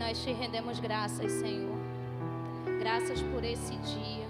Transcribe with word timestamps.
nós 0.00 0.22
te 0.24 0.32
rendemos 0.32 0.80
graças, 0.80 1.30
Senhor. 1.30 1.78
Graças 2.78 3.20
por 3.20 3.44
esse 3.44 3.76
dia. 3.76 4.26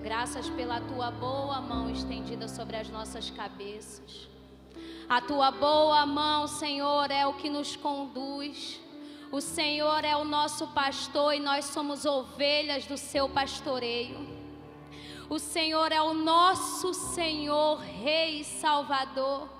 Graças 0.00 0.48
pela 0.48 0.80
tua 0.80 1.10
boa 1.10 1.60
mão 1.60 1.90
estendida 1.90 2.46
sobre 2.46 2.76
as 2.76 2.88
nossas 2.88 3.30
cabeças. 3.30 4.28
A 5.08 5.20
tua 5.20 5.50
boa 5.50 6.06
mão, 6.06 6.46
Senhor, 6.46 7.10
é 7.10 7.26
o 7.26 7.34
que 7.34 7.50
nos 7.50 7.74
conduz. 7.74 8.80
O 9.32 9.40
Senhor 9.40 10.04
é 10.04 10.16
o 10.16 10.24
nosso 10.24 10.68
pastor 10.68 11.34
e 11.34 11.40
nós 11.40 11.64
somos 11.64 12.04
ovelhas 12.04 12.86
do 12.86 12.96
seu 12.96 13.28
pastoreio. 13.28 14.24
O 15.28 15.40
Senhor 15.40 15.90
é 15.90 16.00
o 16.00 16.14
nosso 16.14 16.94
Senhor, 16.94 17.80
Rei 17.80 18.42
e 18.42 18.44
Salvador. 18.44 19.59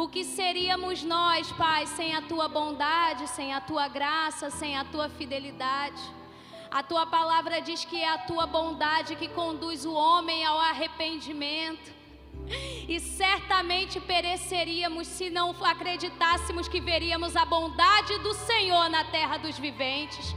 O 0.00 0.08
que 0.08 0.24
seríamos 0.24 1.02
nós, 1.02 1.52
Pai, 1.52 1.86
sem 1.86 2.14
a 2.14 2.22
tua 2.22 2.48
bondade, 2.48 3.28
sem 3.28 3.52
a 3.52 3.60
tua 3.60 3.86
graça, 3.86 4.48
sem 4.48 4.74
a 4.74 4.82
tua 4.82 5.10
fidelidade? 5.10 6.00
A 6.70 6.82
tua 6.82 7.04
palavra 7.04 7.60
diz 7.60 7.84
que 7.84 8.00
é 8.00 8.08
a 8.08 8.16
tua 8.16 8.46
bondade 8.46 9.14
que 9.14 9.28
conduz 9.28 9.84
o 9.84 9.92
homem 9.92 10.42
ao 10.42 10.58
arrependimento. 10.58 11.92
E 12.88 12.98
certamente 12.98 14.00
pereceríamos 14.00 15.06
se 15.06 15.28
não 15.28 15.50
acreditássemos 15.62 16.66
que 16.66 16.80
veríamos 16.80 17.36
a 17.36 17.44
bondade 17.44 18.16
do 18.20 18.32
Senhor 18.32 18.88
na 18.88 19.04
terra 19.04 19.36
dos 19.36 19.58
viventes. 19.58 20.34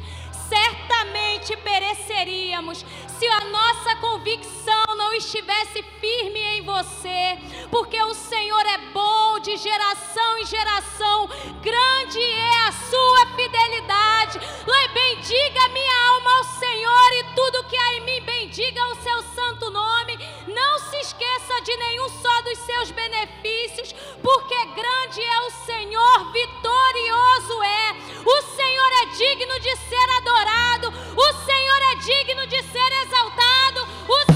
Certamente 0.50 1.56
pereceríamos 1.56 2.86
se 3.08 3.28
a 3.28 3.46
nossa 3.46 3.96
convicção 3.96 4.83
não 4.96 5.14
estivesse 5.14 5.84
firme 6.00 6.40
em 6.40 6.62
você, 6.62 7.38
porque 7.70 8.02
o 8.04 8.14
Senhor 8.14 8.66
é 8.66 8.78
bom 8.94 9.40
de 9.40 9.58
geração 9.58 10.38
em 10.38 10.46
geração, 10.46 11.28
grande 11.62 12.22
é 12.22 12.68
a 12.68 12.72
sua 12.72 13.36
fidelidade. 13.36 14.40
Bendiga 14.94 15.68
minha 15.70 16.10
alma 16.10 16.38
ao 16.38 16.44
Senhor 16.44 17.14
e 17.14 17.24
tudo 17.36 17.64
que 17.64 17.78
há 17.78 17.94
em 17.96 18.02
mim, 18.02 18.22
bendiga 18.22 18.86
o 18.90 18.96
seu 18.96 19.22
santo 19.24 19.70
nome. 19.70 20.18
Não 20.48 20.80
se 20.80 20.98
esqueça 20.98 21.62
de 21.62 21.76
nenhum 21.78 22.10
só 22.10 22.42
dos 22.42 22.60
seus 22.60 22.92
benefícios, 22.92 23.94
porque 24.22 24.66
grande 24.66 25.22
é 25.22 25.40
o 25.42 25.50
Senhor, 25.52 26.32
vitorioso 26.32 27.64
é. 27.64 27.92
O 28.26 28.42
Senhor 28.56 28.92
é 29.02 29.06
digno 29.06 29.60
de 29.60 29.76
ser 29.78 30.10
adorado, 30.18 30.90
o 30.90 31.34
Senhor 31.46 31.82
é 31.92 31.96
digno 31.96 32.48
de 32.48 32.64
ser 32.64 32.92
exaltado, 33.04 33.88
o 34.08 34.33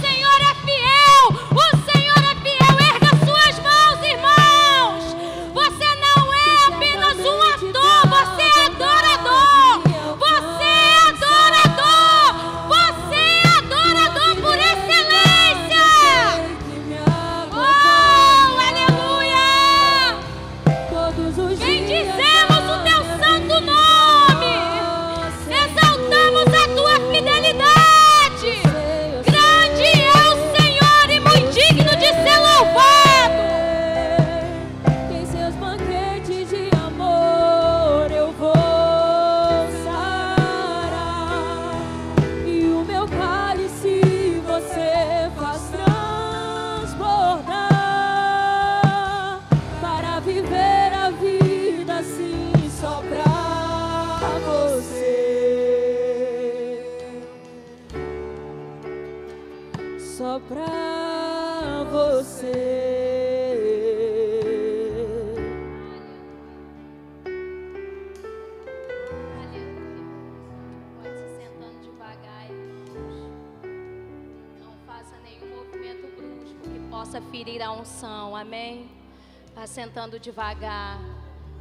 sentando 79.66 80.20
devagar. 80.20 81.00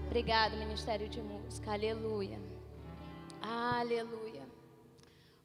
Obrigado, 0.06 0.56
Ministério 0.56 1.08
de 1.08 1.20
Música. 1.20 1.72
Aleluia. 1.72 2.40
Aleluia. 3.42 4.46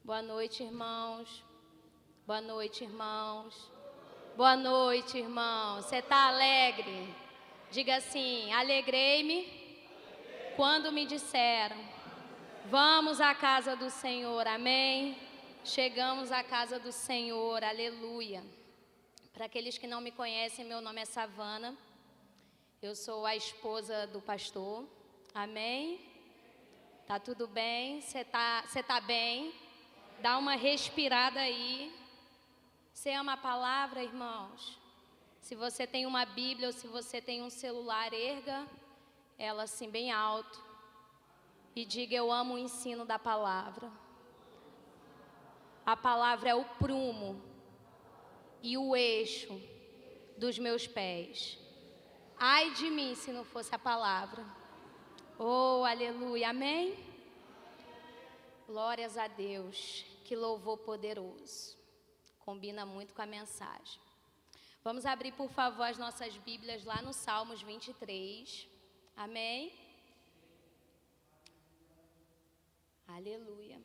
Boa 0.04 0.22
noite, 0.22 0.62
irmãos. 0.62 1.44
Boa 2.26 2.40
noite, 2.40 2.84
irmãos. 2.84 3.70
Boa 4.36 4.56
noite, 4.56 5.18
irmão. 5.18 5.82
Você 5.82 5.96
está 5.96 6.28
alegre? 6.28 7.14
Diga 7.70 7.96
assim: 7.96 8.52
alegrei-me 8.52 9.46
quando 10.56 10.92
me 10.92 11.04
disseram: 11.04 11.76
Vamos 12.70 13.20
à 13.20 13.34
casa 13.34 13.76
do 13.76 13.90
Senhor. 13.90 14.46
Amém. 14.46 15.16
Chegamos 15.64 16.32
à 16.32 16.42
casa 16.42 16.78
do 16.78 16.92
Senhor. 16.92 17.62
Aleluia. 17.62 18.42
Para 19.32 19.46
aqueles 19.46 19.78
que 19.78 19.86
não 19.86 20.02
me 20.02 20.10
conhecem, 20.10 20.62
meu 20.62 20.82
nome 20.82 21.00
é 21.00 21.06
Savana. 21.06 21.74
Eu 22.82 22.94
sou 22.94 23.24
a 23.24 23.34
esposa 23.34 24.06
do 24.08 24.20
pastor. 24.20 24.86
Amém? 25.34 25.98
Tá 27.06 27.18
tudo 27.18 27.46
bem? 27.46 28.02
Você 28.02 28.24
tá, 28.24 28.62
cê 28.68 28.82
tá 28.82 29.00
bem? 29.00 29.54
Dá 30.20 30.36
uma 30.36 30.54
respirada 30.54 31.40
aí. 31.40 31.90
Você 32.92 33.10
ama 33.12 33.32
a 33.32 33.36
palavra, 33.38 34.04
irmãos? 34.04 34.78
Se 35.40 35.54
você 35.54 35.86
tem 35.86 36.04
uma 36.04 36.26
Bíblia 36.26 36.66
ou 36.66 36.72
se 36.72 36.86
você 36.86 37.18
tem 37.18 37.42
um 37.42 37.48
celular, 37.48 38.12
erga 38.12 38.68
ela 39.38 39.62
assim 39.62 39.88
bem 39.88 40.12
alto 40.12 40.62
e 41.74 41.86
diga: 41.86 42.14
Eu 42.14 42.30
amo 42.30 42.54
o 42.54 42.58
ensino 42.58 43.06
da 43.06 43.18
palavra. 43.18 43.90
A 45.86 45.96
palavra 45.96 46.50
é 46.50 46.54
o 46.54 46.66
prumo 46.78 47.51
e 48.62 48.78
o 48.78 48.94
eixo 48.94 49.60
dos 50.38 50.58
meus 50.58 50.86
pés. 50.86 51.58
Ai 52.38 52.72
de 52.74 52.90
mim 52.90 53.14
se 53.14 53.32
não 53.32 53.44
fosse 53.44 53.74
a 53.74 53.78
palavra. 53.78 54.44
Oh, 55.38 55.84
aleluia, 55.84 56.50
amém? 56.50 56.96
Glórias 58.66 59.18
a 59.18 59.26
Deus, 59.26 60.04
que 60.24 60.36
louvor 60.36 60.78
poderoso. 60.78 61.76
Combina 62.40 62.86
muito 62.86 63.14
com 63.14 63.22
a 63.22 63.26
mensagem. 63.26 64.00
Vamos 64.82 65.06
abrir, 65.06 65.32
por 65.32 65.48
favor, 65.50 65.84
as 65.84 65.98
nossas 65.98 66.36
Bíblias 66.38 66.84
lá 66.84 67.00
no 67.02 67.12
Salmos 67.12 67.62
23. 67.62 68.68
Amém? 69.16 69.72
Aleluia. 73.06 73.80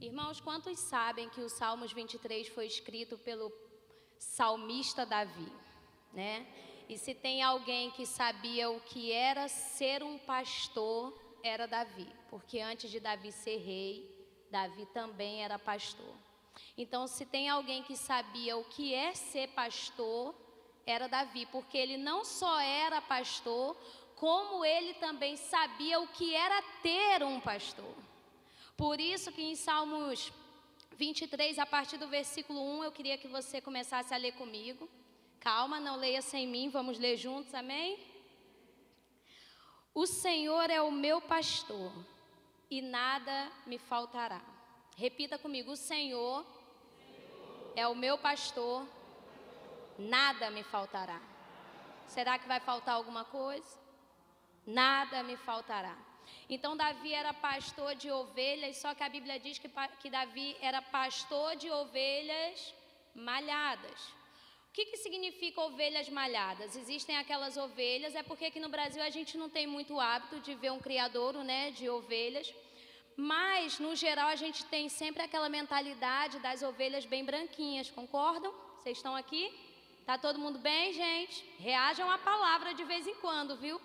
Irmãos, 0.00 0.40
quantos 0.40 0.78
sabem 0.78 1.28
que 1.28 1.40
o 1.40 1.48
Salmos 1.48 1.92
23 1.92 2.48
foi 2.48 2.66
escrito 2.66 3.18
pelo 3.18 3.52
salmista 4.18 5.04
Davi? 5.04 5.50
né? 6.12 6.46
E 6.88 6.96
se 6.96 7.14
tem 7.14 7.42
alguém 7.42 7.90
que 7.90 8.06
sabia 8.06 8.70
o 8.70 8.80
que 8.80 9.12
era 9.12 9.46
ser 9.48 10.02
um 10.02 10.18
pastor, 10.18 11.16
era 11.42 11.66
Davi, 11.66 12.08
porque 12.30 12.60
antes 12.60 12.90
de 12.90 12.98
Davi 12.98 13.30
ser 13.30 13.58
rei, 13.58 14.26
Davi 14.50 14.86
também 14.86 15.44
era 15.44 15.58
pastor. 15.58 16.14
Então, 16.76 17.06
se 17.06 17.24
tem 17.26 17.48
alguém 17.48 17.82
que 17.82 17.96
sabia 17.96 18.56
o 18.56 18.64
que 18.64 18.94
é 18.94 19.14
ser 19.14 19.48
pastor, 19.48 20.34
era 20.86 21.06
Davi, 21.06 21.46
porque 21.46 21.76
ele 21.76 21.96
não 21.96 22.24
só 22.24 22.58
era 22.58 23.00
pastor, 23.02 23.76
como 24.16 24.64
ele 24.64 24.94
também 24.94 25.36
sabia 25.36 26.00
o 26.00 26.08
que 26.08 26.34
era 26.34 26.60
ter 26.82 27.22
um 27.22 27.38
pastor. 27.38 27.94
Por 28.78 29.00
isso 29.00 29.32
que 29.32 29.42
em 29.42 29.56
Salmos 29.56 30.32
23, 30.96 31.58
a 31.58 31.66
partir 31.66 31.96
do 31.98 32.06
versículo 32.06 32.60
1, 32.78 32.84
eu 32.84 32.92
queria 32.92 33.18
que 33.18 33.26
você 33.26 33.60
começasse 33.60 34.14
a 34.14 34.16
ler 34.16 34.34
comigo. 34.34 34.88
Calma, 35.40 35.80
não 35.80 35.96
leia 35.96 36.22
sem 36.22 36.46
mim, 36.46 36.68
vamos 36.68 36.96
ler 36.96 37.16
juntos, 37.16 37.52
amém? 37.54 37.98
O 39.92 40.06
Senhor 40.06 40.70
é 40.70 40.80
o 40.80 40.92
meu 40.92 41.20
pastor 41.20 41.92
e 42.70 42.80
nada 42.80 43.50
me 43.66 43.78
faltará. 43.78 44.40
Repita 44.96 45.36
comigo: 45.36 45.72
o 45.72 45.76
Senhor 45.76 46.46
é 47.74 47.84
o 47.88 47.96
meu 47.96 48.16
pastor, 48.16 48.86
nada 49.98 50.52
me 50.52 50.62
faltará. 50.62 51.20
Será 52.06 52.38
que 52.38 52.46
vai 52.46 52.60
faltar 52.60 52.94
alguma 52.94 53.24
coisa? 53.24 53.76
Nada 54.64 55.24
me 55.24 55.36
faltará. 55.36 55.98
Então, 56.48 56.76
Davi 56.76 57.12
era 57.12 57.32
pastor 57.34 57.94
de 57.94 58.10
ovelhas, 58.10 58.76
só 58.78 58.94
que 58.94 59.02
a 59.02 59.08
Bíblia 59.08 59.38
diz 59.38 59.58
que, 59.58 59.70
que 60.00 60.10
Davi 60.10 60.56
era 60.60 60.80
pastor 60.80 61.56
de 61.56 61.70
ovelhas 61.70 62.74
malhadas. 63.14 64.00
O 64.68 64.72
que, 64.72 64.86
que 64.86 64.96
significa 64.96 65.60
ovelhas 65.60 66.08
malhadas? 66.08 66.76
Existem 66.76 67.16
aquelas 67.16 67.56
ovelhas, 67.56 68.14
é 68.14 68.22
porque 68.22 68.46
aqui 68.46 68.60
no 68.60 68.68
Brasil 68.68 69.02
a 69.02 69.10
gente 69.10 69.36
não 69.36 69.50
tem 69.50 69.66
muito 69.66 69.98
hábito 69.98 70.40
de 70.40 70.54
ver 70.54 70.70
um 70.70 70.78
criadouro 70.78 71.42
né, 71.42 71.70
de 71.72 71.88
ovelhas, 71.90 72.54
mas 73.16 73.80
no 73.80 73.96
geral 73.96 74.28
a 74.28 74.36
gente 74.36 74.64
tem 74.66 74.88
sempre 74.88 75.22
aquela 75.22 75.48
mentalidade 75.48 76.38
das 76.38 76.62
ovelhas 76.62 77.04
bem 77.04 77.24
branquinhas, 77.24 77.90
concordam? 77.90 78.54
Vocês 78.80 78.98
estão 78.98 79.16
aqui? 79.16 79.52
Tá 80.06 80.16
todo 80.16 80.38
mundo 80.38 80.58
bem, 80.58 80.92
gente? 80.92 81.44
Reajam 81.58 82.08
à 82.10 82.16
palavra 82.16 82.72
de 82.72 82.84
vez 82.84 83.06
em 83.06 83.16
quando, 83.16 83.56
viu? 83.56 83.80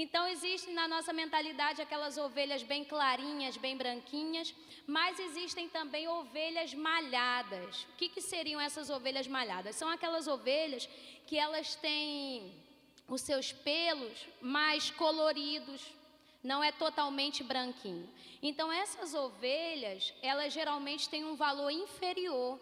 Então 0.00 0.28
existem 0.28 0.72
na 0.74 0.86
nossa 0.86 1.12
mentalidade 1.12 1.82
aquelas 1.82 2.16
ovelhas 2.16 2.62
bem 2.62 2.84
clarinhas, 2.84 3.56
bem 3.56 3.76
branquinhas, 3.76 4.54
mas 4.86 5.18
existem 5.18 5.68
também 5.68 6.06
ovelhas 6.06 6.72
malhadas. 6.72 7.82
O 7.82 7.96
que, 7.96 8.08
que 8.08 8.20
seriam 8.20 8.60
essas 8.60 8.90
ovelhas 8.90 9.26
malhadas? 9.26 9.74
São 9.74 9.88
aquelas 9.88 10.28
ovelhas 10.28 10.88
que 11.26 11.36
elas 11.36 11.74
têm 11.74 12.52
os 13.08 13.22
seus 13.22 13.50
pelos 13.50 14.24
mais 14.40 14.88
coloridos, 14.88 15.82
não 16.44 16.62
é 16.62 16.70
totalmente 16.70 17.42
branquinho. 17.42 18.08
Então 18.40 18.70
essas 18.70 19.14
ovelhas, 19.14 20.14
elas 20.22 20.52
geralmente 20.52 21.08
têm 21.08 21.24
um 21.24 21.34
valor 21.34 21.70
inferior 21.70 22.60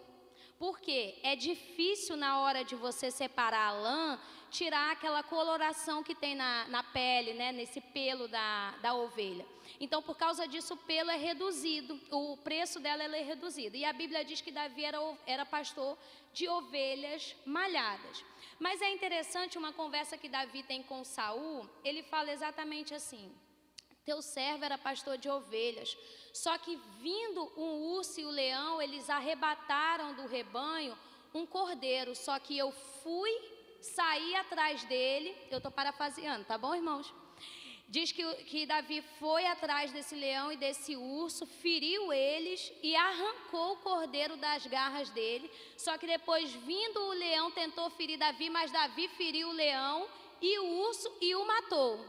porque 0.59 1.15
é 1.21 1.35
difícil 1.35 2.15
na 2.17 2.39
hora 2.39 2.63
de 2.63 2.75
você 2.75 3.11
separar 3.11 3.67
a 3.67 3.71
lã, 3.71 4.19
tirar 4.49 4.91
aquela 4.91 5.21
coloração 5.23 6.03
que 6.03 6.15
tem 6.15 6.35
na, 6.35 6.67
na 6.67 6.83
pele, 6.83 7.33
né, 7.33 7.51
nesse 7.51 7.81
pelo 7.81 8.27
da, 8.27 8.71
da 8.81 8.93
ovelha. 8.93 9.45
Então, 9.79 10.01
por 10.01 10.17
causa 10.17 10.47
disso, 10.47 10.73
o 10.73 10.77
pelo 10.77 11.09
é 11.11 11.17
reduzido, 11.17 11.99
o 12.11 12.37
preço 12.37 12.79
dela 12.79 13.03
é 13.03 13.21
reduzido. 13.21 13.75
E 13.75 13.85
a 13.85 13.93
Bíblia 13.93 14.23
diz 14.23 14.41
que 14.41 14.51
Davi 14.51 14.85
era, 14.85 14.99
era 15.25 15.45
pastor 15.45 15.97
de 16.33 16.47
ovelhas 16.47 17.35
malhadas. 17.45 18.23
Mas 18.59 18.81
é 18.81 18.89
interessante 18.89 19.57
uma 19.57 19.73
conversa 19.73 20.17
que 20.17 20.29
Davi 20.29 20.63
tem 20.63 20.81
com 20.81 21.03
Saul, 21.03 21.69
ele 21.83 22.01
fala 22.03 22.31
exatamente 22.31 22.93
assim: 22.93 23.31
teu 24.07 24.21
servo 24.21 24.63
era 24.63 24.77
pastor 24.77 25.17
de 25.17 25.29
ovelhas. 25.29 25.97
Só 26.33 26.57
que 26.57 26.79
vindo 27.01 27.51
um 27.57 27.93
urso 27.97 28.21
e 28.21 28.25
o 28.25 28.29
leão, 28.29 28.81
eles 28.81 29.09
arrebataram 29.09 30.13
do 30.13 30.25
rebanho 30.25 30.97
um 31.33 31.45
cordeiro. 31.45 32.15
Só 32.15 32.39
que 32.39 32.57
eu 32.57 32.71
fui, 32.71 33.31
saí 33.81 34.35
atrás 34.35 34.83
dele. 34.85 35.35
Eu 35.49 35.57
estou 35.57 35.71
parafraseando, 35.71 36.45
tá 36.45 36.57
bom, 36.57 36.75
irmãos? 36.75 37.13
Diz 37.89 38.11
que, 38.11 38.23
que 38.43 38.65
Davi 38.65 39.01
foi 39.17 39.45
atrás 39.45 39.93
desse 39.93 40.13
leão 40.13 40.51
e 40.51 40.57
desse 40.57 40.97
urso, 40.97 41.45
feriu 41.45 42.11
eles 42.11 42.73
e 42.83 42.93
arrancou 42.93 43.73
o 43.73 43.77
cordeiro 43.77 44.35
das 44.35 44.67
garras 44.67 45.09
dele. 45.11 45.49
Só 45.77 45.97
que 45.97 46.05
depois, 46.05 46.51
vindo 46.51 46.99
o 46.99 47.13
leão, 47.13 47.49
tentou 47.51 47.89
ferir 47.91 48.19
Davi, 48.19 48.49
mas 48.49 48.71
Davi 48.71 49.07
feriu 49.09 49.47
o 49.49 49.53
leão 49.53 50.05
e 50.41 50.59
o 50.59 50.65
urso 50.81 51.09
e 51.21 51.33
o 51.33 51.47
matou. 51.47 52.05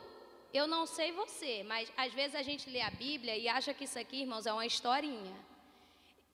Eu 0.53 0.67
não 0.67 0.85
sei 0.85 1.13
você, 1.13 1.63
mas 1.63 1.93
às 1.97 2.13
vezes 2.13 2.35
a 2.35 2.43
gente 2.43 2.69
lê 2.69 2.81
a 2.81 2.91
Bíblia 2.91 3.37
e 3.37 3.49
acha 3.49 3.73
que 3.73 3.85
isso 3.85 3.99
aqui, 3.99 4.23
irmãos, 4.23 4.47
é 4.47 4.53
uma 4.53 4.67
historinha. 4.67 5.37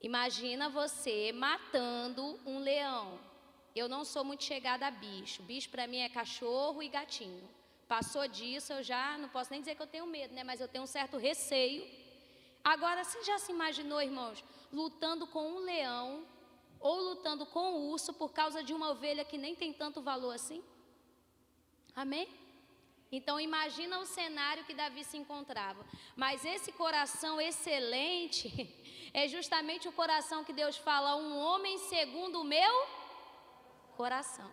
Imagina 0.00 0.70
você 0.70 1.32
matando 1.32 2.40
um 2.46 2.60
leão. 2.60 3.18
Eu 3.74 3.88
não 3.88 4.04
sou 4.04 4.24
muito 4.24 4.44
chegada 4.44 4.86
a 4.86 4.90
bicho. 4.90 5.42
Bicho 5.42 5.68
para 5.68 5.86
mim 5.86 5.98
é 5.98 6.08
cachorro 6.08 6.82
e 6.82 6.88
gatinho. 6.88 7.48
Passou 7.88 8.26
disso, 8.28 8.72
eu 8.72 8.82
já 8.82 9.18
não 9.18 9.28
posso 9.28 9.50
nem 9.50 9.60
dizer 9.60 9.74
que 9.74 9.82
eu 9.82 9.86
tenho 9.86 10.06
medo, 10.06 10.32
né? 10.32 10.44
Mas 10.44 10.60
eu 10.60 10.68
tenho 10.68 10.84
um 10.84 10.86
certo 10.86 11.16
receio. 11.16 11.84
Agora, 12.62 13.02
você 13.04 13.22
já 13.24 13.38
se 13.38 13.52
imaginou, 13.52 14.00
irmãos, 14.00 14.42
lutando 14.72 15.26
com 15.26 15.44
um 15.54 15.58
leão 15.58 16.24
ou 16.80 17.00
lutando 17.00 17.44
com 17.46 17.72
um 17.72 17.90
urso 17.90 18.12
por 18.14 18.32
causa 18.32 18.62
de 18.62 18.72
uma 18.72 18.90
ovelha 18.90 19.24
que 19.24 19.36
nem 19.36 19.54
tem 19.54 19.72
tanto 19.72 20.00
valor 20.00 20.32
assim? 20.32 20.62
Amém? 21.94 22.28
Então 23.10 23.38
imagina 23.38 23.98
o 23.98 24.06
cenário 24.06 24.64
que 24.64 24.74
Davi 24.74 25.04
se 25.04 25.16
encontrava. 25.16 25.84
Mas 26.16 26.44
esse 26.44 26.72
coração 26.72 27.40
excelente 27.40 28.46
é 29.12 29.28
justamente 29.28 29.88
o 29.88 29.92
coração 29.92 30.44
que 30.44 30.52
Deus 30.52 30.76
fala, 30.76 31.16
um 31.16 31.36
homem 31.36 31.78
segundo 31.78 32.40
o 32.40 32.44
meu 32.44 33.03
coração. 33.94 34.50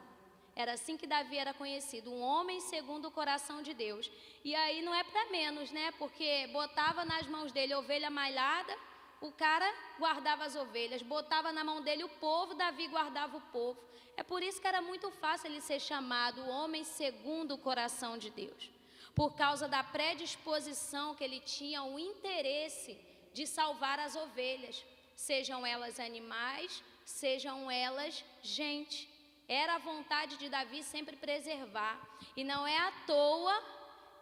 Era 0.56 0.74
assim 0.74 0.98
que 0.98 1.08
Davi 1.08 1.38
era 1.38 1.54
conhecido, 1.54 2.12
um 2.12 2.22
homem 2.22 2.60
segundo 2.60 3.08
o 3.08 3.12
coração 3.12 3.62
de 3.62 3.74
Deus. 3.74 4.12
E 4.44 4.54
aí 4.54 4.82
não 4.82 4.94
é 4.94 5.04
para 5.04 5.30
menos, 5.32 5.72
né? 5.72 5.92
Porque 5.98 6.48
botava 6.52 7.06
nas 7.06 7.26
mãos 7.28 7.52
dele 7.52 7.74
ovelha 7.74 8.10
malhada, 8.10 8.76
o 9.22 9.32
cara 9.32 9.72
guardava 10.00 10.44
as 10.44 10.56
ovelhas, 10.56 11.02
botava 11.02 11.52
na 11.52 11.64
mão 11.64 11.82
dele 11.82 12.04
o 12.04 12.10
povo, 12.10 12.56
Davi 12.56 12.88
guardava 12.88 13.38
o 13.38 13.42
povo. 13.58 13.80
É 14.18 14.24
por 14.24 14.44
isso 14.44 14.60
que 14.60 14.68
era 14.68 14.82
muito 14.82 15.10
fácil 15.10 15.48
ele 15.48 15.62
ser 15.62 15.80
chamado 15.80 16.48
homem 16.48 16.84
segundo 16.84 17.54
o 17.54 17.58
coração 17.58 18.18
de 18.18 18.30
Deus. 18.30 18.70
Por 19.16 19.36
causa 19.36 19.68
da 19.68 19.84
predisposição 19.84 21.16
que 21.16 21.24
ele 21.24 21.40
tinha, 21.40 21.84
o 21.84 22.00
interesse 22.00 23.00
de 23.34 23.46
salvar 23.48 24.00
as 24.00 24.16
ovelhas, 24.16 24.86
sejam 25.16 25.66
elas 25.66 26.00
animais, 26.00 26.84
sejam 27.06 27.70
elas 27.70 28.24
gente. 28.42 29.10
Era 29.52 29.76
a 29.76 29.80
vontade 29.80 30.38
de 30.38 30.48
Davi 30.48 30.82
sempre 30.82 31.18
preservar. 31.18 32.00
E 32.38 32.42
não 32.42 32.66
é 32.66 32.78
à 32.78 32.90
toa 33.06 33.62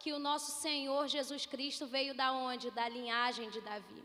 que 0.00 0.12
o 0.12 0.18
nosso 0.18 0.60
Senhor 0.60 1.06
Jesus 1.06 1.46
Cristo 1.46 1.86
veio 1.86 2.14
da 2.14 2.32
onde? 2.32 2.72
Da 2.72 2.88
linhagem 2.88 3.48
de 3.48 3.60
Davi. 3.60 4.02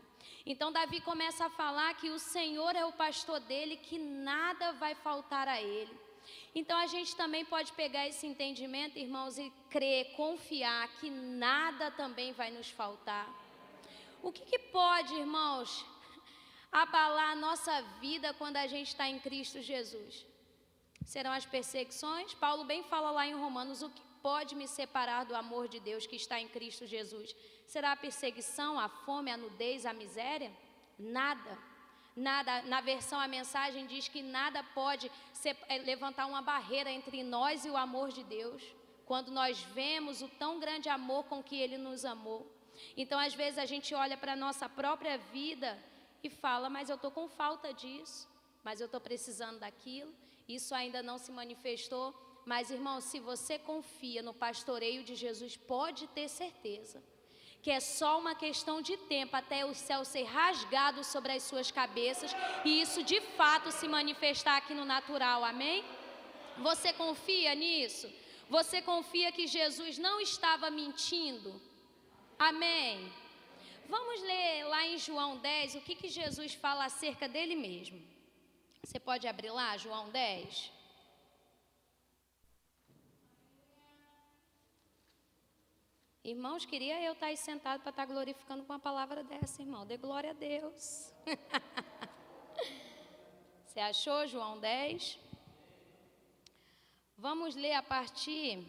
Então 0.50 0.70
Davi 0.70 1.00
começa 1.00 1.46
a 1.46 1.50
falar 1.50 1.94
que 1.94 2.10
o 2.10 2.18
Senhor 2.20 2.76
é 2.76 2.84
o 2.84 2.92
pastor 2.92 3.40
dele, 3.40 3.76
que 3.76 3.98
nada 3.98 4.70
vai 4.74 4.94
faltar 4.94 5.48
a 5.48 5.60
ele. 5.60 5.98
Então 6.54 6.78
a 6.78 6.86
gente 6.86 7.16
também 7.16 7.44
pode 7.44 7.72
pegar 7.72 8.06
esse 8.06 8.24
entendimento, 8.24 8.96
irmãos, 8.96 9.36
e 9.36 9.52
crer, 9.68 10.12
confiar 10.14 10.86
que 11.00 11.10
nada 11.10 11.90
também 11.90 12.32
vai 12.34 12.52
nos 12.52 12.70
faltar. 12.70 13.28
O 14.22 14.30
que, 14.30 14.44
que 14.44 14.60
pode, 14.78 15.12
irmãos, 15.14 15.84
abalar 16.70 17.30
a 17.32 17.34
nossa 17.48 17.82
vida 18.00 18.32
quando 18.34 18.58
a 18.58 18.68
gente 18.68 18.90
está 18.94 19.08
em 19.08 19.18
Cristo 19.18 19.60
Jesus? 19.60 20.35
Serão 21.06 21.30
as 21.30 21.46
perseguições? 21.46 22.34
Paulo 22.34 22.64
bem 22.64 22.82
fala 22.82 23.12
lá 23.12 23.24
em 23.26 23.34
Romanos: 23.34 23.80
o 23.80 23.88
que 23.88 24.02
pode 24.20 24.56
me 24.56 24.66
separar 24.66 25.24
do 25.24 25.36
amor 25.36 25.68
de 25.68 25.78
Deus 25.78 26.04
que 26.04 26.16
está 26.16 26.40
em 26.40 26.48
Cristo 26.48 26.84
Jesus? 26.84 27.34
Será 27.64 27.92
a 27.92 27.96
perseguição, 27.96 28.78
a 28.78 28.88
fome, 28.88 29.30
a 29.30 29.36
nudez, 29.36 29.86
a 29.86 29.92
miséria? 29.92 30.50
Nada. 30.98 31.56
Nada. 32.16 32.62
Na 32.62 32.80
versão 32.80 33.20
a 33.20 33.28
mensagem 33.28 33.86
diz 33.86 34.08
que 34.08 34.20
nada 34.20 34.64
pode 34.74 35.10
ser, 35.32 35.56
é, 35.68 35.78
levantar 35.78 36.26
uma 36.26 36.42
barreira 36.42 36.90
entre 36.90 37.22
nós 37.22 37.64
e 37.64 37.70
o 37.70 37.76
amor 37.76 38.10
de 38.10 38.24
Deus. 38.24 38.62
Quando 39.04 39.30
nós 39.30 39.60
vemos 39.62 40.22
o 40.22 40.28
tão 40.28 40.58
grande 40.58 40.88
amor 40.88 41.24
com 41.26 41.40
que 41.40 41.54
Ele 41.54 41.78
nos 41.78 42.04
amou. 42.04 42.50
Então, 42.96 43.18
às 43.18 43.32
vezes, 43.32 43.58
a 43.58 43.64
gente 43.64 43.94
olha 43.94 44.16
para 44.16 44.32
a 44.32 44.36
nossa 44.36 44.68
própria 44.68 45.16
vida 45.18 45.78
e 46.20 46.28
fala, 46.28 46.68
mas 46.68 46.90
eu 46.90 46.96
estou 46.96 47.12
com 47.12 47.28
falta 47.28 47.72
disso, 47.72 48.28
mas 48.64 48.80
eu 48.80 48.86
estou 48.86 49.00
precisando 49.00 49.60
daquilo, 49.60 50.12
isso 50.48 50.74
ainda 50.74 51.02
não 51.02 51.18
se 51.18 51.32
manifestou. 51.32 52.14
Mas, 52.44 52.70
irmão, 52.70 53.00
se 53.00 53.18
você 53.18 53.58
confia 53.58 54.22
no 54.22 54.32
pastoreio 54.32 55.02
de 55.02 55.14
Jesus, 55.14 55.56
pode 55.56 56.06
ter 56.08 56.28
certeza 56.28 57.02
que 57.66 57.70
é 57.72 57.80
só 57.80 58.20
uma 58.20 58.32
questão 58.32 58.80
de 58.80 58.96
tempo 58.96 59.34
até 59.34 59.66
o 59.66 59.74
céu 59.74 60.04
ser 60.04 60.22
rasgado 60.22 61.02
sobre 61.02 61.32
as 61.32 61.42
suas 61.42 61.68
cabeças 61.68 62.30
e 62.64 62.80
isso 62.80 63.02
de 63.02 63.20
fato 63.20 63.72
se 63.72 63.88
manifestar 63.88 64.58
aqui 64.58 64.72
no 64.72 64.84
natural, 64.84 65.44
amém? 65.44 65.84
Você 66.58 66.92
confia 66.92 67.56
nisso? 67.56 68.08
Você 68.48 68.80
confia 68.80 69.32
que 69.32 69.48
Jesus 69.48 69.98
não 69.98 70.20
estava 70.20 70.70
mentindo? 70.70 71.60
Amém? 72.38 73.12
Vamos 73.88 74.20
ler 74.22 74.64
lá 74.66 74.86
em 74.86 74.96
João 74.96 75.36
10 75.38 75.74
o 75.74 75.80
que, 75.80 75.96
que 75.96 76.08
Jesus 76.08 76.54
fala 76.54 76.84
acerca 76.84 77.26
dele 77.26 77.56
mesmo. 77.56 78.00
Você 78.86 79.00
pode 79.00 79.26
abrir 79.26 79.50
lá, 79.50 79.76
João 79.76 80.08
10? 80.10 80.72
Irmãos, 86.22 86.64
queria 86.64 87.02
eu 87.02 87.14
estar 87.14 87.26
aí 87.26 87.36
sentado 87.36 87.80
para 87.80 87.90
estar 87.90 88.06
glorificando 88.06 88.62
com 88.62 88.72
uma 88.72 88.78
palavra 88.78 89.24
dessa, 89.24 89.60
irmão. 89.60 89.84
Dê 89.84 89.96
glória 89.96 90.30
a 90.30 90.34
Deus. 90.34 91.12
Você 93.66 93.80
achou, 93.80 94.24
João 94.28 94.60
10? 94.60 95.18
Vamos 97.18 97.56
ler 97.56 97.72
a 97.72 97.82
partir 97.82 98.64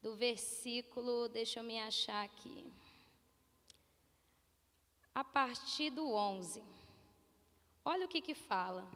do 0.00 0.14
versículo, 0.14 1.28
deixa 1.28 1.58
eu 1.58 1.64
me 1.64 1.80
achar 1.80 2.24
aqui. 2.24 2.72
A 5.12 5.24
partir 5.24 5.90
do 5.90 6.12
11. 6.12 6.77
Olha 7.84 8.06
o 8.06 8.08
que 8.08 8.20
que 8.20 8.34
fala. 8.34 8.88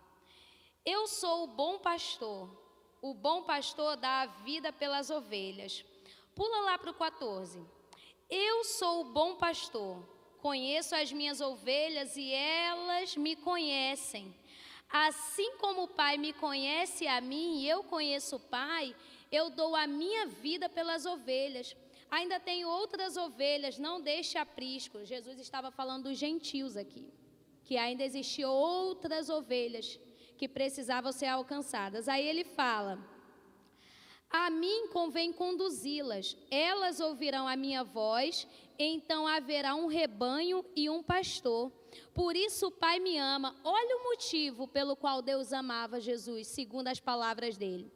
Eu 0.84 1.06
sou 1.06 1.44
o 1.44 1.46
bom 1.46 1.78
pastor. 1.78 2.50
O 3.00 3.14
bom 3.14 3.42
pastor 3.42 3.96
dá 3.96 4.22
a 4.22 4.26
vida 4.26 4.72
pelas 4.72 5.10
ovelhas. 5.10 5.84
Pula 6.34 6.60
lá 6.62 6.78
para 6.78 6.90
o 6.90 6.94
14. 6.94 7.60
Eu 8.34 8.64
sou 8.64 9.02
o 9.02 9.12
bom 9.12 9.34
pastor, 9.34 10.02
conheço 10.40 10.94
as 10.94 11.12
minhas 11.12 11.42
ovelhas 11.42 12.16
e 12.16 12.32
elas 12.32 13.14
me 13.14 13.36
conhecem. 13.36 14.34
Assim 14.88 15.56
como 15.58 15.82
o 15.82 15.88
Pai 15.88 16.16
me 16.16 16.32
conhece 16.32 17.06
a 17.06 17.20
mim 17.20 17.58
e 17.58 17.68
eu 17.68 17.84
conheço 17.84 18.36
o 18.36 18.40
Pai, 18.40 18.96
eu 19.30 19.50
dou 19.50 19.76
a 19.76 19.86
minha 19.86 20.26
vida 20.26 20.66
pelas 20.68 21.04
ovelhas. 21.04 21.76
Ainda 22.10 22.40
tenho 22.40 22.68
outras 22.68 23.18
ovelhas, 23.18 23.78
não 23.78 24.00
deixe 24.00 24.38
aprisco. 24.38 25.04
Jesus 25.04 25.38
estava 25.38 25.70
falando 25.70 26.04
dos 26.04 26.16
gentios 26.16 26.74
aqui, 26.74 27.12
que 27.64 27.76
ainda 27.76 28.04
existiam 28.04 28.50
outras 28.50 29.28
ovelhas 29.28 29.98
que 30.36 30.48
precisavam 30.48 31.12
ser 31.12 31.26
alcançadas. 31.26 32.08
Aí 32.08 32.26
ele 32.26 32.44
fala: 32.44 32.98
A 34.28 34.50
mim 34.50 34.88
convém 34.88 35.32
conduzi-las, 35.32 36.36
elas 36.50 37.00
ouvirão 37.00 37.46
a 37.46 37.56
minha 37.56 37.84
voz, 37.84 38.46
então 38.78 39.26
haverá 39.26 39.74
um 39.74 39.86
rebanho 39.86 40.64
e 40.74 40.90
um 40.90 41.02
pastor. 41.02 41.70
Por 42.14 42.34
isso 42.34 42.66
o 42.68 42.70
Pai 42.70 42.98
me 42.98 43.18
ama. 43.18 43.54
Olha 43.62 43.96
o 43.98 44.04
motivo 44.04 44.66
pelo 44.66 44.96
qual 44.96 45.22
Deus 45.22 45.52
amava 45.52 46.00
Jesus, 46.00 46.48
segundo 46.48 46.88
as 46.88 46.98
palavras 46.98 47.56
dele. 47.56 47.90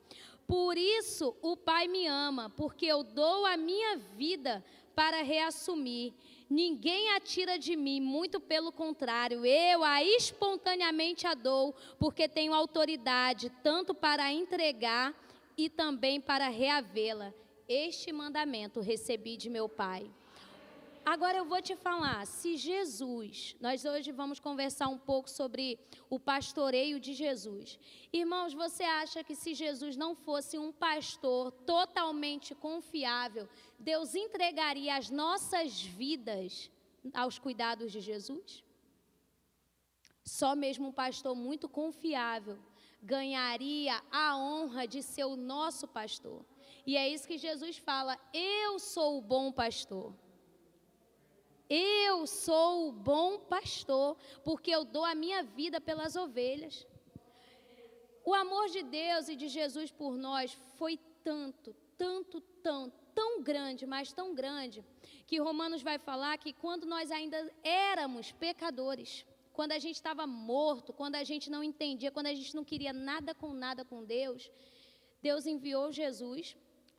Por 0.46 0.78
isso 0.78 1.36
o 1.42 1.56
Pai 1.56 1.88
me 1.88 2.06
ama, 2.06 2.48
porque 2.50 2.86
eu 2.86 3.02
dou 3.02 3.44
a 3.44 3.56
minha 3.56 3.96
vida 3.96 4.64
para 4.94 5.22
reassumir. 5.22 6.14
Ninguém 6.48 7.10
a 7.10 7.20
tira 7.20 7.58
de 7.58 7.74
mim, 7.74 8.00
muito 8.00 8.38
pelo 8.38 8.70
contrário, 8.70 9.44
eu 9.44 9.82
a 9.82 10.02
espontaneamente 10.02 11.26
a 11.26 11.34
dou, 11.34 11.74
porque 11.98 12.28
tenho 12.28 12.54
autoridade 12.54 13.50
tanto 13.64 13.92
para 13.92 14.32
entregar 14.32 15.12
e 15.56 15.68
também 15.68 16.20
para 16.20 16.48
reavê-la. 16.48 17.34
Este 17.68 18.12
mandamento 18.12 18.80
recebi 18.80 19.36
de 19.36 19.50
meu 19.50 19.68
Pai. 19.68 20.08
Agora 21.08 21.38
eu 21.38 21.44
vou 21.44 21.62
te 21.62 21.76
falar, 21.76 22.26
se 22.26 22.56
Jesus, 22.56 23.54
nós 23.60 23.84
hoje 23.84 24.10
vamos 24.10 24.40
conversar 24.40 24.88
um 24.88 24.98
pouco 24.98 25.30
sobre 25.30 25.78
o 26.10 26.18
pastoreio 26.18 26.98
de 26.98 27.14
Jesus. 27.14 27.78
Irmãos, 28.12 28.52
você 28.52 28.82
acha 28.82 29.22
que 29.22 29.36
se 29.36 29.54
Jesus 29.54 29.96
não 29.96 30.16
fosse 30.16 30.58
um 30.58 30.72
pastor 30.72 31.52
totalmente 31.64 32.56
confiável, 32.56 33.48
Deus 33.78 34.16
entregaria 34.16 34.96
as 34.96 35.08
nossas 35.08 35.80
vidas 35.80 36.68
aos 37.14 37.38
cuidados 37.38 37.92
de 37.92 38.00
Jesus? 38.00 38.64
Só 40.24 40.56
mesmo 40.56 40.88
um 40.88 40.92
pastor 40.92 41.36
muito 41.36 41.68
confiável 41.68 42.58
ganharia 43.00 44.02
a 44.10 44.36
honra 44.36 44.88
de 44.88 45.04
ser 45.04 45.24
o 45.24 45.36
nosso 45.36 45.86
pastor. 45.86 46.44
E 46.84 46.96
é 46.96 47.08
isso 47.08 47.28
que 47.28 47.38
Jesus 47.38 47.76
fala: 47.76 48.18
Eu 48.34 48.80
sou 48.80 49.18
o 49.18 49.22
bom 49.22 49.52
pastor. 49.52 50.12
Eu 51.68 52.26
sou 52.26 52.88
o 52.88 52.92
bom 52.92 53.38
pastor, 53.38 54.16
porque 54.44 54.70
eu 54.70 54.84
dou 54.84 55.04
a 55.04 55.14
minha 55.14 55.42
vida 55.42 55.80
pelas 55.80 56.14
ovelhas. 56.14 56.86
O 58.24 58.34
amor 58.34 58.68
de 58.68 58.82
Deus 58.82 59.28
e 59.28 59.36
de 59.36 59.48
Jesus 59.48 59.90
por 59.90 60.16
nós 60.16 60.52
foi 60.76 60.98
tanto, 61.24 61.74
tanto, 61.96 62.40
tão, 62.62 62.92
tão 63.14 63.42
grande, 63.42 63.84
mas 63.86 64.12
tão 64.12 64.34
grande, 64.34 64.84
que 65.26 65.38
Romanos 65.38 65.82
vai 65.82 65.98
falar 65.98 66.38
que 66.38 66.52
quando 66.52 66.86
nós 66.86 67.10
ainda 67.10 67.38
éramos 67.64 68.30
pecadores, 68.30 69.24
quando 69.52 69.72
a 69.72 69.78
gente 69.78 69.96
estava 69.96 70.26
morto, 70.26 70.92
quando 70.92 71.16
a 71.16 71.24
gente 71.24 71.50
não 71.50 71.64
entendia, 71.64 72.12
quando 72.12 72.26
a 72.26 72.34
gente 72.34 72.54
não 72.54 72.64
queria 72.64 72.92
nada 72.92 73.34
com 73.34 73.52
nada 73.52 73.84
com 73.84 74.04
Deus, 74.04 74.50
Deus 75.22 75.46
enviou 75.46 75.90
Jesus 75.90 76.56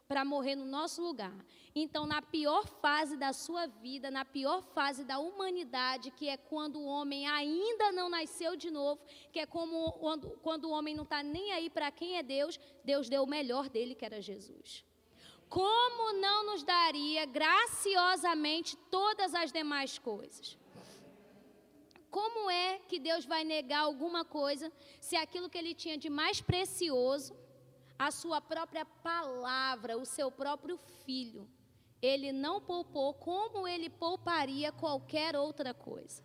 para 0.07 0.23
morrer 0.23 0.55
no 0.55 0.65
nosso 0.65 1.01
lugar. 1.01 1.35
Então, 1.75 2.05
na 2.05 2.21
pior 2.21 2.65
fase 2.65 3.17
da 3.17 3.33
sua 3.33 3.67
vida, 3.67 4.09
na 4.09 4.23
pior 4.23 4.61
fase 4.73 5.03
da 5.03 5.19
humanidade, 5.19 6.11
que 6.11 6.29
é 6.29 6.37
quando 6.37 6.79
o 6.79 6.85
homem 6.85 7.27
ainda 7.27 7.91
não 7.91 8.09
nasceu 8.09 8.55
de 8.55 8.71
novo, 8.71 9.01
que 9.31 9.39
é 9.39 9.45
como 9.45 9.91
quando, 9.93 10.29
quando 10.41 10.65
o 10.65 10.71
homem 10.71 10.95
não 10.95 11.03
está 11.03 11.21
nem 11.21 11.51
aí 11.51 11.69
para 11.69 11.91
quem 11.91 12.17
é 12.17 12.23
Deus, 12.23 12.57
Deus 12.83 13.09
deu 13.09 13.23
o 13.23 13.27
melhor 13.27 13.69
dele, 13.69 13.95
que 13.95 14.05
era 14.05 14.21
Jesus. 14.21 14.85
Como 15.49 16.13
não 16.13 16.45
nos 16.45 16.63
daria 16.63 17.25
graciosamente 17.25 18.77
todas 18.89 19.35
as 19.35 19.51
demais 19.51 19.99
coisas? 19.99 20.57
Como 22.09 22.49
é 22.49 22.79
que 22.87 22.97
Deus 22.97 23.25
vai 23.25 23.43
negar 23.43 23.81
alguma 23.81 24.23
coisa 24.23 24.71
se 24.99 25.15
aquilo 25.17 25.49
que 25.49 25.57
ele 25.57 25.73
tinha 25.73 25.97
de 25.97 26.09
mais 26.09 26.39
precioso 26.41 27.35
a 27.97 28.11
sua 28.11 28.39
própria 28.39 28.85
palavra, 28.85 29.97
o 29.97 30.05
seu 30.05 30.31
próprio 30.31 30.77
filho. 31.05 31.47
Ele 32.01 32.31
não 32.31 32.61
poupou 32.61 33.13
como 33.13 33.67
ele 33.67 33.89
pouparia 33.89 34.71
qualquer 34.71 35.35
outra 35.35 35.73
coisa. 35.73 36.23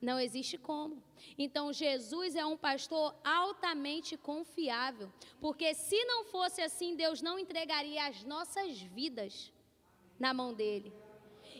Não 0.00 0.20
existe 0.20 0.56
como. 0.58 1.02
Então, 1.38 1.72
Jesus 1.72 2.36
é 2.36 2.44
um 2.44 2.56
pastor 2.56 3.14
altamente 3.24 4.16
confiável, 4.16 5.10
porque 5.40 5.74
se 5.74 6.04
não 6.04 6.24
fosse 6.24 6.60
assim, 6.60 6.94
Deus 6.94 7.22
não 7.22 7.38
entregaria 7.38 8.06
as 8.06 8.22
nossas 8.22 8.80
vidas 8.80 9.52
na 10.18 10.32
mão 10.32 10.52
dele. 10.52 10.92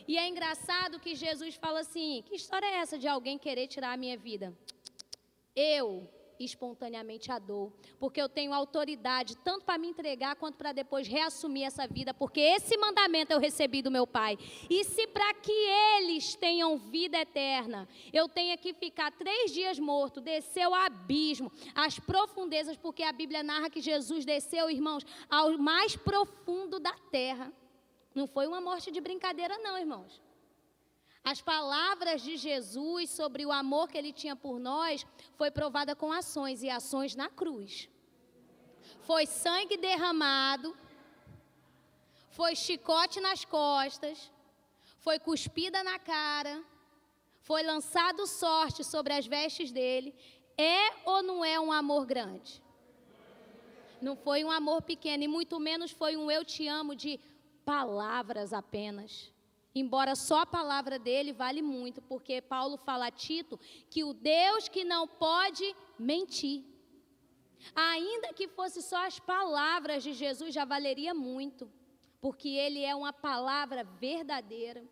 E 0.07 0.17
é 0.17 0.27
engraçado 0.27 0.99
que 0.99 1.15
Jesus 1.15 1.55
fala 1.55 1.79
assim: 1.81 2.23
que 2.25 2.35
história 2.35 2.65
é 2.65 2.75
essa 2.75 2.97
de 2.97 3.07
alguém 3.07 3.37
querer 3.37 3.67
tirar 3.67 3.93
a 3.93 3.97
minha 3.97 4.17
vida? 4.17 4.57
Eu 5.55 6.07
espontaneamente 6.39 7.31
a 7.31 7.39
dou, 7.39 7.73
porque 7.99 8.21
eu 8.21 8.29
tenho 8.29 8.53
autoridade 8.53 9.37
tanto 9.37 9.65
para 9.65 9.77
me 9.77 9.87
entregar 9.87 10.35
quanto 10.35 10.57
para 10.57 10.71
depois 10.71 11.07
reassumir 11.07 11.65
essa 11.65 11.87
vida, 11.87 12.13
porque 12.13 12.39
esse 12.39 12.77
mandamento 12.77 13.33
eu 13.33 13.39
recebi 13.39 13.81
do 13.81 13.91
meu 13.91 14.05
Pai. 14.05 14.37
E 14.69 14.83
se 14.83 15.07
para 15.07 15.33
que 15.35 15.51
eles 15.51 16.35
tenham 16.35 16.77
vida 16.77 17.17
eterna, 17.17 17.87
eu 18.13 18.27
tenha 18.27 18.57
que 18.57 18.73
ficar 18.73 19.11
três 19.11 19.51
dias 19.51 19.79
morto, 19.79 20.21
descer 20.21 20.67
o 20.67 20.73
abismo, 20.73 21.51
as 21.73 21.99
profundezas, 21.99 22.77
porque 22.77 23.03
a 23.03 23.11
Bíblia 23.11 23.43
narra 23.43 23.69
que 23.69 23.81
Jesus 23.81 24.25
desceu, 24.25 24.69
irmãos, 24.69 25.03
ao 25.29 25.57
mais 25.57 25.95
profundo 25.95 26.79
da 26.79 26.93
terra. 27.11 27.51
Não 28.13 28.27
foi 28.27 28.47
uma 28.47 28.59
morte 28.59 28.91
de 28.91 28.99
brincadeira, 28.99 29.57
não, 29.59 29.77
irmãos. 29.77 30.26
As 31.31 31.41
palavras 31.41 32.21
de 32.21 32.37
Jesus 32.37 33.09
sobre 33.09 33.45
o 33.45 33.51
amor 33.51 33.89
que 33.89 33.97
ele 33.97 34.13
tinha 34.13 34.33
por 34.33 34.57
nós 34.57 35.05
foi 35.35 35.49
provada 35.51 35.93
com 35.93 36.09
ações 36.09 36.63
e 36.63 36.69
ações 36.69 37.17
na 37.21 37.27
cruz. 37.27 37.89
Foi 39.01 39.25
sangue 39.25 39.75
derramado, 39.75 40.69
foi 42.29 42.55
chicote 42.55 43.19
nas 43.19 43.43
costas, 43.43 44.31
foi 44.99 45.19
cuspida 45.19 45.83
na 45.83 45.99
cara, 45.99 46.63
foi 47.41 47.61
lançado 47.61 48.25
sorte 48.25 48.85
sobre 48.85 49.11
as 49.11 49.27
vestes 49.27 49.69
dele. 49.69 50.15
É 50.57 50.93
ou 51.03 51.21
não 51.21 51.43
é 51.43 51.59
um 51.59 51.73
amor 51.73 52.05
grande? 52.05 52.63
Não 54.01 54.15
foi 54.15 54.45
um 54.45 54.51
amor 54.61 54.81
pequeno 54.81 55.23
e 55.25 55.27
muito 55.27 55.59
menos 55.59 55.91
foi 55.91 56.15
um 56.15 56.31
eu 56.31 56.45
te 56.45 56.69
amo 56.69 56.95
de 56.95 57.19
palavras 57.65 58.53
apenas. 58.53 59.35
Embora 59.79 60.15
só 60.15 60.41
a 60.41 60.45
palavra 60.45 60.97
dele 60.97 61.31
vale 61.33 61.61
muito, 61.61 62.01
porque 62.01 62.41
Paulo 62.41 62.77
fala 62.77 63.07
a 63.07 63.11
Tito 63.11 63.59
que 63.89 64.03
o 64.03 64.13
Deus 64.13 64.67
que 64.67 64.83
não 64.83 65.07
pode 65.07 65.75
mentir. 65.99 66.63
Ainda 67.75 68.33
que 68.33 68.47
fosse 68.47 68.81
só 68.81 69.05
as 69.05 69.19
palavras 69.19 70.03
de 70.03 70.13
Jesus, 70.13 70.53
já 70.53 70.65
valeria 70.65 71.13
muito, 71.13 71.69
porque 72.21 72.49
ele 72.49 72.83
é 72.83 72.95
uma 72.95 73.11
palavra 73.11 73.83
verdadeira. 73.83 74.83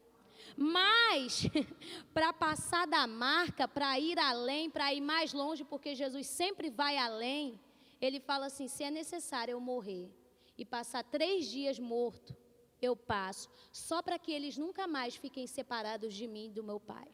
Mas, 0.58 1.48
para 2.14 2.32
passar 2.34 2.86
da 2.88 3.08
marca, 3.08 3.68
para 3.68 4.00
ir 4.00 4.20
além, 4.20 4.70
para 4.70 4.94
ir 4.94 5.02
mais 5.02 5.34
longe, 5.34 5.64
porque 5.64 5.96
Jesus 5.96 6.28
sempre 6.28 6.70
vai 6.70 6.98
além, 6.98 7.60
ele 8.02 8.20
fala 8.20 8.48
assim: 8.48 8.68
se 8.68 8.84
é 8.84 8.92
necessário 8.92 9.54
eu 9.54 9.60
morrer 9.60 10.10
e 10.58 10.64
passar 10.64 11.04
três 11.04 11.50
dias 11.50 11.80
morto, 11.80 12.36
eu 12.82 12.96
passo, 12.96 13.50
só 13.72 14.02
para 14.02 14.20
que 14.20 14.32
eles 14.32 14.58
nunca 14.58 14.88
mais 14.88 15.16
fiquem 15.16 15.48
separados 15.48 16.14
de 16.14 16.28
mim 16.28 16.48
e 16.48 16.52
do 16.52 16.64
meu 16.64 16.80
Pai. 16.80 17.08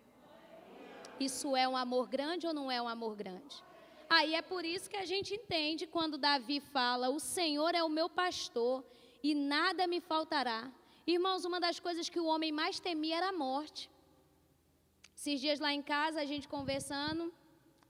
Isso 1.20 1.56
é 1.56 1.68
um 1.68 1.78
amor 1.78 2.08
grande 2.08 2.48
ou 2.48 2.54
não 2.54 2.72
é 2.72 2.82
um 2.82 2.88
amor 2.88 3.16
grande? 3.16 3.64
Aí 4.10 4.36
é 4.36 4.42
por 4.42 4.66
isso 4.66 4.90
que 4.90 4.98
a 4.98 5.06
gente 5.06 5.36
entende 5.36 5.88
quando 5.88 6.18
Davi 6.18 6.60
fala: 6.60 7.10
O 7.10 7.20
Senhor 7.20 7.74
é 7.76 7.84
o 7.84 7.90
meu 7.90 8.10
pastor 8.10 8.84
e 9.24 9.34
nada 9.34 9.88
me 9.88 10.02
faltará. 10.02 10.72
Irmãos, 11.06 11.46
uma 11.46 11.60
das 11.60 11.80
coisas 11.80 12.10
que 12.10 12.20
o 12.20 12.26
homem 12.26 12.52
mais 12.52 12.80
temia 12.80 13.18
era 13.18 13.30
a 13.30 13.34
morte. 13.34 13.90
Esses 15.16 15.40
dias 15.40 15.60
lá 15.60 15.72
em 15.72 15.82
casa, 15.82 16.20
a 16.22 16.26
gente 16.26 16.48
conversando, 16.48 17.32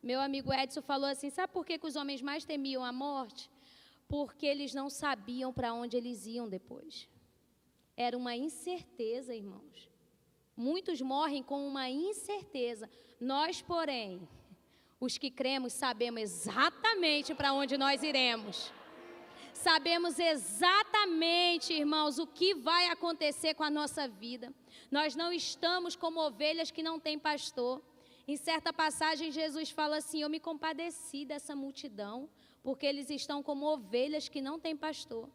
meu 0.04 0.20
amigo 0.20 0.54
Edson 0.54 0.82
falou 0.82 1.10
assim: 1.10 1.30
Sabe 1.30 1.54
por 1.54 1.66
que, 1.66 1.78
que 1.78 1.88
os 1.88 1.96
homens 1.96 2.22
mais 2.22 2.44
temiam 2.44 2.84
a 2.84 2.92
morte? 2.92 3.50
Porque 4.08 4.46
eles 4.46 4.74
não 4.74 4.90
sabiam 4.90 5.54
para 5.54 5.74
onde 5.74 5.96
eles 5.96 6.25
iam 6.25 6.50
depois. 6.50 7.08
Era 8.01 8.17
uma 8.17 8.36
incerteza, 8.36 9.36
irmãos. 9.36 9.77
Muitos 10.58 11.00
morrem 11.01 11.43
com 11.43 11.67
uma 11.67 11.88
incerteza. 11.88 12.89
Nós, 13.20 13.62
porém, 13.62 14.27
os 15.00 15.20
que 15.20 15.29
cremos, 15.29 15.74
sabemos 15.74 16.20
exatamente 16.22 17.36
para 17.36 17.53
onde 17.53 17.77
nós 17.77 18.01
iremos. 18.01 18.74
sabemos 19.53 20.17
exatamente, 20.17 21.74
irmãos, 21.74 22.17
o 22.17 22.25
que 22.25 22.55
vai 22.55 22.88
acontecer 22.88 23.53
com 23.53 23.63
a 23.63 23.70
nossa 23.70 24.08
vida. 24.08 24.51
Nós 24.89 25.15
não 25.15 25.31
estamos 25.31 25.96
como 25.96 26.25
ovelhas 26.25 26.72
que 26.72 26.81
não 26.81 27.00
têm 27.00 27.20
pastor. 27.20 27.84
Em 28.27 28.36
certa 28.36 28.74
passagem, 28.74 29.31
Jesus 29.31 29.70
fala 29.70 29.98
assim: 29.98 30.24
Eu 30.24 30.29
me 30.29 30.39
compadeci 30.39 31.24
dessa 31.24 31.55
multidão, 31.55 32.27
porque 32.63 32.88
eles 32.88 33.12
estão 33.12 33.43
como 33.43 33.67
ovelhas 33.67 34.27
que 34.27 34.41
não 34.41 34.60
têm 34.60 34.75
pastor. 34.75 35.29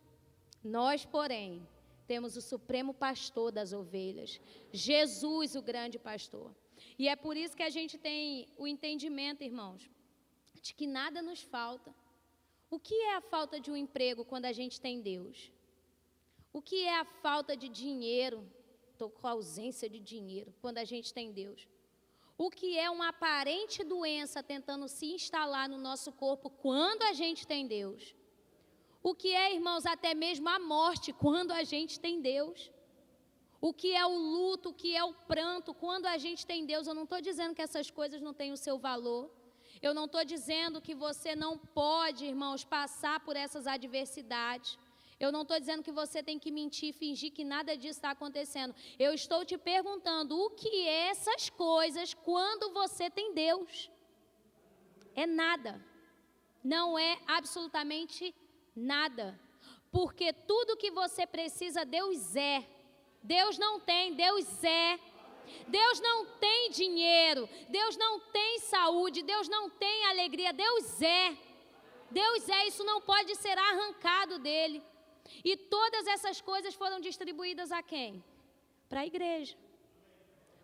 Nós, 0.64 1.04
porém, 1.04 1.64
temos 2.06 2.36
o 2.36 2.40
supremo 2.40 2.92
pastor 2.94 3.50
das 3.50 3.72
ovelhas, 3.72 4.40
Jesus, 4.72 5.54
o 5.54 5.62
grande 5.62 5.98
pastor. 5.98 6.54
E 6.98 7.08
é 7.08 7.16
por 7.16 7.36
isso 7.36 7.56
que 7.56 7.62
a 7.62 7.70
gente 7.70 7.98
tem 7.98 8.48
o 8.56 8.66
entendimento, 8.66 9.42
irmãos, 9.42 9.90
de 10.62 10.72
que 10.74 10.86
nada 10.86 11.20
nos 11.20 11.42
falta. 11.42 11.94
O 12.70 12.78
que 12.78 12.94
é 12.94 13.14
a 13.16 13.20
falta 13.20 13.60
de 13.60 13.70
um 13.70 13.76
emprego 13.76 14.24
quando 14.24 14.46
a 14.46 14.52
gente 14.52 14.80
tem 14.80 15.00
Deus? 15.00 15.52
O 16.52 16.62
que 16.62 16.84
é 16.84 16.98
a 16.98 17.04
falta 17.04 17.56
de 17.56 17.68
dinheiro? 17.68 18.46
Estou 18.92 19.10
com 19.10 19.26
ausência 19.26 19.88
de 19.88 20.00
dinheiro 20.00 20.54
quando 20.60 20.78
a 20.78 20.84
gente 20.84 21.12
tem 21.12 21.30
Deus. 21.30 21.68
O 22.38 22.50
que 22.50 22.78
é 22.78 22.88
uma 22.90 23.08
aparente 23.08 23.82
doença 23.84 24.42
tentando 24.42 24.88
se 24.88 25.06
instalar 25.06 25.68
no 25.68 25.78
nosso 25.78 26.12
corpo 26.12 26.50
quando 26.50 27.02
a 27.02 27.12
gente 27.12 27.46
tem 27.46 27.66
Deus? 27.66 28.14
O 29.08 29.14
que 29.14 29.32
é, 29.32 29.54
irmãos, 29.54 29.86
até 29.86 30.12
mesmo 30.14 30.48
a 30.48 30.58
morte 30.58 31.12
quando 31.12 31.52
a 31.52 31.62
gente 31.72 31.94
tem 32.04 32.20
Deus? 32.20 32.72
O 33.60 33.72
que 33.72 33.90
é 33.94 34.04
o 34.04 34.16
luto, 34.34 34.70
o 34.70 34.72
que 34.80 34.96
é 35.00 35.04
o 35.04 35.12
pranto 35.32 35.72
quando 35.72 36.06
a 36.06 36.18
gente 36.18 36.44
tem 36.44 36.66
Deus? 36.66 36.88
Eu 36.88 36.94
não 36.98 37.04
estou 37.04 37.20
dizendo 37.20 37.54
que 37.54 37.62
essas 37.62 37.88
coisas 37.88 38.20
não 38.20 38.34
têm 38.34 38.50
o 38.50 38.56
seu 38.56 38.76
valor. 38.86 39.30
Eu 39.80 39.94
não 39.94 40.06
estou 40.06 40.24
dizendo 40.24 40.80
que 40.86 40.92
você 40.92 41.36
não 41.36 41.56
pode, 41.56 42.26
irmãos, 42.26 42.64
passar 42.64 43.20
por 43.20 43.36
essas 43.36 43.68
adversidades. 43.68 44.76
Eu 45.20 45.30
não 45.30 45.42
estou 45.42 45.60
dizendo 45.60 45.84
que 45.84 45.92
você 45.92 46.20
tem 46.20 46.36
que 46.36 46.50
mentir, 46.50 46.92
fingir 46.92 47.30
que 47.30 47.44
nada 47.44 47.76
disso 47.76 47.98
está 48.00 48.10
acontecendo. 48.10 48.74
Eu 48.98 49.12
estou 49.14 49.44
te 49.44 49.56
perguntando 49.56 50.36
o 50.36 50.50
que 50.50 50.74
é 50.88 51.10
essas 51.10 51.48
coisas 51.48 52.12
quando 52.12 52.72
você 52.72 53.08
tem 53.08 53.32
Deus. 53.32 53.88
É 55.14 55.26
nada. 55.26 55.80
Não 56.64 56.98
é 56.98 57.20
absolutamente 57.28 58.24
nada. 58.24 58.45
Porque 59.90 60.32
tudo 60.32 60.76
que 60.76 60.90
você 60.90 61.26
precisa, 61.26 61.84
Deus 61.84 62.36
é. 62.36 62.64
Deus 63.22 63.58
não 63.58 63.80
tem, 63.80 64.14
Deus 64.14 64.62
é. 64.62 65.00
Deus 65.68 66.00
não 66.00 66.26
tem 66.26 66.70
dinheiro, 66.70 67.48
Deus 67.68 67.96
não 67.96 68.18
tem 68.20 68.58
saúde, 68.58 69.22
Deus 69.22 69.48
não 69.48 69.70
tem 69.70 70.04
alegria, 70.06 70.52
Deus 70.52 71.00
é. 71.00 71.36
Deus 72.10 72.48
é, 72.48 72.66
isso 72.66 72.84
não 72.84 73.00
pode 73.00 73.34
ser 73.36 73.56
arrancado 73.58 74.38
dele. 74.38 74.82
E 75.44 75.56
todas 75.56 76.06
essas 76.06 76.40
coisas 76.40 76.74
foram 76.74 77.00
distribuídas 77.00 77.72
a 77.72 77.82
quem? 77.82 78.22
Para 78.88 79.00
a 79.00 79.06
igreja. 79.06 79.56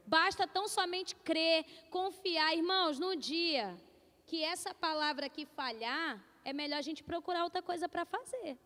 Basta 0.07 0.47
tão 0.47 0.69
somente 0.69 1.15
crer, 1.17 1.65
confiar. 1.91 2.55
Irmãos, 2.55 2.99
no 2.99 3.17
dia 3.17 3.77
que 4.27 4.43
essa 4.43 4.73
palavra 4.75 5.27
aqui 5.27 5.45
falhar, 5.47 6.23
é 6.45 6.53
melhor 6.53 6.79
a 6.79 6.83
gente 6.83 7.03
procurar 7.03 7.45
outra 7.45 7.63
coisa 7.63 7.89
para 7.89 8.05
fazer. 8.05 8.59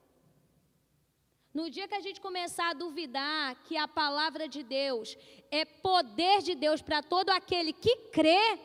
No 1.53 1.71
dia 1.71 1.89
que 1.89 1.95
a 1.95 2.01
gente 2.01 2.21
começar 2.21 2.71
a 2.71 2.75
duvidar 2.75 3.57
que 3.65 3.77
a 3.77 3.89
palavra 3.89 4.47
de 4.47 4.63
Deus 4.63 5.17
é 5.51 5.65
poder 5.65 6.43
de 6.43 6.55
Deus 6.55 6.83
para 6.83 7.03
todo 7.03 7.31
aquele 7.31 7.73
que 7.73 7.97
crê, 8.17 8.59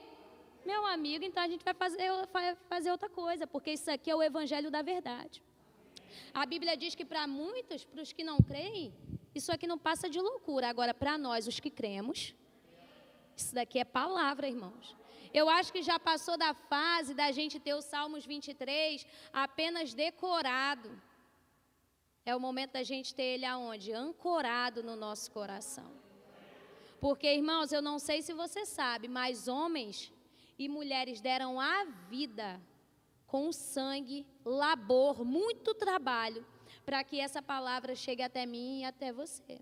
meu 0.65 0.85
amigo, 0.85 1.23
então 1.23 1.41
a 1.41 1.47
gente 1.47 1.63
vai 1.63 1.73
fazer, 1.73 2.09
vai 2.33 2.55
fazer 2.67 2.91
outra 2.91 3.09
coisa, 3.09 3.47
porque 3.47 3.71
isso 3.71 3.89
aqui 3.89 4.11
é 4.11 4.15
o 4.15 4.21
evangelho 4.21 4.69
da 4.69 4.81
verdade. 4.81 5.41
A 6.33 6.45
Bíblia 6.45 6.75
diz 6.75 6.93
que 6.93 7.05
para 7.05 7.25
muitos, 7.27 7.85
para 7.85 8.01
os 8.01 8.11
que 8.11 8.23
não 8.23 8.37
creem, 8.39 8.93
isso 9.33 9.51
aqui 9.51 9.65
não 9.65 9.77
passa 9.77 10.09
de 10.09 10.19
loucura. 10.19 10.67
Agora, 10.67 10.93
para 10.93 11.17
nós, 11.17 11.47
os 11.47 11.59
que 11.59 11.69
cremos, 11.69 12.35
isso 13.35 13.55
daqui 13.55 13.79
é 13.79 13.85
palavra, 13.85 14.47
irmãos. 14.47 14.95
Eu 15.33 15.47
acho 15.49 15.71
que 15.71 15.81
já 15.81 15.97
passou 15.97 16.37
da 16.37 16.53
fase 16.53 17.13
da 17.13 17.31
gente 17.31 17.59
ter 17.59 17.73
o 17.73 17.81
Salmos 17.81 18.25
23 18.25 19.05
apenas 19.31 19.93
decorado. 19.93 21.01
É 22.25 22.35
o 22.35 22.39
momento 22.39 22.73
da 22.73 22.83
gente 22.83 23.15
ter 23.15 23.23
ele 23.23 23.45
aonde? 23.45 23.93
Ancorado 23.93 24.83
no 24.83 24.95
nosso 24.95 25.31
coração. 25.31 25.91
Porque, 26.99 27.33
irmãos, 27.33 27.71
eu 27.71 27.81
não 27.81 27.97
sei 27.97 28.21
se 28.21 28.33
você 28.33 28.65
sabe, 28.65 29.07
mas 29.07 29.47
homens 29.47 30.11
e 30.59 30.67
mulheres 30.67 31.19
deram 31.19 31.59
a 31.59 31.85
vida 32.09 32.61
com 33.25 33.51
sangue, 33.51 34.27
labor, 34.45 35.23
muito 35.23 35.73
trabalho 35.73 36.45
para 36.85 37.03
que 37.03 37.19
essa 37.19 37.41
palavra 37.41 37.95
chegue 37.95 38.21
até 38.21 38.45
mim 38.45 38.81
e 38.81 38.85
até 38.85 39.11
você. 39.11 39.59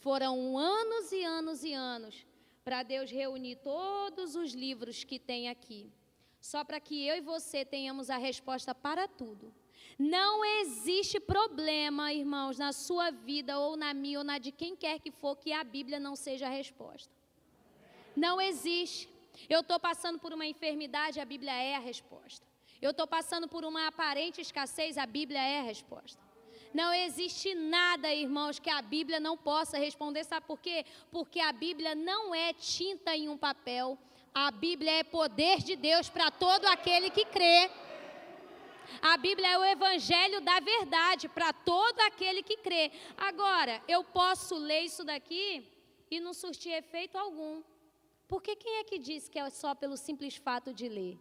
Foram 0.00 0.58
anos 0.58 1.12
e 1.12 1.24
anos 1.24 1.64
e 1.64 1.72
anos 1.72 2.26
para 2.68 2.82
Deus 2.82 3.10
reunir 3.10 3.56
todos 3.56 4.36
os 4.36 4.52
livros 4.52 5.02
que 5.02 5.18
tem 5.18 5.48
aqui, 5.48 5.90
só 6.38 6.62
para 6.62 6.78
que 6.78 7.02
eu 7.02 7.16
e 7.16 7.20
você 7.22 7.64
tenhamos 7.64 8.10
a 8.10 8.18
resposta 8.18 8.74
para 8.74 9.08
tudo. 9.08 9.54
Não 9.98 10.44
existe 10.44 11.18
problema, 11.18 12.12
irmãos, 12.12 12.58
na 12.58 12.74
sua 12.74 13.10
vida 13.10 13.58
ou 13.58 13.74
na 13.74 13.94
minha 13.94 14.18
ou 14.18 14.24
na 14.24 14.36
de 14.36 14.52
quem 14.52 14.76
quer 14.76 15.00
que 15.00 15.10
for 15.10 15.34
que 15.34 15.50
a 15.50 15.64
Bíblia 15.64 15.98
não 15.98 16.14
seja 16.14 16.46
a 16.46 16.50
resposta. 16.50 17.10
Não 18.14 18.38
existe. 18.38 19.08
Eu 19.48 19.60
estou 19.60 19.80
passando 19.80 20.18
por 20.18 20.34
uma 20.34 20.44
enfermidade, 20.44 21.18
a 21.20 21.24
Bíblia 21.24 21.54
é 21.54 21.74
a 21.74 21.80
resposta. 21.80 22.46
Eu 22.82 22.90
estou 22.90 23.06
passando 23.06 23.48
por 23.48 23.64
uma 23.64 23.86
aparente 23.86 24.42
escassez, 24.42 24.98
a 24.98 25.06
Bíblia 25.06 25.40
é 25.40 25.60
a 25.60 25.62
resposta. 25.62 26.27
Não 26.72 26.92
existe 26.92 27.54
nada, 27.54 28.12
irmãos, 28.12 28.58
que 28.58 28.70
a 28.70 28.82
Bíblia 28.82 29.18
não 29.18 29.36
possa 29.36 29.78
responder. 29.78 30.24
Sabe 30.24 30.46
por 30.46 30.60
quê? 30.60 30.84
Porque 31.10 31.40
a 31.40 31.52
Bíblia 31.52 31.94
não 31.94 32.34
é 32.34 32.52
tinta 32.52 33.16
em 33.16 33.28
um 33.28 33.36
papel. 33.36 33.98
A 34.34 34.50
Bíblia 34.50 34.92
é 35.00 35.02
poder 35.04 35.58
de 35.58 35.74
Deus 35.76 36.08
para 36.08 36.30
todo 36.30 36.66
aquele 36.66 37.10
que 37.10 37.24
crê. 37.24 37.70
A 39.02 39.16
Bíblia 39.16 39.48
é 39.48 39.58
o 39.58 39.64
evangelho 39.64 40.40
da 40.40 40.60
verdade 40.60 41.28
para 41.28 41.52
todo 41.52 42.00
aquele 42.00 42.42
que 42.42 42.56
crê. 42.56 42.90
Agora, 43.16 43.82
eu 43.86 44.02
posso 44.02 44.56
ler 44.56 44.82
isso 44.82 45.04
daqui 45.04 45.66
e 46.10 46.20
não 46.20 46.32
surtir 46.32 46.72
efeito 46.72 47.16
algum. 47.16 47.62
Porque 48.26 48.56
quem 48.56 48.76
é 48.76 48.84
que 48.84 48.98
diz 48.98 49.28
que 49.28 49.38
é 49.38 49.48
só 49.50 49.74
pelo 49.74 49.96
simples 49.96 50.36
fato 50.36 50.72
de 50.72 50.88
ler? 50.88 51.18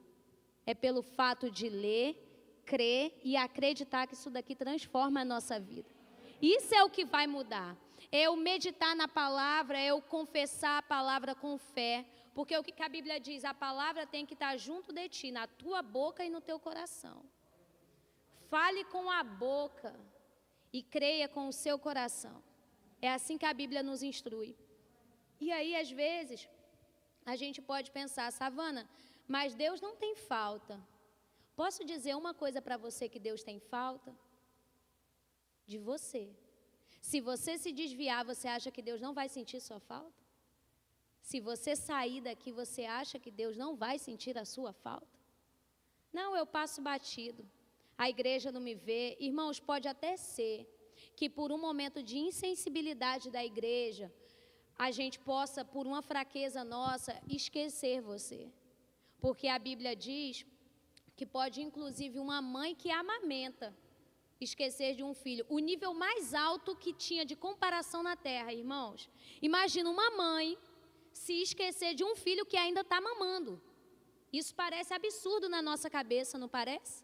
É 0.66 0.74
pelo 0.74 1.02
fato 1.02 1.50
de 1.50 1.70
ler, 1.70 2.27
crer 2.72 3.04
e 3.24 3.32
acreditar 3.38 4.06
que 4.08 4.16
isso 4.20 4.30
daqui 4.30 4.54
transforma 4.64 5.22
a 5.22 5.30
nossa 5.34 5.58
vida. 5.72 5.90
Isso 6.42 6.72
é 6.76 6.84
o 6.84 6.90
que 6.96 7.06
vai 7.16 7.26
mudar. 7.26 7.72
Eu 8.12 8.36
meditar 8.36 8.94
na 9.02 9.08
palavra, 9.22 9.82
eu 9.92 9.98
confessar 10.16 10.78
a 10.78 10.88
palavra 10.96 11.34
com 11.44 11.58
fé. 11.58 12.06
Porque 12.36 12.56
o 12.56 12.64
que 12.64 12.84
a 12.84 12.90
Bíblia 12.98 13.20
diz? 13.28 13.44
A 13.44 13.54
palavra 13.54 14.06
tem 14.06 14.26
que 14.30 14.36
estar 14.38 14.56
junto 14.58 14.94
de 14.94 15.06
ti, 15.10 15.32
na 15.32 15.48
tua 15.62 15.82
boca 15.82 16.24
e 16.24 16.30
no 16.30 16.42
teu 16.50 16.60
coração. 16.68 17.18
Fale 18.52 18.84
com 18.94 19.10
a 19.10 19.24
boca 19.24 19.92
e 20.72 20.84
creia 20.84 21.28
com 21.28 21.48
o 21.48 21.58
seu 21.64 21.80
coração. 21.88 22.38
É 23.02 23.10
assim 23.18 23.38
que 23.40 23.48
a 23.52 23.54
Bíblia 23.62 23.82
nos 23.82 24.04
instrui. 24.12 24.52
E 25.40 25.52
aí, 25.52 25.76
às 25.76 25.90
vezes, 26.04 26.48
a 27.26 27.36
gente 27.36 27.60
pode 27.72 27.90
pensar, 27.98 28.32
Savana, 28.32 28.84
mas 29.28 29.56
Deus 29.56 29.82
não 29.82 29.96
tem 29.96 30.14
falta. 30.16 30.76
Posso 31.62 31.82
dizer 31.92 32.14
uma 32.22 32.34
coisa 32.42 32.60
para 32.66 32.78
você 32.86 33.04
que 33.14 33.22
Deus 33.28 33.42
tem 33.50 33.60
falta? 33.74 34.12
De 35.72 35.78
você. 35.90 36.24
Se 37.10 37.20
você 37.30 37.54
se 37.64 37.72
desviar, 37.82 38.22
você 38.32 38.48
acha 38.58 38.72
que 38.76 38.84
Deus 38.90 39.02
não 39.06 39.14
vai 39.20 39.28
sentir 39.38 39.60
sua 39.68 39.80
falta? 39.92 40.22
Se 41.30 41.40
você 41.50 41.72
sair 41.76 42.20
daqui, 42.30 42.52
você 42.62 42.84
acha 43.02 43.18
que 43.24 43.32
Deus 43.42 43.56
não 43.64 43.72
vai 43.84 43.96
sentir 44.08 44.36
a 44.38 44.46
sua 44.54 44.72
falta? 44.86 45.16
Não, 46.20 46.30
eu 46.42 46.46
passo 46.58 46.82
batido 46.90 47.44
a 47.98 48.10
igreja 48.10 48.52
não 48.52 48.62
me 48.62 48.76
vê. 48.76 49.18
Irmãos, 49.20 49.60
pode 49.60 49.88
até 49.88 50.16
ser 50.16 50.58
que 51.16 51.28
por 51.30 51.52
um 51.52 51.58
momento 51.58 52.04
de 52.04 52.18
insensibilidade 52.20 53.32
da 53.32 53.44
igreja, 53.44 54.14
a 54.78 54.92
gente 54.92 55.20
possa, 55.20 55.66
por 55.66 55.88
uma 55.88 56.02
fraqueza 56.02 56.64
nossa, 56.64 57.20
esquecer 57.28 58.02
você. 58.02 58.52
Porque 59.20 59.48
a 59.48 59.58
Bíblia 59.58 59.96
diz 59.96 60.46
que 61.18 61.26
pode, 61.26 61.62
inclusive, 61.68 62.20
uma 62.20 62.40
mãe 62.42 62.76
que 62.76 62.90
amamenta 62.92 63.76
esquecer 64.40 64.96
de 64.96 65.04
um 65.04 65.14
filho. 65.16 65.44
O 65.50 65.58
nível 65.58 65.94
mais 65.94 66.34
alto 66.34 66.76
que 66.76 66.94
tinha 66.94 67.26
de 67.26 67.36
comparação 67.36 68.04
na 68.04 68.16
terra, 68.16 68.54
irmãos. 68.54 69.10
Imagina 69.42 69.90
uma 69.90 70.12
mãe 70.12 70.56
se 71.12 71.34
esquecer 71.42 71.96
de 71.96 72.04
um 72.04 72.16
filho 72.16 72.46
que 72.46 72.56
ainda 72.56 72.82
está 72.82 73.02
mamando. 73.02 73.60
Isso 74.32 74.54
parece 74.54 74.94
absurdo 74.94 75.50
na 75.50 75.62
nossa 75.62 75.90
cabeça, 75.90 76.38
não 76.38 76.48
parece? 76.48 77.04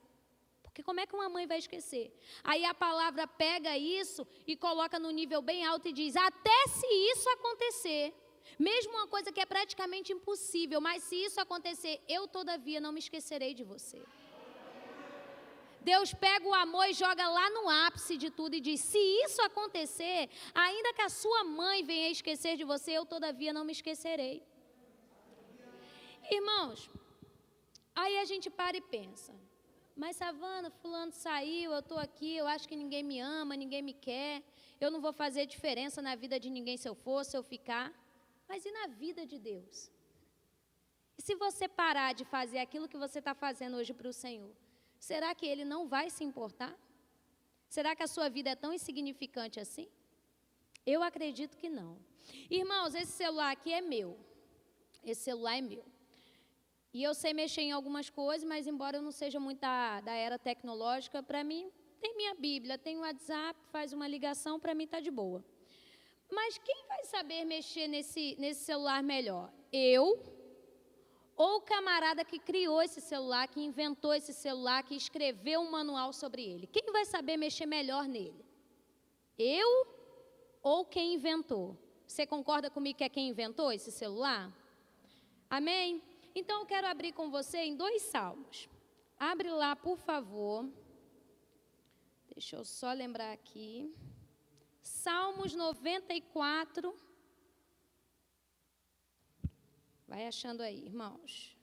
Porque 0.61 0.83
como 0.83 0.99
é 0.99 1.07
que 1.07 1.15
uma 1.15 1.29
mãe 1.29 1.47
vai 1.47 1.57
esquecer? 1.57 2.05
Aí 2.43 2.63
a 2.65 2.73
palavra 2.73 3.25
pega 3.27 3.75
isso 3.77 4.27
e 4.45 4.55
coloca 4.55 4.99
no 4.99 5.09
nível 5.09 5.41
bem 5.41 5.65
alto 5.65 5.87
e 5.87 5.93
diz: 5.93 6.15
até 6.15 6.67
se 6.67 6.87
isso 7.11 7.27
acontecer, 7.29 8.13
mesmo 8.57 8.93
uma 8.93 9.07
coisa 9.07 9.31
que 9.31 9.39
é 9.39 9.45
praticamente 9.45 10.11
impossível, 10.13 10.79
mas 10.81 11.03
se 11.03 11.15
isso 11.15 11.39
acontecer, 11.39 12.01
eu 12.07 12.27
todavia 12.27 12.79
não 12.79 12.91
me 12.91 12.99
esquecerei 12.99 13.53
de 13.53 13.63
você. 13.63 14.01
Deus 15.81 16.13
pega 16.13 16.47
o 16.47 16.53
amor 16.53 16.85
e 16.89 16.93
joga 16.93 17.27
lá 17.27 17.49
no 17.49 17.69
ápice 17.69 18.15
de 18.15 18.29
tudo 18.29 18.55
e 18.55 18.61
diz: 18.61 18.79
se 18.79 18.97
isso 19.25 19.41
acontecer, 19.41 20.29
ainda 20.53 20.93
que 20.93 21.01
a 21.01 21.09
sua 21.09 21.43
mãe 21.43 21.83
venha 21.83 22.09
esquecer 22.09 22.55
de 22.55 22.63
você, 22.63 22.91
eu 22.93 23.05
todavia 23.05 23.51
não 23.51 23.65
me 23.65 23.73
esquecerei. 23.73 24.41
Irmãos, 26.31 26.89
aí 27.93 28.17
a 28.17 28.25
gente 28.25 28.49
para 28.49 28.77
e 28.77 28.81
pensa: 28.81 29.33
mas 29.95 30.15
Savana, 30.15 30.69
fulano 30.69 31.11
saiu, 31.11 31.71
eu 31.73 31.79
estou 31.79 31.99
aqui, 31.99 32.35
eu 32.37 32.47
acho 32.47 32.67
que 32.67 32.75
ninguém 32.75 33.03
me 33.03 33.19
ama, 33.19 33.55
ninguém 33.55 33.81
me 33.81 33.93
quer, 33.93 34.41
eu 34.79 34.89
não 34.89 34.99
vou 34.99 35.13
fazer 35.13 35.45
diferença 35.45 36.01
na 36.01 36.15
vida 36.15 36.39
de 36.39 36.49
ninguém 36.49 36.77
se 36.77 36.87
eu 36.87 36.95
for, 36.95 37.23
se 37.23 37.37
eu 37.37 37.43
ficar. 37.43 37.93
Mas 38.53 38.67
e 38.67 38.71
na 38.71 38.85
vida 38.85 39.25
de 39.25 39.39
Deus? 39.39 39.75
E 41.17 41.21
se 41.27 41.33
você 41.43 41.67
parar 41.67 42.13
de 42.13 42.23
fazer 42.23 42.59
aquilo 42.59 42.87
que 42.87 42.99
você 43.03 43.17
está 43.17 43.33
fazendo 43.33 43.77
hoje 43.77 43.93
para 43.95 44.07
o 44.07 44.13
Senhor, 44.13 44.53
será 44.99 45.33
que 45.33 45.47
Ele 45.51 45.65
não 45.65 45.87
vai 45.87 46.11
se 46.11 46.23
importar? 46.23 46.71
Será 47.67 47.95
que 47.95 48.03
a 48.03 48.11
sua 48.15 48.29
vida 48.29 48.51
é 48.51 48.55
tão 48.55 48.71
insignificante 48.71 49.59
assim? 49.59 49.87
Eu 50.85 51.01
acredito 51.01 51.57
que 51.57 51.67
não. 51.67 51.97
Irmãos, 52.47 52.93
esse 52.93 53.13
celular 53.13 53.51
aqui 53.51 53.73
é 53.73 53.81
meu. 53.81 54.19
Esse 55.03 55.21
celular 55.23 55.57
é 55.57 55.61
meu. 55.61 55.83
E 56.93 57.01
eu 57.01 57.15
sei 57.15 57.33
mexer 57.33 57.61
em 57.61 57.71
algumas 57.71 58.07
coisas, 58.11 58.47
mas 58.47 58.67
embora 58.67 58.97
eu 58.97 59.01
não 59.01 59.11
seja 59.11 59.39
muito 59.39 59.61
da, 59.61 59.99
da 60.01 60.13
era 60.13 60.37
tecnológica, 60.37 61.23
para 61.23 61.43
mim, 61.43 61.71
tem 61.99 62.15
minha 62.15 62.35
Bíblia, 62.35 62.77
tem 62.77 62.97
o 62.97 63.01
WhatsApp, 63.01 63.59
faz 63.71 63.93
uma 63.93 64.07
ligação, 64.07 64.59
para 64.59 64.75
mim 64.75 64.83
está 64.83 64.99
de 64.99 65.09
boa. 65.09 65.43
Mas 66.33 66.57
quem 66.57 66.85
vai 66.87 67.03
saber 67.05 67.45
mexer 67.45 67.87
nesse, 67.87 68.35
nesse 68.39 68.63
celular 68.65 69.03
melhor? 69.03 69.51
Eu 69.71 70.05
ou 71.35 71.57
o 71.57 71.61
camarada 71.61 72.23
que 72.23 72.39
criou 72.39 72.81
esse 72.81 73.01
celular, 73.01 73.47
que 73.47 73.59
inventou 73.59 74.13
esse 74.13 74.33
celular, 74.33 74.83
que 74.83 74.95
escreveu 74.95 75.61
um 75.61 75.71
manual 75.71 76.11
sobre 76.13 76.43
ele? 76.43 76.67
Quem 76.67 76.91
vai 76.91 77.05
saber 77.05 77.37
mexer 77.37 77.65
melhor 77.65 78.07
nele? 78.07 78.45
Eu 79.37 79.87
ou 80.61 80.85
quem 80.85 81.15
inventou? 81.15 81.77
Você 82.07 82.25
concorda 82.25 82.69
comigo 82.69 82.97
que 82.97 83.03
é 83.03 83.09
quem 83.09 83.29
inventou 83.29 83.71
esse 83.71 83.91
celular? 83.91 84.51
Amém? 85.49 86.01
Então 86.35 86.61
eu 86.61 86.65
quero 86.65 86.87
abrir 86.87 87.13
com 87.13 87.29
você 87.29 87.59
em 87.59 87.75
dois 87.75 88.01
salmos. 88.03 88.69
Abre 89.19 89.49
lá, 89.49 89.75
por 89.75 89.97
favor. 89.97 90.67
Deixa 92.33 92.55
eu 92.55 92.65
só 92.65 92.91
lembrar 92.91 93.31
aqui. 93.31 93.93
Salmos 94.83 95.55
94. 95.55 96.93
Vai 100.05 100.27
achando 100.27 100.61
aí, 100.61 100.85
irmãos. 100.85 101.57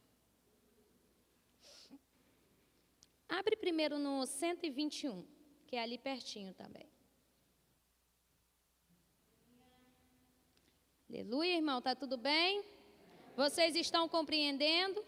Abre 3.29 3.55
primeiro 3.57 3.99
no 3.99 4.27
121, 4.27 5.25
que 5.67 5.77
é 5.77 5.83
ali 5.83 5.99
pertinho 5.99 6.55
também. 6.55 6.91
Aleluia, 11.09 11.57
irmão, 11.57 11.83
tá 11.83 11.95
tudo 11.95 12.17
bem? 12.17 12.65
Vocês 13.37 13.77
estão 13.77 14.09
compreendendo? 14.09 15.05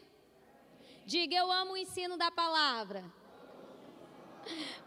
Diga 1.06 1.34
eu 1.34 1.50
amo 1.50 1.72
o 1.72 1.76
ensino 1.76 2.16
da 2.16 2.30
palavra. 2.30 3.02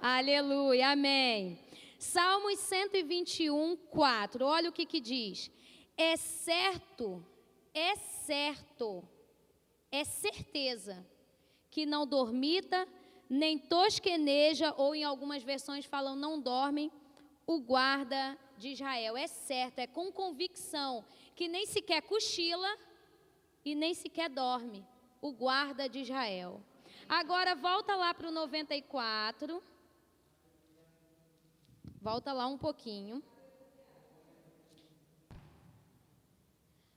Aleluia, 0.02 0.92
amém. 0.92 1.60
Salmos 1.98 2.60
121, 2.60 3.76
4. 3.78 4.46
Olha 4.46 4.70
o 4.70 4.74
que, 4.74 4.86
que 4.86 5.00
diz. 5.00 5.52
É 5.98 6.18
certo, 6.18 7.26
é 7.74 7.96
certo, 7.96 9.08
é 9.92 10.04
certeza 10.04 11.06
que 11.70 11.86
não 11.86 12.06
dormita, 12.06 12.88
nem 13.30 13.58
tosqueneja, 13.58 14.74
ou 14.78 14.94
em 14.94 15.04
algumas 15.04 15.44
versões 15.44 15.86
falam 15.86 16.16
não 16.16 16.40
dormem, 16.40 16.92
o 17.48 17.60
guarda 17.60 18.38
de 18.58 18.70
Israel. 18.70 19.16
É 19.16 19.28
certo, 19.28 19.80
é 19.80 19.88
com 19.88 20.12
convicção 20.12 21.06
que 21.36 21.48
nem 21.48 21.66
sequer 21.66 22.02
cochila 22.02 22.78
e 23.64 23.76
nem 23.76 23.94
sequer 23.94 24.30
dorme, 24.30 24.86
o 25.22 25.32
guarda 25.32 25.90
de 25.90 26.00
Israel. 26.00 26.62
Agora 27.08 27.56
volta 27.56 27.96
lá 27.96 28.14
para 28.14 28.30
o 28.30 28.32
94. 28.32 29.62
Volta 32.06 32.32
lá 32.32 32.46
um 32.46 32.56
pouquinho. 32.56 33.24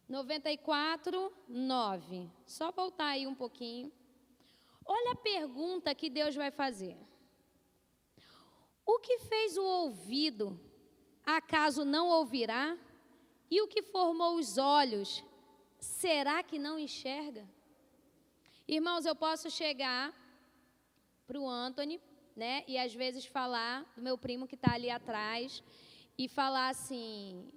94, 0.07 1.33
9. 1.49 2.31
Só 2.45 2.71
voltar 2.71 3.07
aí 3.07 3.27
um 3.27 3.35
pouquinho. 3.35 3.91
Olha 4.85 5.13
a 5.13 5.17
pergunta 5.17 5.95
que 5.95 6.11
Deus 6.11 6.35
vai 6.35 6.51
fazer. 6.51 6.95
O 8.85 8.99
que 8.99 9.19
fez 9.21 9.57
o 9.57 9.65
ouvido, 9.65 10.61
acaso 11.25 11.87
não 11.87 12.09
ouvirá? 12.09 12.77
E 13.51 13.63
o 13.63 13.67
que 13.67 13.81
formou 13.81 14.37
os 14.37 14.59
olhos, 14.59 15.25
será 15.79 16.43
que 16.43 16.59
não 16.59 16.79
enxerga? 16.79 17.49
Irmãos, 18.77 19.07
eu 19.07 19.17
posso 19.17 19.51
chegar 19.51 20.13
para 21.27 21.41
o 21.41 21.49
Anthony, 21.49 21.99
né, 22.39 22.65
e 22.69 22.79
às 22.79 22.95
vezes 22.95 23.27
falar 23.27 23.85
do 23.97 24.03
meu 24.03 24.17
primo 24.17 24.47
que 24.47 24.55
está 24.55 24.73
ali 24.75 24.89
atrás, 24.89 25.63
e 26.17 26.29
falar 26.29 26.69
assim: 26.69 27.51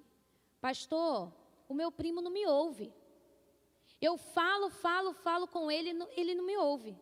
Pastor, 0.60 1.32
o 1.70 1.74
meu 1.74 1.92
primo 1.92 2.20
não 2.20 2.32
me 2.32 2.46
ouve. 2.48 2.92
Eu 4.02 4.18
falo, 4.18 4.70
falo, 4.70 5.14
falo 5.14 5.48
com 5.48 5.70
ele, 5.70 5.90
ele 6.18 6.34
não 6.34 6.46
me 6.46 6.58
ouve. 6.58 6.98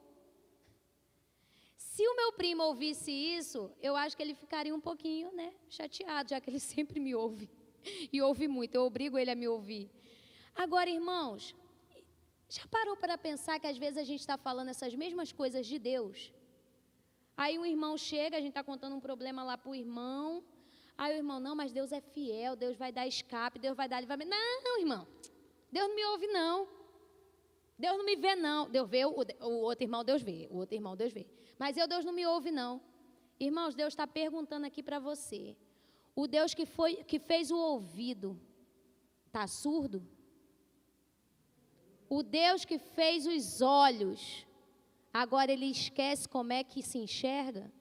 Se 1.77 2.05
o 2.05 2.15
meu 2.15 2.33
primo 2.33 2.63
ouvisse 2.63 3.11
isso, 3.11 3.71
eu 3.81 3.95
acho 3.95 4.15
que 4.15 4.23
ele 4.23 4.35
ficaria 4.35 4.75
um 4.75 4.81
pouquinho, 4.81 5.31
né, 5.33 5.53
chateado, 5.69 6.29
já 6.29 6.41
que 6.41 6.49
ele 6.49 6.59
sempre 6.73 6.99
me 6.99 7.15
ouve. 7.15 7.49
E 8.11 8.21
ouve 8.21 8.47
muito, 8.47 8.75
eu 8.75 8.83
obrigo 8.83 9.17
ele 9.17 9.31
a 9.31 9.35
me 9.35 9.47
ouvir. 9.47 9.89
Agora, 10.53 10.89
irmãos, 10.89 11.55
já 12.49 12.65
parou 12.67 12.97
para 12.97 13.17
pensar 13.17 13.57
que 13.59 13.67
às 13.67 13.77
vezes 13.77 13.97
a 13.97 14.03
gente 14.03 14.19
está 14.19 14.37
falando 14.37 14.69
essas 14.69 14.93
mesmas 14.93 15.31
coisas 15.31 15.65
de 15.65 15.79
Deus? 15.79 16.33
Aí 17.41 17.57
um 17.57 17.65
irmão 17.65 17.93
chega, 17.97 18.35
a 18.35 18.41
gente 18.41 18.49
está 18.55 18.63
contando 18.69 18.95
um 18.97 18.99
problema 18.99 19.41
lá 19.49 19.57
para 19.57 19.71
o 19.71 19.75
irmão. 19.83 20.43
Aí 20.97 21.13
o 21.13 21.19
irmão, 21.19 21.39
não, 21.39 21.55
mas 21.55 21.71
Deus 21.71 21.93
é 21.93 22.01
fiel, 22.01 22.53
Deus 22.63 22.75
vai 22.75 22.91
dar 22.91 23.07
escape, 23.07 23.57
Deus 23.57 23.77
vai 23.77 23.87
dar 23.87 24.01
livramento. 24.01 24.29
Não, 24.65 24.77
irmão, 24.77 25.07
Deus 25.71 25.87
não 25.87 25.95
me 25.95 26.05
ouve, 26.07 26.27
não. 26.27 26.67
Deus 27.83 27.97
não 27.97 28.03
me 28.03 28.17
vê, 28.17 28.35
não. 28.35 28.69
Deus 28.69 28.89
vê, 28.89 29.05
o, 29.05 29.11
o 29.39 29.53
outro 29.69 29.85
irmão, 29.85 30.03
Deus 30.03 30.21
vê. 30.21 30.49
O 30.51 30.57
outro 30.57 30.75
irmão, 30.75 30.97
Deus 30.97 31.13
vê. 31.13 31.25
Mas 31.57 31.77
eu, 31.77 31.87
Deus 31.87 32.03
não 32.03 32.11
me 32.11 32.25
ouve, 32.27 32.51
não. 32.51 32.81
Irmãos, 33.39 33.73
Deus 33.73 33.93
está 33.93 34.05
perguntando 34.05 34.65
aqui 34.65 34.83
para 34.83 34.99
você. 34.99 35.55
O 36.13 36.27
Deus 36.27 36.53
que, 36.53 36.65
foi, 36.65 36.97
que 37.05 37.19
fez 37.19 37.51
o 37.51 37.57
ouvido, 37.57 38.37
está 39.27 39.47
surdo? 39.47 40.05
O 42.09 42.21
Deus 42.21 42.65
que 42.65 42.77
fez 42.77 43.25
os 43.25 43.61
olhos, 43.61 44.45
agora 45.13 45.51
ele 45.51 45.65
esquece 45.65 46.27
como 46.27 46.53
é 46.53 46.63
que 46.63 46.81
se 46.81 46.97
enxerga? 46.97 47.71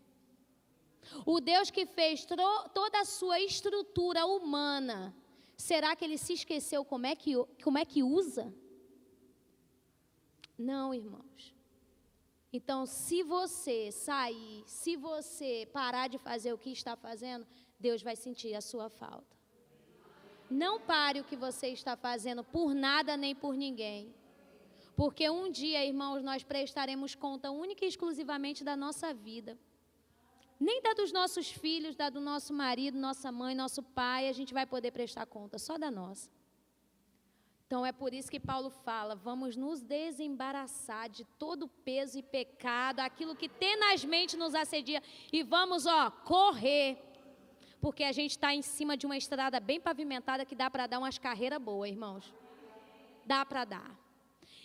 O 1.25 1.41
Deus 1.41 1.71
que 1.71 1.87
fez 1.87 2.27
toda 2.27 3.01
a 3.01 3.05
sua 3.05 3.41
estrutura 3.41 4.27
humana, 4.27 5.15
será 5.57 5.97
que 5.97 6.05
ele 6.05 6.19
se 6.19 6.35
esqueceu 6.35 6.85
como 6.85 7.07
é 7.07 7.15
que, 7.15 7.35
como 7.63 7.79
é 7.79 7.85
que 7.85 8.03
usa? 8.03 8.55
Não, 10.59 10.93
irmãos. 10.93 11.55
Então, 12.53 12.87
se 12.87 13.23
você 13.23 13.93
sair, 13.93 14.65
se 14.67 14.97
você 14.97 15.69
parar 15.73 16.09
de 16.09 16.19
fazer 16.19 16.53
o 16.53 16.59
que 16.59 16.71
está 16.71 16.97
fazendo, 16.97 17.47
Deus 17.79 18.03
vai 18.03 18.17
sentir 18.17 18.55
a 18.55 18.61
sua 18.61 18.89
falta. 18.89 19.37
Não 20.51 20.81
pare 20.81 21.21
o 21.21 21.25
que 21.25 21.37
você 21.37 21.69
está 21.69 21.95
fazendo 21.95 22.43
por 22.43 22.75
nada 22.75 23.17
nem 23.17 23.35
por 23.35 23.55
ninguém. 23.55 24.15
Porque 25.01 25.31
um 25.31 25.49
dia, 25.49 25.87
irmãos, 25.87 26.25
nós 26.29 26.43
prestaremos 26.43 27.15
conta 27.15 27.53
única 27.53 27.85
e 27.85 27.89
exclusivamente 27.89 28.65
da 28.69 28.75
nossa 28.85 29.15
vida. 29.15 29.57
Nem 30.59 30.83
da 30.83 30.93
dos 30.93 31.13
nossos 31.13 31.49
filhos, 31.49 31.95
da 31.95 32.11
do 32.11 32.21
nosso 32.21 32.53
marido, 32.53 32.99
nossa 32.99 33.31
mãe, 33.31 33.55
nosso 33.55 33.81
pai, 33.81 34.29
a 34.29 34.33
gente 34.33 34.53
vai 34.53 34.67
poder 34.67 34.91
prestar 34.91 35.25
conta, 35.25 35.57
só 35.57 35.79
da 35.79 35.89
nossa. 35.89 36.29
Então 37.65 37.87
é 37.87 37.93
por 37.93 38.13
isso 38.13 38.29
que 38.29 38.41
Paulo 38.41 38.71
fala: 38.71 39.15
vamos 39.15 39.55
nos 39.55 39.83
desembaraçar 39.83 41.09
de 41.09 41.25
todo 41.45 41.69
peso 41.69 42.19
e 42.19 42.23
pecado, 42.39 42.99
aquilo 42.99 43.37
que 43.37 43.49
tenazmente 43.49 44.37
nos 44.37 44.53
assedia, 44.53 45.01
e 45.33 45.45
vamos, 45.45 45.87
ó, 45.87 46.11
correr. 46.11 46.99
Porque 47.81 48.03
a 48.03 48.11
gente 48.11 48.33
está 48.33 48.53
em 48.53 48.63
cima 48.63 48.97
de 48.97 49.07
uma 49.07 49.17
estrada 49.17 49.61
bem 49.61 49.81
pavimentada 49.81 50.45
que 50.45 50.57
dá 50.57 50.69
para 50.69 50.89
dar 50.89 50.99
umas 50.99 51.19
carreiras 51.19 51.63
boas, 51.63 51.89
irmãos. 51.89 52.35
Dá 53.25 53.47
para 53.47 53.65
dar. 53.65 54.08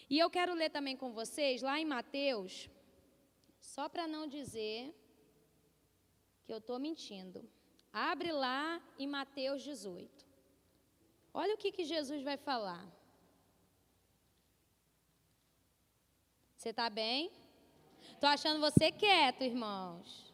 E 0.09 0.19
eu 0.19 0.29
quero 0.29 0.53
ler 0.53 0.69
também 0.69 0.95
com 0.95 1.11
vocês, 1.11 1.61
lá 1.61 1.79
em 1.79 1.85
Mateus, 1.85 2.69
só 3.59 3.87
para 3.87 4.07
não 4.07 4.27
dizer 4.27 4.93
que 6.43 6.53
eu 6.53 6.57
estou 6.57 6.77
mentindo. 6.79 7.47
Abre 7.91 8.31
lá 8.31 8.81
em 8.97 9.07
Mateus 9.07 9.63
18. 9.63 10.25
Olha 11.33 11.55
o 11.55 11.57
que, 11.57 11.71
que 11.71 11.85
Jesus 11.85 12.23
vai 12.23 12.37
falar. 12.37 12.85
Você 16.57 16.69
está 16.69 16.89
bem? 16.89 17.31
Tô 18.19 18.27
achando 18.27 18.59
você 18.59 18.91
quieto, 18.91 19.43
irmãos. 19.43 20.33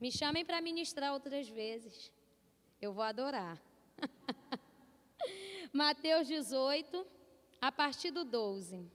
Me 0.00 0.10
chamem 0.10 0.44
para 0.44 0.60
ministrar 0.60 1.12
outras 1.12 1.48
vezes. 1.48 2.10
Eu 2.80 2.92
vou 2.92 3.04
adorar. 3.04 3.60
Mateus 5.72 6.26
18, 6.26 7.06
a 7.60 7.70
partir 7.70 8.10
do 8.10 8.24
12. 8.24 8.90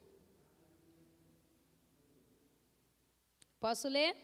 Posso 3.59 3.87
ler? 3.87 4.15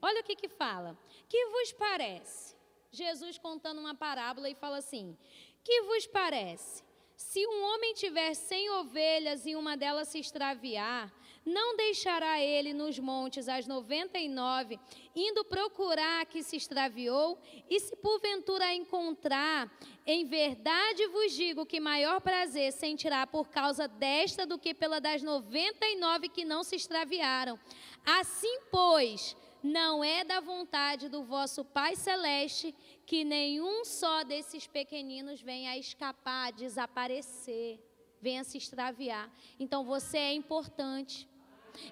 Olha 0.00 0.20
o 0.20 0.24
que 0.24 0.36
que 0.36 0.48
fala. 0.48 0.96
Que 1.28 1.46
vos 1.46 1.72
parece? 1.72 2.56
Jesus 2.90 3.38
contando 3.38 3.80
uma 3.80 3.94
parábola 3.94 4.48
e 4.48 4.54
fala 4.54 4.78
assim: 4.78 5.16
Que 5.64 5.82
vos 5.82 6.06
parece? 6.06 6.82
Se 7.16 7.46
um 7.46 7.62
homem 7.64 7.94
tiver 7.94 8.34
cem 8.34 8.68
ovelhas 8.70 9.46
e 9.46 9.56
uma 9.56 9.76
delas 9.76 10.08
se 10.08 10.18
extraviar, 10.18 11.12
não 11.46 11.76
deixará 11.76 12.40
ele 12.40 12.74
nos 12.74 12.98
montes 12.98 13.48
as 13.48 13.68
noventa 13.68 14.18
e 14.18 14.28
nove, 14.28 14.80
indo 15.14 15.44
procurar 15.44 16.22
a 16.22 16.24
que 16.24 16.42
se 16.42 16.56
extraviou? 16.56 17.38
E 17.70 17.78
se 17.78 17.94
porventura 17.94 18.74
encontrar, 18.74 19.72
em 20.04 20.24
verdade 20.24 21.06
vos 21.06 21.32
digo 21.32 21.64
que 21.64 21.78
maior 21.78 22.20
prazer 22.20 22.72
sentirá 22.72 23.24
por 23.26 23.48
causa 23.48 23.86
desta 23.86 24.44
do 24.44 24.58
que 24.58 24.74
pela 24.74 25.00
das 25.00 25.22
noventa 25.22 25.86
e 25.86 25.94
nove 25.94 26.28
que 26.28 26.44
não 26.44 26.64
se 26.64 26.74
extraviaram. 26.74 27.56
Assim, 28.04 28.58
pois, 28.70 29.36
não 29.62 30.02
é 30.02 30.24
da 30.24 30.40
vontade 30.40 31.08
do 31.08 31.22
vosso 31.22 31.64
Pai 31.64 31.94
Celeste 31.94 32.74
que 33.04 33.24
nenhum 33.24 33.84
só 33.84 34.24
desses 34.24 34.66
pequeninos 34.66 35.40
venha 35.40 35.70
a 35.70 35.78
escapar, 35.78 36.52
desaparecer, 36.52 37.78
venha 38.20 38.42
se 38.42 38.58
extraviar. 38.58 39.32
Então 39.58 39.84
você 39.84 40.18
é 40.18 40.32
importante. 40.32 41.28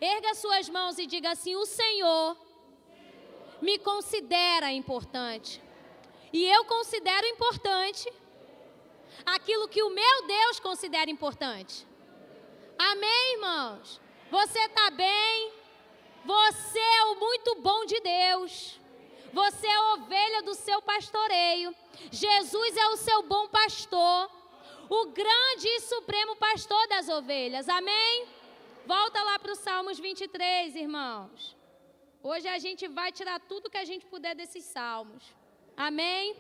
Erga 0.01 0.35
suas 0.35 0.69
mãos 0.69 0.99
e 0.99 1.07
diga 1.07 1.31
assim: 1.31 1.55
O 1.57 1.67
Senhor 1.67 2.37
me 3.61 3.79
considera 3.79 4.71
importante. 4.71 5.63
E 6.33 6.45
eu 6.45 6.65
considero 6.65 7.27
importante 7.29 8.13
aquilo 9.25 9.69
que 9.69 9.83
o 9.83 9.91
meu 9.91 10.27
Deus 10.27 10.61
considera 10.61 11.11
importante. 11.11 11.87
Amém, 12.79 13.35
irmãos? 13.35 14.01
Você 14.31 14.59
está 14.59 14.91
bem? 14.91 15.53
Você 16.25 16.79
é 16.79 17.05
o 17.05 17.17
muito 17.17 17.55
bom 17.57 17.85
de 17.85 18.01
Deus. 18.01 18.81
Você 19.33 19.67
é 19.67 19.81
ovelha 19.95 20.43
do 20.43 20.55
seu 20.55 20.81
pastoreio. 20.83 21.75
Jesus 22.11 22.77
é 22.77 22.89
o 22.89 22.97
seu 22.97 23.23
bom 23.23 23.49
pastor. 23.49 24.31
O 24.89 25.07
grande 25.07 25.69
e 25.69 25.81
supremo 25.81 26.37
pastor 26.37 26.87
das 26.89 27.09
ovelhas. 27.09 27.69
Amém? 27.69 28.27
Volta 28.87 29.23
lá 29.23 29.39
para 29.39 29.53
o 29.53 29.57
Salmos 29.57 29.99
23, 29.99 30.77
irmãos. 30.77 31.57
Hoje 32.23 32.47
a 32.47 32.59
gente 32.59 32.87
vai 32.87 33.11
tirar 33.11 33.41
tudo 33.41 33.71
que 33.71 33.79
a 33.79 33.85
gente 33.91 34.05
puder 34.05 34.35
desses 34.35 34.65
salmos. 34.65 35.25
Amém? 35.75 36.37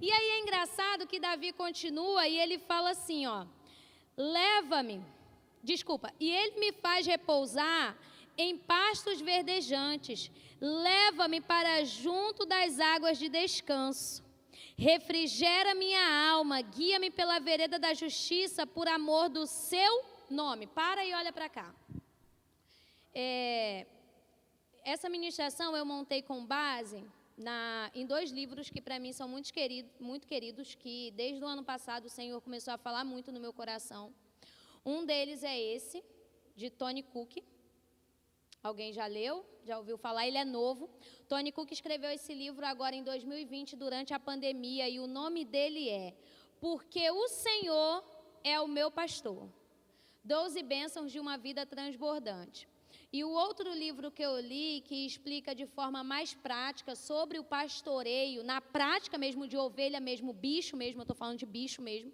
E 0.00 0.12
aí 0.12 0.28
é 0.30 0.40
engraçado 0.42 1.08
que 1.08 1.18
Davi 1.18 1.50
continua 1.52 2.28
e 2.28 2.38
ele 2.38 2.56
fala 2.60 2.90
assim, 2.90 3.26
ó: 3.26 3.46
Leva-me, 4.16 5.04
desculpa, 5.60 6.14
e 6.20 6.30
ele 6.30 6.60
me 6.60 6.70
faz 6.70 7.04
repousar 7.04 7.98
em 8.38 8.56
pastos 8.56 9.20
verdejantes. 9.20 10.30
Leva-me 10.60 11.40
para 11.40 11.84
junto 11.84 12.46
das 12.46 12.78
águas 12.78 13.18
de 13.18 13.28
descanso. 13.28 14.22
Refrigera 14.78 15.74
minha 15.74 16.30
alma, 16.30 16.60
guia-me 16.60 17.10
pela 17.10 17.40
vereda 17.40 17.76
da 17.76 17.92
justiça 17.92 18.64
por 18.64 18.86
amor 18.86 19.28
do 19.28 19.48
seu 19.48 20.13
nome. 20.30 20.66
Para 20.66 21.04
e 21.04 21.12
olha 21.14 21.32
para 21.32 21.48
cá. 21.48 21.74
É, 23.14 23.86
essa 24.84 25.08
ministração 25.08 25.76
eu 25.76 25.84
montei 25.84 26.22
com 26.22 26.44
base 26.44 27.04
na, 27.36 27.90
em 27.94 28.06
dois 28.06 28.30
livros 28.30 28.70
que 28.70 28.80
para 28.80 28.98
mim 28.98 29.12
são 29.12 29.28
muito, 29.28 29.52
querido, 29.52 29.90
muito 30.00 30.26
queridos, 30.26 30.74
que 30.74 31.10
desde 31.12 31.42
o 31.42 31.46
ano 31.46 31.64
passado 31.64 32.06
o 32.06 32.10
Senhor 32.10 32.40
começou 32.40 32.74
a 32.74 32.78
falar 32.78 33.04
muito 33.04 33.30
no 33.30 33.40
meu 33.40 33.52
coração. 33.52 34.12
Um 34.84 35.04
deles 35.04 35.42
é 35.42 35.58
esse, 35.58 36.04
de 36.56 36.70
Tony 36.70 37.02
Cook, 37.02 37.42
Alguém 38.64 38.94
já 38.94 39.06
leu? 39.06 39.44
Já 39.62 39.76
ouviu 39.76 39.98
falar? 39.98 40.26
Ele 40.26 40.38
é 40.38 40.44
novo. 40.44 40.88
Tony 41.28 41.52
Cook 41.52 41.70
escreveu 41.70 42.10
esse 42.10 42.32
livro 42.32 42.64
agora 42.64 42.96
em 42.96 43.02
2020, 43.02 43.76
durante 43.76 44.14
a 44.14 44.18
pandemia, 44.18 44.88
e 44.88 44.98
o 44.98 45.06
nome 45.06 45.44
dele 45.44 45.90
é 45.90 46.14
Porque 46.62 47.10
o 47.10 47.28
Senhor 47.28 48.02
é 48.42 48.58
o 48.58 48.66
meu 48.66 48.90
pastor. 48.90 49.46
Doze 50.24 50.62
bênçãos 50.62 51.12
de 51.12 51.20
uma 51.20 51.36
vida 51.36 51.66
transbordante. 51.66 52.66
E 53.12 53.22
o 53.22 53.30
outro 53.30 53.72
livro 53.72 54.10
que 54.10 54.22
eu 54.22 54.40
li, 54.40 54.80
que 54.86 55.06
explica 55.06 55.54
de 55.54 55.66
forma 55.66 56.02
mais 56.02 56.32
prática 56.32 56.96
sobre 56.96 57.38
o 57.38 57.44
pastoreio, 57.44 58.42
na 58.42 58.60
prática 58.60 59.18
mesmo 59.18 59.46
de 59.46 59.56
ovelha 59.56 60.00
mesmo, 60.00 60.32
bicho 60.32 60.76
mesmo, 60.76 61.00
eu 61.00 61.04
estou 61.04 61.14
falando 61.14 61.38
de 61.38 61.46
bicho 61.46 61.82
mesmo, 61.82 62.10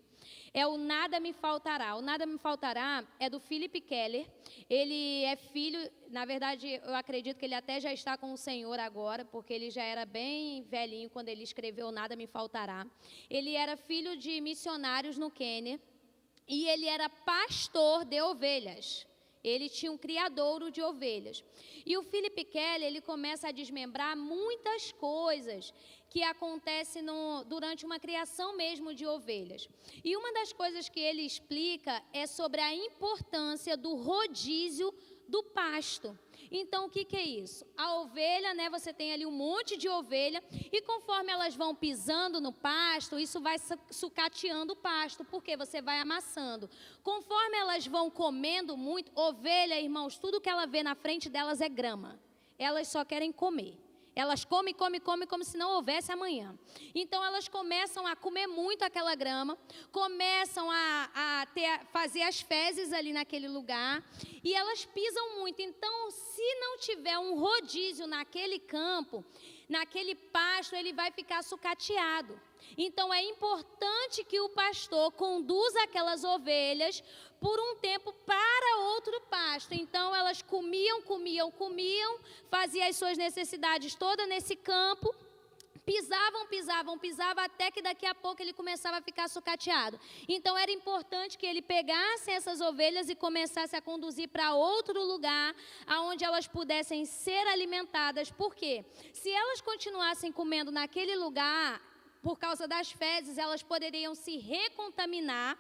é 0.53 0.67
o 0.67 0.77
Nada 0.77 1.21
Me 1.21 1.33
Faltará. 1.33 1.95
O 1.95 2.03
Nada 2.03 2.27
Me 2.27 2.37
Faltará 2.37 3.07
é 3.19 3.31
do 3.31 3.39
Philip 3.39 3.81
Keller. 3.81 4.27
Ele 4.69 5.23
é 5.25 5.37
filho, 5.37 5.79
na 6.11 6.25
verdade, 6.25 6.81
eu 6.85 6.95
acredito 6.95 7.39
que 7.39 7.45
ele 7.45 7.55
até 7.55 7.81
já 7.81 7.93
está 7.93 8.19
com 8.19 8.33
o 8.33 8.37
Senhor 8.37 8.79
agora, 8.79 9.25
porque 9.25 9.55
ele 9.55 9.71
já 9.71 9.85
era 9.85 10.05
bem 10.05 10.63
velhinho 10.65 11.09
quando 11.09 11.29
ele 11.29 11.45
escreveu 11.45 11.93
Nada 11.93 12.17
Me 12.17 12.27
Faltará. 12.27 12.87
Ele 13.29 13.55
era 13.55 13.77
filho 13.77 14.17
de 14.17 14.41
missionários 14.41 15.17
no 15.17 15.31
Quênia 15.31 15.81
e 16.51 16.69
ele 16.69 16.87
era 16.87 17.09
pastor 17.09 18.05
de 18.05 18.21
ovelhas. 18.21 19.07
Ele 19.43 19.69
tinha 19.69 19.91
um 19.91 19.97
criadouro 19.97 20.71
de 20.71 20.83
ovelhas. 20.83 21.43
E 21.87 21.97
o 21.97 22.03
Philip 22.03 22.45
Keller, 22.45 22.89
ele 22.89 23.01
começa 23.01 23.49
a 23.49 23.53
desmembrar 23.53 24.17
muitas 24.17 24.91
coisas 24.93 25.73
que 26.11 26.23
acontecem 26.25 27.03
no, 27.03 27.45
durante 27.45 27.87
uma 27.87 28.01
criação 28.01 28.57
mesmo 28.57 28.93
de 28.93 29.07
ovelhas. 29.07 29.69
E 30.05 30.17
uma 30.17 30.33
das 30.33 30.53
coisas 30.53 30.89
que 30.89 30.99
ele 30.99 31.23
explica 31.23 32.03
é 32.13 32.27
sobre 32.27 32.61
a 32.61 32.75
importância 32.75 33.77
do 33.77 33.95
rodízio 33.95 34.93
do 35.29 35.45
pasto. 35.45 36.19
Então, 36.51 36.87
o 36.87 36.91
que, 36.91 37.05
que, 37.05 37.17
é 37.17 37.23
isso? 37.23 37.65
A 37.77 37.95
ovelha, 38.01 38.53
né? 38.55 38.69
Você 38.71 38.93
tem 38.93 39.13
ali 39.13 39.25
um 39.25 39.31
monte 39.31 39.77
de 39.77 39.89
ovelha, 39.89 40.43
e 40.51 40.83
conforme 40.83 41.31
elas 41.31 41.55
vão 41.55 41.75
pisando 41.75 42.41
no 42.41 42.53
pasto, 42.53 43.19
isso 43.19 43.41
vai 43.41 43.57
sucateando 43.91 44.73
o 44.73 44.77
pasto, 44.77 45.25
porque 45.25 45.57
você 45.57 45.81
vai 45.81 46.01
amassando. 46.01 46.69
Conforme 47.03 47.57
elas 47.57 47.87
vão 47.87 48.11
comendo 48.11 48.77
muito, 48.77 49.13
ovelha, 49.15 49.81
irmãos, 49.81 50.19
tudo 50.19 50.41
que 50.41 50.49
ela 50.49 50.67
vê 50.67 50.83
na 50.83 50.97
frente 50.97 51.29
delas 51.29 51.61
é 51.61 51.69
grama. 51.69 52.19
Elas 52.59 52.89
só 52.89 53.05
querem 53.05 53.31
comer. 53.31 53.79
Elas 54.15 54.45
comem, 54.45 54.75
comem, 54.75 55.01
comem 55.01 55.27
como 55.27 55.45
se 55.45 55.57
não 55.57 55.71
houvesse 55.73 56.11
amanhã. 56.11 56.55
Então 56.95 57.25
elas 57.25 57.49
começam 57.49 58.07
a 58.07 58.17
comer 58.17 58.47
muito 58.47 58.83
aquela 58.85 59.15
grama, 59.15 59.57
começam 59.93 60.71
a, 60.71 61.11
a 61.15 61.47
ter, 61.47 61.87
fazer 61.87 62.23
as 62.23 62.41
fezes 62.41 62.93
ali 62.93 63.13
naquele 63.13 63.49
lugar 63.49 64.03
e 64.43 64.53
elas 64.55 64.85
pisam 64.85 65.39
muito. 65.39 65.63
Então, 65.63 66.11
se 66.11 66.55
não 66.57 66.79
tiver 66.79 67.19
um 67.19 67.39
rodízio 67.39 68.07
naquele 68.07 68.59
campo, 68.59 69.25
naquele 69.69 70.15
pasto, 70.15 70.75
ele 70.75 70.93
vai 70.93 71.11
ficar 71.11 71.43
sucateado. 71.43 72.41
Então 72.77 73.13
é 73.13 73.23
importante 73.23 74.25
que 74.25 74.41
o 74.41 74.49
pastor 74.51 75.13
conduza 75.13 75.83
aquelas 75.83 76.25
ovelhas 76.25 77.03
por 77.41 77.59
um 77.59 77.77
tempo 77.77 78.13
para 78.27 78.79
outro 78.95 79.21
pasto. 79.23 79.73
Então 79.73 80.15
elas 80.15 80.43
comiam, 80.43 81.03
comiam, 81.03 81.51
comiam, 81.51 82.19
faziam 82.51 82.87
as 82.87 82.97
suas 82.97 83.17
necessidades 83.17 83.95
toda 83.95 84.27
nesse 84.27 84.55
campo. 84.55 85.15
Pisavam, 85.85 86.47
pisavam, 86.47 86.99
pisavam, 86.99 87.43
até 87.43 87.71
que 87.71 87.83
daqui 87.83 88.07
a 88.07 88.15
pouco 88.15 88.41
ele 88.41 88.53
começava 88.53 88.99
a 88.99 89.03
ficar 89.03 89.29
sucateado. 89.29 89.99
Então 90.29 90.57
era 90.57 90.71
importante 90.71 91.39
que 91.39 91.47
ele 91.47 91.63
pegasse 91.63 92.31
essas 92.31 92.61
ovelhas 92.61 93.09
e 93.09 93.15
começasse 93.15 93.75
a 93.75 93.83
conduzir 93.83 94.29
para 94.29 94.55
outro 94.55 95.03
lugar, 95.03 95.55
aonde 95.87 96.25
elas 96.25 96.47
pudessem 96.47 97.05
ser 97.05 97.45
alimentadas. 97.49 98.31
Por 98.31 98.55
quê? 98.55 98.85
Se 99.13 99.31
elas 99.31 99.61
continuassem 99.63 100.31
comendo 100.31 100.71
naquele 100.71 101.17
lugar, 101.17 101.81
por 102.23 102.39
causa 102.39 102.69
das 102.69 102.91
fezes, 102.93 103.39
elas 103.39 103.63
poderiam 103.63 104.15
se 104.15 104.37
recontaminar 104.37 105.59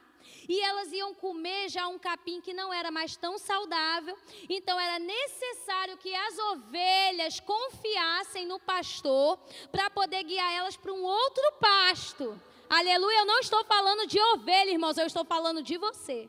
e 0.49 0.61
elas 0.61 0.92
iam 0.92 1.14
comer 1.14 1.68
já 1.68 1.88
um 1.88 1.99
capim 1.99 2.40
que 2.40 2.53
não 2.53 2.73
era 2.73 2.90
mais 2.90 3.16
tão 3.16 3.38
saudável. 3.38 4.16
Então 4.49 4.79
era 4.79 4.99
necessário 4.99 5.96
que 5.96 6.14
as 6.14 6.38
ovelhas 6.38 7.40
confiassem 7.40 8.46
no 8.46 8.59
pastor 8.61 9.38
para 9.73 9.88
poder 9.90 10.23
guiar 10.25 10.53
elas 10.53 10.77
para 10.77 10.92
um 10.92 11.03
outro 11.03 11.53
pasto. 11.61 12.40
Aleluia, 12.68 13.18
eu 13.18 13.27
não 13.27 13.40
estou 13.40 13.64
falando 13.64 14.07
de 14.07 14.20
ovelha, 14.20 14.70
irmãos, 14.70 14.96
eu 14.96 15.07
estou 15.07 15.25
falando 15.25 15.62
de 15.62 15.77
você. 15.77 16.29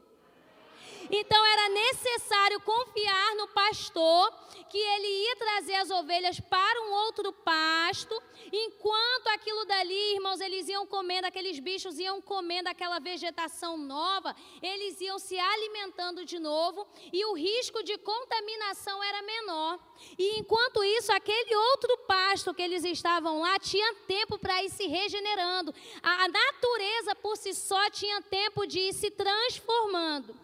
Então 1.11 1.45
era 1.45 1.67
necessário 1.69 2.61
confiar 2.61 3.35
no 3.35 3.47
pastor 3.49 4.33
que 4.69 4.77
ele 4.77 5.07
ia 5.25 5.35
trazer 5.35 5.75
as 5.75 5.91
ovelhas 5.91 6.39
para 6.39 6.81
um 6.83 6.91
outro 7.05 7.33
pasto, 7.33 8.21
enquanto 8.53 9.27
aquilo 9.27 9.65
dali, 9.65 10.13
irmãos, 10.13 10.39
eles 10.39 10.69
iam 10.69 10.87
comendo, 10.87 11.27
aqueles 11.27 11.59
bichos 11.59 11.99
iam 11.99 12.21
comendo 12.21 12.69
aquela 12.69 12.97
vegetação 12.99 13.77
nova, 13.77 14.33
eles 14.61 15.01
iam 15.01 15.19
se 15.19 15.37
alimentando 15.37 16.23
de 16.23 16.39
novo 16.39 16.87
e 17.11 17.25
o 17.25 17.33
risco 17.33 17.83
de 17.83 17.97
contaminação 17.97 19.03
era 19.03 19.21
menor. 19.21 19.77
E 20.17 20.39
enquanto 20.39 20.81
isso, 20.81 21.11
aquele 21.11 21.53
outro 21.53 21.97
pasto 22.07 22.53
que 22.53 22.61
eles 22.61 22.85
estavam 22.85 23.41
lá 23.41 23.59
tinha 23.59 23.93
tempo 24.07 24.39
para 24.39 24.63
ir 24.63 24.69
se 24.69 24.87
regenerando. 24.87 25.75
A 26.01 26.29
natureza 26.29 27.13
por 27.15 27.35
si 27.35 27.53
só 27.53 27.89
tinha 27.89 28.21
tempo 28.21 28.65
de 28.65 28.79
ir 28.79 28.93
se 28.93 29.11
transformando. 29.11 30.40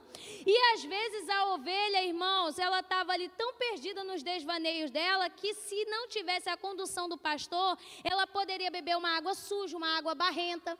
E 0.49 0.57
às 0.73 0.85
vezes 0.85 1.27
a 1.27 1.53
ovelha, 1.55 2.05
irmãos, 2.05 2.57
ela 2.57 2.79
estava 2.79 3.11
ali 3.11 3.27
tão 3.27 3.53
perdida 3.55 4.01
nos 4.05 4.23
desvaneios 4.23 4.89
dela 4.89 5.29
que 5.29 5.53
se 5.53 5.83
não 5.85 6.07
tivesse 6.07 6.47
a 6.49 6.55
condução 6.55 7.09
do 7.09 7.17
pastor, 7.17 7.77
ela 8.01 8.25
poderia 8.25 8.71
beber 8.71 8.95
uma 8.95 9.09
água 9.17 9.33
suja, 9.33 9.75
uma 9.75 9.97
água 9.97 10.15
barrenta. 10.15 10.79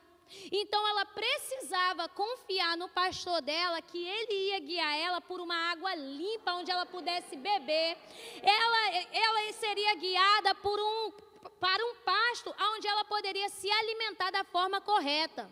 Então 0.50 0.88
ela 0.88 1.06
precisava 1.06 2.08
confiar 2.08 2.78
no 2.78 2.88
pastor 2.88 3.42
dela 3.42 3.82
que 3.82 4.02
ele 4.02 4.36
ia 4.52 4.60
guiar 4.60 4.98
ela 4.98 5.20
por 5.20 5.42
uma 5.42 5.58
água 5.72 5.94
limpa 5.96 6.54
onde 6.54 6.72
ela 6.72 6.86
pudesse 6.86 7.36
beber. 7.36 7.98
Ela, 8.42 8.82
ela 9.12 9.52
seria 9.52 9.96
guiada 9.96 10.56
por 10.56 10.80
um, 10.80 11.12
para 11.60 11.86
um 11.86 11.96
pasto 12.06 12.56
onde 12.74 12.88
ela 12.88 13.04
poderia 13.04 13.50
se 13.50 13.70
alimentar 13.70 14.32
da 14.32 14.46
forma 14.46 14.80
correta. 14.80 15.52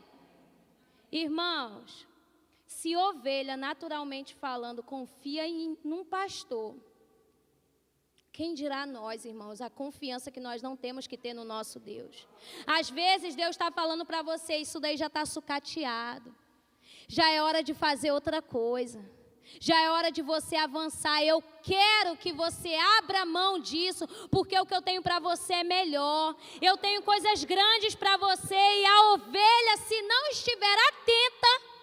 Irmãos, 1.11 2.07
se 2.75 2.95
ovelha, 2.95 3.55
naturalmente 3.55 4.35
falando, 4.35 4.83
confia 4.83 5.47
em 5.47 5.77
um 5.83 6.03
pastor, 6.03 6.75
quem 8.33 8.53
dirá 8.53 8.85
nós, 8.85 9.23
irmãos, 9.23 9.61
a 9.61 9.69
confiança 9.69 10.29
que 10.29 10.41
nós 10.41 10.61
não 10.61 10.75
temos 10.75 11.07
que 11.07 11.17
ter 11.17 11.33
no 11.33 11.45
nosso 11.45 11.79
Deus? 11.79 12.27
Às 12.67 12.89
vezes 12.89 13.33
Deus 13.33 13.51
está 13.51 13.71
falando 13.71 14.05
para 14.05 14.21
você, 14.21 14.57
isso 14.57 14.77
daí 14.77 14.97
já 14.97 15.07
está 15.07 15.25
sucateado, 15.25 16.35
já 17.07 17.29
é 17.31 17.41
hora 17.41 17.63
de 17.63 17.73
fazer 17.73 18.11
outra 18.11 18.41
coisa. 18.41 18.99
Já 19.59 19.79
é 19.79 19.91
hora 19.91 20.11
de 20.11 20.23
você 20.23 20.55
avançar. 20.55 21.23
Eu 21.23 21.39
quero 21.61 22.17
que 22.17 22.33
você 22.33 22.73
abra 22.97 23.27
mão 23.27 23.59
disso, 23.59 24.07
porque 24.31 24.57
o 24.59 24.65
que 24.65 24.73
eu 24.73 24.81
tenho 24.81 25.03
para 25.03 25.19
você 25.19 25.53
é 25.53 25.63
melhor. 25.63 26.35
Eu 26.59 26.75
tenho 26.77 27.03
coisas 27.03 27.43
grandes 27.43 27.93
para 27.93 28.17
você 28.17 28.55
e 28.55 28.85
a 28.85 29.13
ovelha, 29.13 29.77
se 29.87 30.01
não 30.01 30.29
estiver 30.31 30.77
atenta, 30.89 31.74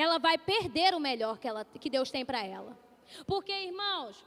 ela 0.00 0.18
vai 0.18 0.38
perder 0.38 0.94
o 0.94 1.00
melhor 1.00 1.38
que, 1.38 1.48
ela, 1.48 1.64
que 1.64 1.90
Deus 1.90 2.08
tem 2.08 2.24
para 2.24 2.44
ela. 2.44 2.78
Porque, 3.26 3.52
irmãos, 3.52 4.24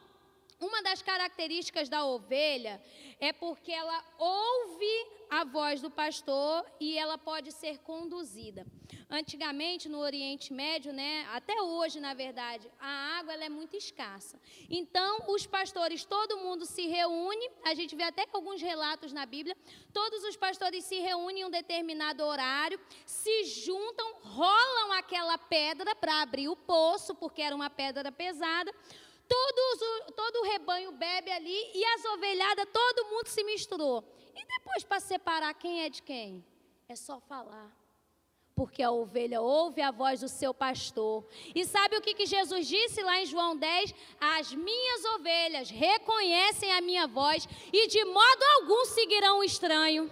uma 0.62 0.82
das 0.84 1.02
características 1.02 1.90
da 1.90 2.06
ovelha 2.06 2.82
é 3.20 3.34
porque 3.34 3.72
ela 3.72 4.04
ouve 4.18 5.08
a 5.30 5.44
voz 5.44 5.82
do 5.82 5.90
pastor 5.90 6.66
e 6.80 6.98
ela 6.98 7.18
pode 7.18 7.52
ser 7.52 7.80
conduzida. 7.80 8.66
Antigamente 9.10 9.90
no 9.90 10.00
Oriente 10.00 10.54
Médio, 10.54 10.94
né, 10.94 11.26
até 11.32 11.60
hoje, 11.62 12.00
na 12.00 12.14
verdade, 12.14 12.70
a 12.80 13.18
água 13.18 13.34
ela 13.34 13.46
é 13.46 13.50
muito 13.50 13.76
escassa. 13.76 14.40
Então, 14.70 15.24
os 15.30 15.48
pastores, 15.48 16.04
todo 16.06 16.38
mundo 16.38 16.66
se 16.66 16.86
reúne, 16.88 17.50
a 17.64 17.74
gente 17.74 17.96
vê 17.96 18.04
até 18.04 18.28
alguns 18.32 18.62
relatos 18.62 19.12
na 19.12 19.26
Bíblia, 19.26 19.58
todos 19.94 20.24
os 20.24 20.36
pastores 20.36 20.84
se 20.84 21.00
reúnem 21.00 21.42
em 21.42 21.46
um 21.46 21.50
determinado 21.50 22.24
horário, 22.24 22.80
se 23.06 23.46
juntam, 23.46 24.14
rolam 24.22 24.92
aquela 24.94 25.38
pedra 25.38 25.96
para 25.96 26.22
abrir 26.22 26.50
o 26.50 26.56
poço, 26.56 27.16
porque 27.16 27.42
era 27.42 27.56
uma 27.56 27.70
pedra 27.70 28.12
pesada. 28.12 28.72
Todos, 29.32 30.14
todo 30.14 30.40
o 30.42 30.44
rebanho 30.44 30.92
bebe 30.92 31.32
ali 31.32 31.72
e 31.74 31.86
as 31.86 32.04
ovelhadas, 32.04 32.68
todo 32.74 33.08
mundo 33.10 33.28
se 33.28 33.42
misturou. 33.46 34.04
E 34.36 34.46
depois, 34.46 34.84
para 34.84 35.00
separar 35.00 35.54
quem 35.54 35.84
é 35.84 35.90
de 35.90 36.02
quem? 36.04 36.44
É 36.90 36.98
só 36.98 37.18
falar. 37.22 37.72
Porque 38.54 38.84
a 38.84 38.92
ovelha 38.92 39.40
ouve 39.40 39.82
a 39.82 39.90
voz 39.90 40.20
do 40.20 40.28
seu 40.28 40.54
pastor. 40.54 41.26
E 41.56 41.64
sabe 41.64 41.96
o 41.96 42.02
que, 42.02 42.14
que 42.14 42.26
Jesus 42.26 42.68
disse 42.68 43.02
lá 43.02 43.22
em 43.22 43.26
João 43.26 43.56
10? 43.56 43.96
As 44.20 44.54
minhas 44.54 45.06
ovelhas 45.16 45.70
reconhecem 45.70 46.70
a 46.74 46.82
minha 46.82 47.08
voz 47.08 47.48
e 47.72 47.88
de 47.88 48.04
modo 48.04 48.44
algum 48.58 48.84
seguirão 48.84 49.40
o 49.40 49.44
estranho. 49.46 50.12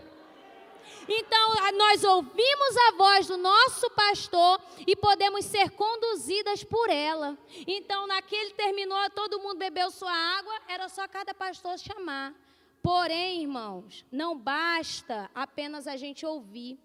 Então, 1.08 1.56
nós 1.78 2.04
ouvimos 2.04 2.78
a 2.88 2.92
voz 2.92 3.28
do 3.28 3.38
nosso 3.38 3.90
pastor 3.92 4.62
e 4.86 4.96
podemos 4.96 5.46
ser 5.46 5.72
conduzidas 5.72 6.64
por 6.64 6.90
ela. 6.90 7.38
Então, 7.68 8.06
naquele 8.08 8.52
terminou, 8.54 9.10
todo 9.12 9.40
mundo 9.40 9.58
bebeu 9.58 9.90
sua 9.90 10.12
água, 10.12 10.62
era 10.68 10.88
só 10.90 11.08
cada 11.08 11.34
pastor 11.34 11.78
chamar. 11.80 12.34
Porém, 12.82 13.42
irmãos, 13.42 14.06
não 14.12 14.38
basta 14.38 15.30
apenas 15.34 15.88
a 15.88 15.98
gente 15.98 16.26
ouvir, 16.26 16.80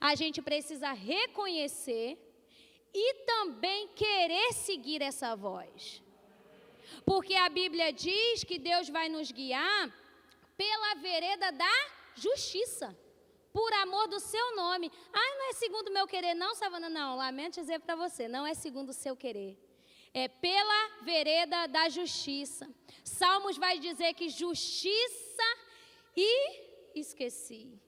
a 0.00 0.14
gente 0.14 0.42
precisa 0.42 0.92
reconhecer 0.92 2.18
e 2.92 3.14
também 3.24 3.88
querer 3.88 4.52
seguir 4.52 5.02
essa 5.02 5.34
voz. 5.34 6.02
Porque 7.04 7.34
a 7.34 7.48
Bíblia 7.48 7.92
diz 7.92 8.44
que 8.44 8.58
Deus 8.58 8.88
vai 8.88 9.08
nos 9.08 9.30
guiar 9.30 9.92
pela 10.56 10.94
vereda 10.96 11.52
da 11.52 11.86
justiça, 12.14 12.96
por 13.52 13.72
amor 13.74 14.08
do 14.08 14.20
seu 14.20 14.56
nome. 14.56 14.90
Ah, 15.12 15.36
não 15.38 15.50
é 15.50 15.52
segundo 15.54 15.88
o 15.88 15.92
meu 15.92 16.06
querer, 16.06 16.34
não, 16.34 16.54
Savana? 16.54 16.88
Não, 16.88 17.16
lamento 17.16 17.60
dizer 17.60 17.80
para 17.80 17.96
você, 17.96 18.28
não 18.28 18.46
é 18.46 18.54
segundo 18.54 18.90
o 18.90 18.94
seu 18.94 19.16
querer 19.16 19.58
é 20.14 20.28
pela 20.28 21.02
vereda 21.02 21.66
da 21.66 21.88
justiça. 21.88 22.68
Salmos 23.04 23.56
vai 23.56 23.78
dizer 23.78 24.14
que 24.14 24.28
justiça 24.28 25.48
e 26.16 26.98
esqueci. 26.98 27.78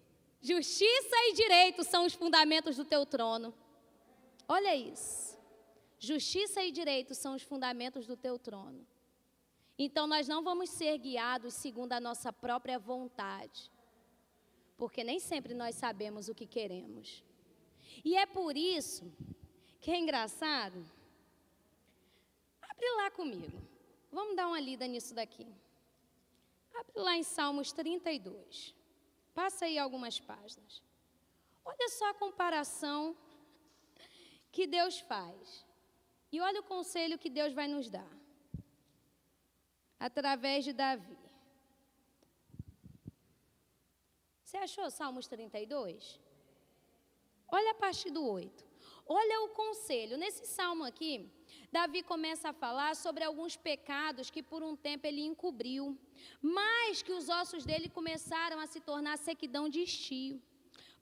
Justiça 0.40 1.16
e 1.28 1.34
direito 1.34 1.84
são 1.84 2.06
os 2.06 2.14
fundamentos 2.14 2.76
do 2.76 2.84
teu 2.84 3.04
trono. 3.04 3.54
Olha 4.48 4.74
isso. 4.74 5.38
Justiça 5.98 6.62
e 6.62 6.72
direito 6.72 7.14
são 7.14 7.34
os 7.34 7.42
fundamentos 7.42 8.06
do 8.06 8.16
teu 8.16 8.38
trono. 8.38 8.86
Então 9.78 10.06
nós 10.06 10.28
não 10.28 10.42
vamos 10.42 10.70
ser 10.70 10.96
guiados 10.98 11.54
segundo 11.54 11.92
a 11.92 12.00
nossa 12.00 12.32
própria 12.32 12.78
vontade. 12.78 13.70
Porque 14.80 15.04
nem 15.10 15.20
sempre 15.30 15.52
nós 15.62 15.74
sabemos 15.84 16.28
o 16.28 16.34
que 16.34 16.46
queremos. 16.56 17.22
E 18.04 18.16
é 18.16 18.26
por 18.38 18.56
isso 18.56 19.04
que 19.80 19.90
é 19.90 19.98
engraçado 19.98 20.80
Abre 22.80 22.90
lá 22.96 23.10
comigo. 23.10 23.60
Vamos 24.10 24.34
dar 24.34 24.46
uma 24.46 24.58
lida 24.58 24.86
nisso 24.86 25.14
daqui. 25.14 25.46
Abre 26.74 26.98
lá 27.06 27.14
em 27.14 27.22
Salmos 27.22 27.72
32. 27.72 28.74
Passa 29.34 29.66
aí 29.66 29.76
algumas 29.78 30.18
páginas. 30.18 30.82
Olha 31.62 31.88
só 31.90 32.08
a 32.08 32.14
comparação 32.14 33.14
que 34.50 34.66
Deus 34.66 34.98
faz. 35.00 35.66
E 36.32 36.40
olha 36.40 36.60
o 36.60 36.68
conselho 36.74 37.18
que 37.18 37.28
Deus 37.28 37.52
vai 37.52 37.68
nos 37.68 37.90
dar. 37.90 38.12
Através 39.98 40.64
de 40.64 40.72
Davi. 40.72 41.19
Você 44.50 44.56
achou 44.56 44.90
Salmos 44.90 45.28
32? 45.28 46.18
Olha 47.46 47.70
a 47.70 47.74
partir 47.74 48.10
do 48.10 48.26
8. 48.26 48.64
Olha 49.06 49.42
o 49.42 49.50
conselho. 49.50 50.18
Nesse 50.18 50.44
salmo 50.44 50.82
aqui, 50.82 51.30
Davi 51.70 52.02
começa 52.02 52.48
a 52.48 52.52
falar 52.52 52.96
sobre 52.96 53.22
alguns 53.22 53.56
pecados 53.56 54.28
que 54.28 54.42
por 54.42 54.60
um 54.60 54.74
tempo 54.74 55.06
ele 55.06 55.20
encobriu, 55.20 55.96
mas 56.42 57.00
que 57.00 57.12
os 57.12 57.28
ossos 57.28 57.64
dele 57.64 57.88
começaram 57.88 58.58
a 58.58 58.66
se 58.66 58.80
tornar 58.80 59.18
sequidão 59.18 59.68
de 59.68 59.82
estio. 59.84 60.42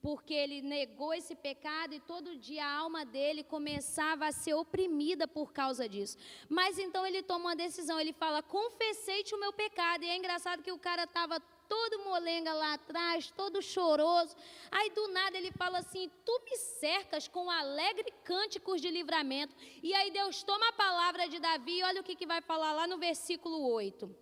Porque 0.02 0.34
ele 0.34 0.60
negou 0.60 1.14
esse 1.14 1.34
pecado 1.34 1.94
e 1.94 2.00
todo 2.00 2.36
dia 2.36 2.66
a 2.66 2.76
alma 2.84 3.06
dele 3.06 3.42
começava 3.42 4.26
a 4.26 4.32
ser 4.42 4.52
oprimida 4.52 5.26
por 5.26 5.54
causa 5.54 5.88
disso. 5.88 6.18
Mas 6.50 6.78
então 6.78 7.06
ele 7.06 7.22
toma 7.22 7.46
uma 7.46 7.56
decisão, 7.56 7.98
ele 7.98 8.12
fala: 8.12 8.42
Confessei-te 8.42 9.34
o 9.34 9.40
meu 9.40 9.54
pecado. 9.54 10.04
E 10.04 10.08
é 10.08 10.16
engraçado 10.18 10.62
que 10.62 10.70
o 10.70 10.78
cara 10.78 11.04
estava 11.04 11.40
todo 11.68 12.04
molenga 12.04 12.52
lá 12.52 12.74
atrás, 12.74 13.30
todo 13.36 13.62
choroso. 13.62 14.34
Aí 14.70 14.90
do 14.90 15.08
nada 15.08 15.36
ele 15.36 15.52
fala 15.52 15.78
assim: 15.78 16.10
Tu 16.24 16.40
me 16.44 16.56
cercas 16.56 17.28
com 17.28 17.50
alegre 17.50 18.12
cânticos 18.24 18.80
de 18.80 18.90
livramento. 18.90 19.54
E 19.82 19.94
aí 19.94 20.10
Deus 20.10 20.42
toma 20.42 20.68
a 20.68 20.72
palavra 20.72 21.28
de 21.28 21.38
Davi 21.38 21.78
e 21.78 21.82
olha 21.82 22.00
o 22.00 22.04
que, 22.04 22.16
que 22.16 22.26
vai 22.26 22.40
falar 22.40 22.72
lá 22.72 22.86
no 22.86 22.98
versículo 22.98 23.70
8: 23.72 24.14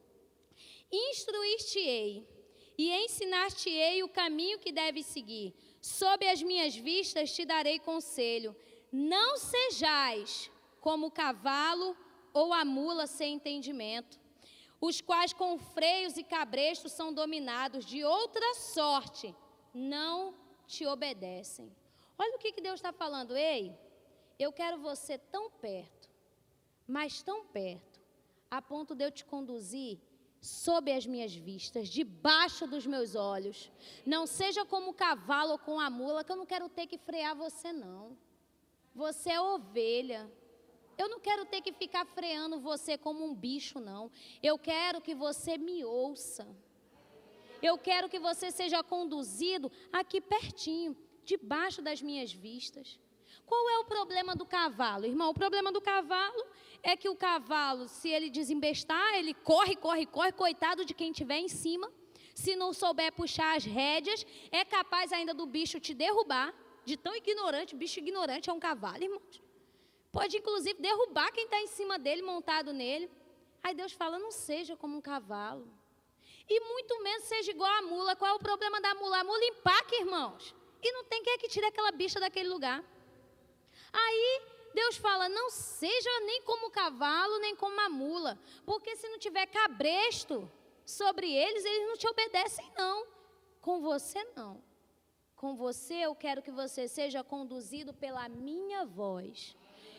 Instruíste-ei 0.91 2.27
e 2.79 2.91
ensinar-te-ei 2.93 4.03
o 4.03 4.09
caminho 4.09 4.59
que 4.59 4.73
deves 4.73 5.07
seguir. 5.07 5.55
Sob 5.81 6.27
as 6.29 6.43
minhas 6.43 6.75
vistas 6.75 7.33
te 7.33 7.45
darei 7.45 7.79
conselho. 7.79 8.55
Não 8.93 9.37
sejais 9.37 10.51
como 10.81 11.07
o 11.07 11.11
cavalo 11.11 11.97
ou 12.33 12.53
a 12.53 12.65
mula 12.65 13.07
sem 13.07 13.35
entendimento 13.35 14.26
os 14.81 15.01
quais 15.01 15.33
com 15.33 15.59
freios 15.59 16.17
e 16.17 16.25
cabrestos 16.25 16.93
são 16.93 17.13
dominados, 17.13 17.85
de 17.85 18.05
outra 18.05 18.55
sorte 18.55 19.35
não 19.73 20.35
te 20.67 20.87
obedecem. 20.87 21.75
Olha 22.19 22.37
o 22.37 22.39
que, 22.39 22.53
que 22.53 22.61
Deus 22.61 22.77
está 22.77 22.93
falando, 22.93 23.37
ei, 23.37 23.77
eu 24.39 24.53
quero 24.53 24.79
você 24.79 25.19
tão 25.19 25.51
perto, 25.51 26.09
mas 26.87 27.23
tão 27.23 27.45
perto, 27.47 28.01
a 28.51 28.61
ponto 28.61 28.95
de 28.95 29.05
eu 29.05 29.11
te 29.11 29.25
conduzir 29.25 29.99
sob 30.41 30.93
as 30.93 31.07
minhas 31.07 31.35
vistas, 31.35 31.89
debaixo 31.89 32.67
dos 32.67 32.87
meus 32.87 33.15
olhos. 33.15 33.71
Não 34.05 34.27
seja 34.27 34.65
como 34.65 34.91
o 34.91 34.95
cavalo 34.95 35.53
ou 35.53 35.59
com 35.59 35.81
a 35.81 35.91
mula, 35.91 36.23
que 36.23 36.31
eu 36.31 36.37
não 36.37 36.47
quero 36.47 36.69
ter 36.69 36.87
que 36.87 36.99
frear 36.99 37.35
você, 37.35 37.73
não. 37.73 38.17
Você 38.95 39.31
é 39.31 39.41
ovelha. 39.41 40.31
Eu 40.97 41.09
não 41.09 41.21
quero 41.21 41.45
ter 41.45 41.61
que 41.61 41.73
ficar 41.73 42.05
freando 42.07 42.59
você 42.59 42.97
como 42.97 43.25
um 43.25 43.35
bicho, 43.35 43.79
não. 43.79 44.11
Eu 44.43 44.59
quero 44.59 45.01
que 45.01 45.15
você 45.15 45.59
me 45.59 45.85
ouça. 45.85 46.47
Eu 47.63 47.77
quero 47.79 48.09
que 48.09 48.19
você 48.19 48.51
seja 48.51 48.83
conduzido 48.83 49.71
aqui 49.93 50.21
pertinho, 50.21 50.97
debaixo 51.25 51.83
das 51.83 52.01
minhas 52.01 52.33
vistas. 52.33 52.99
Qual 53.45 53.69
é 53.71 53.79
o 53.79 53.85
problema 53.85 54.35
do 54.35 54.47
cavalo, 54.47 55.07
irmão? 55.07 55.31
O 55.31 55.35
problema 55.35 55.71
do 55.71 55.81
cavalo 55.81 56.45
é 56.83 56.97
que 56.97 57.09
o 57.09 57.17
cavalo, 57.17 57.89
se 57.89 58.09
ele 58.09 58.29
desembestar, 58.31 59.15
ele 59.15 59.35
corre, 59.35 59.77
corre, 59.77 60.07
corre, 60.07 60.33
coitado 60.33 60.85
de 60.85 60.95
quem 60.95 61.11
estiver 61.11 61.39
em 61.39 61.49
cima. 61.49 61.91
Se 62.35 62.55
não 62.55 62.73
souber 62.73 63.13
puxar 63.13 63.57
as 63.57 63.65
rédeas, 63.65 64.27
é 64.51 64.65
capaz 64.65 65.13
ainda 65.13 65.33
do 65.33 65.47
bicho 65.47 65.81
te 65.81 65.95
derrubar. 65.95 66.55
De 66.85 66.97
tão 66.97 67.15
ignorante, 67.17 67.75
bicho 67.75 67.99
ignorante 67.99 68.49
é 68.49 68.53
um 68.53 68.61
cavalo, 68.61 69.03
irmãos. 69.03 69.46
Pode 70.17 70.39
inclusive 70.39 70.81
derrubar 70.81 71.31
quem 71.31 71.45
está 71.45 71.61
em 71.61 71.67
cima 71.67 71.99
dele, 71.99 72.23
montado 72.23 72.73
nele. 72.73 73.11
Aí 73.63 73.75
Deus 73.75 73.93
fala: 73.93 74.19
não 74.19 74.33
seja 74.33 74.75
como 74.75 74.97
um 74.97 75.01
cavalo. 75.03 75.71
E 76.49 76.59
muito 76.61 77.03
menos 77.03 77.25
seja 77.25 77.51
igual 77.51 77.71
a 77.71 77.83
mula. 77.83 78.17
Qual 78.17 78.31
é 78.31 78.35
o 78.35 78.39
problema 78.39 78.81
da 78.81 78.95
mula? 78.95 79.19
A 79.21 79.25
mula 79.25 79.45
empaca, 79.45 79.95
irmãos. 79.97 80.55
E 80.83 80.91
não 80.91 81.05
tem 81.05 81.23
quem 81.23 81.35
é 81.35 81.39
que 81.39 81.49
tire 81.49 81.67
aquela 81.67 81.93
bicha 81.93 82.19
daquele 82.19 82.49
lugar. 82.49 82.83
Aí 83.93 84.43
Deus 84.73 84.97
fala: 84.97 85.29
não 85.29 85.51
seja 85.51 86.21
nem 86.21 86.41
como 86.45 86.71
cavalo, 86.71 87.39
nem 87.41 87.55
como 87.55 87.79
a 87.83 87.91
mula. 87.91 88.39
Porque 88.65 88.97
se 88.97 89.07
não 89.11 89.19
tiver 89.19 89.45
cabresto 89.45 90.51
sobre 90.87 91.31
eles, 91.31 91.63
eles 91.63 91.89
não 91.89 91.97
te 91.99 92.09
obedecem, 92.09 92.73
não. 92.75 93.07
Com 93.61 93.83
você, 93.83 94.25
não. 94.35 94.63
Com 95.35 95.55
você, 95.55 95.97
eu 95.97 96.15
quero 96.15 96.41
que 96.41 96.51
você 96.51 96.89
seja 96.89 97.23
conduzido 97.23 97.93
pela 97.93 98.27
minha 98.31 98.87
voz. 98.87 99.55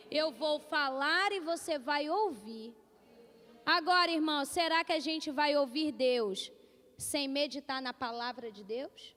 Eu 0.09 0.31
vou 0.31 0.59
falar 0.59 1.31
e 1.31 1.39
você 1.39 1.77
vai 1.77 2.09
ouvir. 2.09 2.73
Agora, 3.65 4.11
irmão, 4.11 4.45
será 4.45 4.83
que 4.83 4.93
a 4.93 4.99
gente 4.99 5.29
vai 5.29 5.55
ouvir 5.55 5.91
Deus 5.91 6.51
sem 6.97 7.27
meditar 7.27 7.81
na 7.81 7.93
palavra 7.93 8.51
de 8.51 8.63
Deus? 8.63 9.15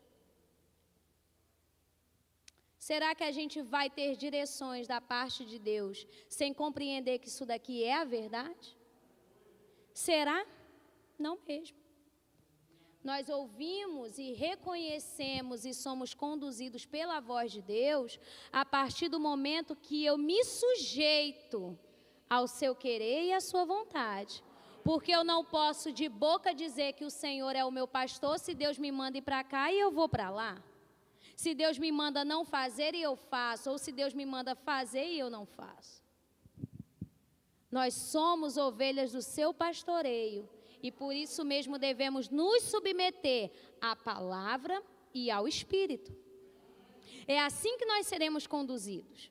Será 2.77 3.15
que 3.15 3.23
a 3.23 3.31
gente 3.31 3.63
vai 3.63 3.89
ter 3.89 4.17
direções 4.17 4.89
da 4.89 5.01
parte 5.01 5.45
de 5.45 5.59
Deus 5.59 6.07
sem 6.29 6.53
compreender 6.53 7.19
que 7.19 7.29
isso 7.29 7.47
daqui 7.47 7.85
é 7.85 7.95
a 7.95 8.05
verdade? 8.05 8.77
Será? 9.95 10.45
Não 11.19 11.39
mesmo. 11.47 11.80
Nós 13.03 13.31
ouvimos 13.31 14.19
e 14.19 14.33
reconhecemos 14.33 15.65
e 15.65 15.73
somos 15.73 16.13
conduzidos 16.13 16.85
pela 16.85 17.19
voz 17.19 17.51
de 17.51 17.63
Deus 17.63 18.21
a 18.53 18.63
partir 18.65 19.09
do 19.09 19.19
momento 19.19 19.75
que 19.75 20.05
eu 20.05 20.19
me 20.19 20.45
sujeito 20.45 21.79
ao 22.29 22.47
seu 22.47 22.75
querer 22.75 23.25
e 23.25 23.33
à 23.33 23.41
sua 23.41 23.65
vontade. 23.65 24.45
Porque 24.85 25.13
eu 25.13 25.25
não 25.25 25.43
posso 25.43 25.91
de 25.91 26.11
boca 26.11 26.55
dizer 26.55 26.93
que 26.93 27.05
o 27.05 27.11
Senhor 27.11 27.57
é 27.57 27.65
o 27.65 27.71
meu 27.71 27.89
pastor 27.89 28.39
se 28.39 28.55
Deus 28.55 28.79
me 28.79 28.93
manda 28.93 29.17
ir 29.17 29.23
para 29.23 29.43
cá 29.45 29.73
e 29.73 29.81
eu 29.81 29.91
vou 29.91 30.09
para 30.09 30.29
lá. 30.29 30.63
Se 31.35 31.55
Deus 31.55 31.79
me 31.79 31.91
manda 31.91 32.23
não 32.23 32.45
fazer 32.45 32.95
e 32.95 33.01
eu 33.01 33.17
faço, 33.17 33.71
ou 33.71 33.79
se 33.79 33.93
Deus 33.93 34.13
me 34.13 34.27
manda 34.27 34.55
fazer 34.55 35.07
e 35.07 35.19
eu 35.19 35.31
não 35.31 35.47
faço. 35.47 36.03
Nós 37.71 37.95
somos 37.95 38.59
ovelhas 38.59 39.13
do 39.13 39.23
seu 39.23 39.55
pastoreio 39.55 40.47
e 40.83 40.91
por 40.91 41.15
isso 41.15 41.45
mesmo 41.45 41.79
devemos 41.79 42.29
nos 42.29 42.63
submeter 42.63 43.51
à 43.81 43.95
palavra 43.95 44.83
e 45.13 45.31
ao 45.31 45.47
Espírito. 45.47 46.15
É 47.27 47.41
assim 47.41 47.77
que 47.79 47.87
nós 47.87 48.07
seremos 48.07 48.47
conduzidos. 48.47 49.31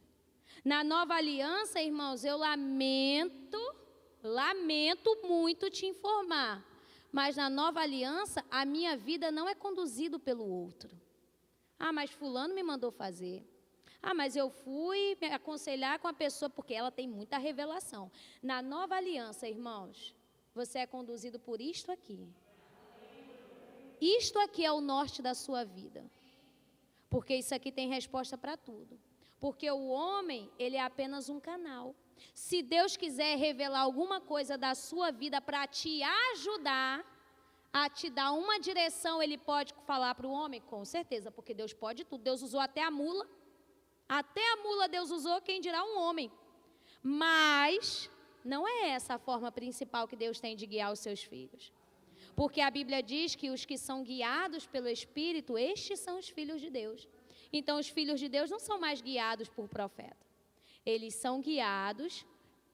Na 0.63 0.83
nova 0.83 1.15
aliança, 1.15 1.81
irmãos, 1.81 2.23
eu 2.23 2.37
lamento, 2.37 3.75
lamento 4.21 5.17
muito 5.23 5.69
te 5.69 5.85
informar, 5.85 6.65
mas 7.11 7.35
na 7.37 7.49
nova 7.49 7.79
aliança, 7.79 8.43
a 8.51 8.65
minha 8.65 8.95
vida 8.95 9.31
não 9.31 9.47
é 9.47 9.55
conduzida 9.55 10.19
pelo 10.19 10.47
outro. 10.47 10.89
Ah, 11.79 11.93
mas 11.93 12.11
fulano 12.11 12.53
me 12.53 12.61
mandou 12.61 12.91
fazer. 12.91 13.43
Ah, 14.01 14.13
mas 14.13 14.35
eu 14.35 14.49
fui 14.49 15.17
me 15.19 15.27
aconselhar 15.27 15.99
com 15.99 16.07
a 16.07 16.13
pessoa 16.13 16.49
porque 16.49 16.73
ela 16.73 16.91
tem 16.91 17.07
muita 17.07 17.37
revelação. 17.37 18.11
Na 18.41 18.61
nova 18.61 18.95
aliança, 18.95 19.47
irmãos, 19.47 20.15
você 20.61 20.77
é 20.79 20.93
conduzido 20.95 21.37
por 21.47 21.57
isto 21.73 21.89
aqui. 21.97 22.21
Isto 24.19 24.37
aqui 24.45 24.63
é 24.69 24.71
o 24.79 24.81
norte 24.93 25.19
da 25.27 25.33
sua 25.43 25.63
vida. 25.79 26.01
Porque 27.13 27.33
isso 27.41 27.53
aqui 27.57 27.71
tem 27.77 27.95
resposta 27.97 28.35
para 28.37 28.55
tudo. 28.69 28.93
Porque 29.43 29.69
o 29.71 29.87
homem, 29.87 30.41
ele 30.63 30.77
é 30.81 30.83
apenas 30.91 31.29
um 31.33 31.39
canal. 31.49 31.95
Se 32.33 32.57
Deus 32.75 32.91
quiser 33.01 33.33
revelar 33.47 33.81
alguma 33.81 34.19
coisa 34.33 34.57
da 34.65 34.73
sua 34.75 35.09
vida 35.23 35.39
para 35.47 35.65
te 35.67 35.93
ajudar 36.29 36.93
a 37.71 37.83
te 37.97 38.07
dar 38.09 38.31
uma 38.43 38.59
direção, 38.59 39.15
ele 39.25 39.37
pode 39.37 39.73
falar 39.89 40.13
para 40.15 40.27
o 40.27 40.31
homem? 40.31 40.61
Com 40.73 40.83
certeza, 40.95 41.31
porque 41.31 41.53
Deus 41.53 41.73
pode 41.73 42.03
tudo. 42.03 42.27
Deus 42.29 42.41
usou 42.41 42.59
até 42.59 42.83
a 42.83 42.91
mula. 42.91 43.25
Até 44.07 44.45
a 44.53 44.57
mula 44.57 44.87
Deus 44.87 45.09
usou, 45.11 45.39
quem 45.41 45.61
dirá 45.61 45.81
um 45.83 45.97
homem. 45.99 46.31
Mas 47.01 48.09
não 48.43 48.67
é 48.67 48.89
essa 48.89 49.15
a 49.15 49.19
forma 49.19 49.51
principal 49.51 50.07
que 50.07 50.15
Deus 50.15 50.39
tem 50.39 50.55
de 50.55 50.65
guiar 50.65 50.91
os 50.91 50.99
seus 50.99 51.23
filhos. 51.23 51.71
Porque 52.35 52.61
a 52.61 52.71
Bíblia 52.71 53.03
diz 53.03 53.35
que 53.35 53.49
os 53.49 53.65
que 53.65 53.77
são 53.77 54.03
guiados 54.03 54.65
pelo 54.65 54.87
Espírito, 54.87 55.57
estes 55.57 55.99
são 55.99 56.17
os 56.17 56.29
filhos 56.29 56.61
de 56.61 56.69
Deus. 56.69 57.07
Então, 57.51 57.79
os 57.79 57.89
filhos 57.89 58.19
de 58.19 58.29
Deus 58.29 58.49
não 58.49 58.59
são 58.59 58.79
mais 58.79 59.01
guiados 59.01 59.49
por 59.49 59.67
profeta. 59.67 60.25
Eles 60.85 61.15
são 61.15 61.41
guiados 61.41 62.25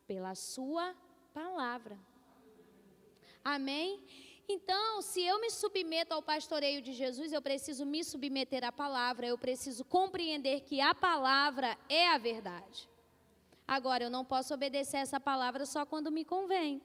pela 0.05 0.35
sua 0.35 0.95
palavra. 1.33 1.97
Amém? 3.43 4.03
Então, 4.47 5.01
se 5.01 5.21
eu 5.21 5.39
me 5.41 5.49
submeto 5.49 6.13
ao 6.13 6.21
pastoreio 6.21 6.81
de 6.81 6.93
Jesus, 6.93 7.33
eu 7.33 7.41
preciso 7.41 7.85
me 7.85 8.03
submeter 8.03 8.63
à 8.63 8.71
palavra, 8.71 9.25
eu 9.25 9.37
preciso 9.37 9.83
compreender 9.83 10.61
que 10.61 10.79
a 10.79 10.93
palavra 10.93 11.77
é 11.89 12.07
a 12.09 12.17
verdade. 12.17 12.87
Agora, 13.67 14.03
eu 14.03 14.09
não 14.09 14.23
posso 14.23 14.53
obedecer 14.53 14.97
essa 14.97 15.19
palavra 15.19 15.65
só 15.65 15.85
quando 15.85 16.11
me 16.11 16.23
convém. 16.23 16.81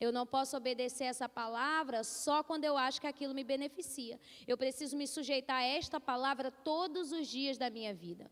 Eu 0.00 0.12
não 0.12 0.24
posso 0.24 0.56
obedecer 0.56 1.04
essa 1.04 1.28
palavra 1.28 2.04
só 2.04 2.42
quando 2.42 2.64
eu 2.64 2.76
acho 2.76 3.00
que 3.00 3.06
aquilo 3.06 3.34
me 3.34 3.42
beneficia. 3.42 4.18
Eu 4.46 4.56
preciso 4.56 4.96
me 4.96 5.06
sujeitar 5.08 5.56
a 5.56 5.64
esta 5.64 5.98
palavra 5.98 6.52
todos 6.52 7.10
os 7.10 7.26
dias 7.26 7.58
da 7.58 7.68
minha 7.68 7.92
vida. 7.92 8.30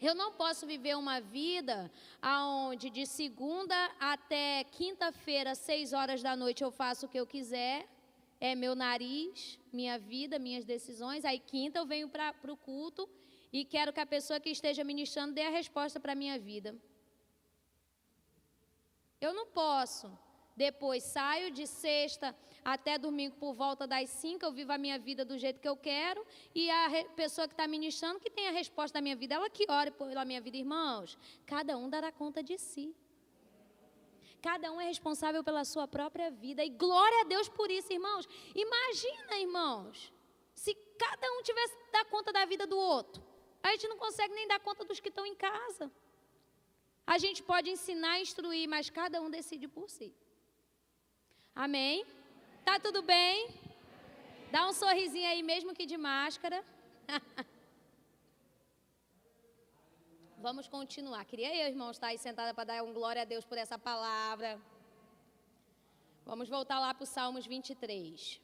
Eu 0.00 0.14
não 0.14 0.32
posso 0.32 0.66
viver 0.66 0.96
uma 0.96 1.20
vida 1.20 1.90
onde 2.24 2.88
de 2.88 3.04
segunda 3.04 3.76
até 4.00 4.64
quinta-feira, 4.64 5.54
seis 5.54 5.92
horas 5.92 6.22
da 6.22 6.34
noite, 6.34 6.64
eu 6.64 6.70
faço 6.70 7.04
o 7.04 7.08
que 7.08 7.20
eu 7.20 7.26
quiser. 7.26 7.86
É 8.40 8.54
meu 8.54 8.74
nariz, 8.74 9.58
minha 9.70 9.98
vida, 9.98 10.38
minhas 10.38 10.64
decisões. 10.64 11.26
Aí 11.26 11.38
quinta 11.38 11.78
eu 11.78 11.84
venho 11.84 12.08
para 12.08 12.34
o 12.48 12.56
culto 12.56 13.06
e 13.52 13.64
quero 13.64 13.92
que 13.92 14.00
a 14.00 14.06
pessoa 14.06 14.40
que 14.40 14.50
esteja 14.50 14.84
ministrando 14.84 15.34
dê 15.34 15.42
a 15.42 15.50
resposta 15.50 15.98
para 15.98 16.12
a 16.12 16.16
minha 16.16 16.38
vida. 16.38 16.76
Eu 19.20 19.32
não 19.34 19.46
posso. 19.46 20.10
Depois 20.56 21.02
saio 21.02 21.50
de 21.50 21.66
sexta 21.66 22.36
até 22.62 22.98
domingo 22.98 23.36
por 23.36 23.54
volta 23.54 23.86
das 23.86 24.10
cinco, 24.10 24.44
eu 24.44 24.52
vivo 24.52 24.72
a 24.72 24.78
minha 24.78 24.98
vida 24.98 25.24
do 25.24 25.38
jeito 25.38 25.58
que 25.58 25.68
eu 25.68 25.76
quero, 25.76 26.24
e 26.54 26.70
a 26.70 27.04
pessoa 27.16 27.48
que 27.48 27.54
está 27.54 27.66
ministrando, 27.66 28.20
que 28.20 28.28
tem 28.28 28.46
a 28.48 28.50
resposta 28.50 28.98
da 28.98 29.00
minha 29.00 29.16
vida, 29.16 29.36
ela 29.36 29.48
que 29.48 29.64
ore 29.70 29.90
pela 29.90 30.24
minha 30.24 30.40
vida. 30.40 30.58
Irmãos, 30.58 31.16
cada 31.46 31.78
um 31.78 31.88
dará 31.88 32.12
conta 32.12 32.42
de 32.42 32.58
si. 32.58 32.94
Cada 34.42 34.72
um 34.72 34.80
é 34.80 34.86
responsável 34.86 35.42
pela 35.44 35.64
sua 35.64 35.86
própria 35.86 36.30
vida. 36.30 36.64
E 36.64 36.70
glória 36.70 37.22
a 37.22 37.24
Deus 37.24 37.48
por 37.48 37.70
isso, 37.70 37.92
irmãos. 37.92 38.26
Imagina, 38.54 39.38
irmãos, 39.38 40.12
se 40.54 40.74
cada 40.98 41.30
um 41.32 41.42
tivesse 41.42 41.74
dar 41.92 42.04
conta 42.06 42.32
da 42.32 42.44
vida 42.44 42.66
do 42.66 42.76
outro. 42.76 43.29
A 43.62 43.68
gente 43.72 43.88
não 43.88 43.98
consegue 44.04 44.34
nem 44.34 44.48
dar 44.48 44.60
conta 44.60 44.84
dos 44.84 45.00
que 45.00 45.08
estão 45.08 45.26
em 45.26 45.34
casa. 45.34 45.90
A 47.06 47.18
gente 47.18 47.42
pode 47.42 47.68
ensinar, 47.70 48.20
instruir, 48.20 48.68
mas 48.68 48.88
cada 48.88 49.20
um 49.20 49.30
decide 49.38 49.66
por 49.76 49.88
si. 49.90 50.14
Amém? 51.54 52.06
Tá 52.64 52.78
tudo 52.78 53.02
bem? 53.02 53.48
Dá 54.50 54.66
um 54.68 54.72
sorrisinho 54.72 55.28
aí, 55.28 55.42
mesmo 55.42 55.74
que 55.74 55.86
de 55.92 55.96
máscara. 55.96 56.64
Vamos 60.46 60.66
continuar. 60.66 61.24
Queria 61.24 61.54
eu, 61.54 61.66
irmão, 61.68 61.90
estar 61.90 62.08
aí 62.08 62.18
sentada 62.18 62.54
para 62.54 62.64
dar 62.64 62.82
um 62.82 62.92
glória 62.94 63.22
a 63.22 63.26
Deus 63.26 63.44
por 63.44 63.58
essa 63.58 63.78
palavra. 63.78 64.50
Vamos 66.24 66.48
voltar 66.48 66.78
lá 66.80 66.94
para 66.94 67.04
o 67.04 67.06
Salmos 67.06 67.46
23. 67.46 68.40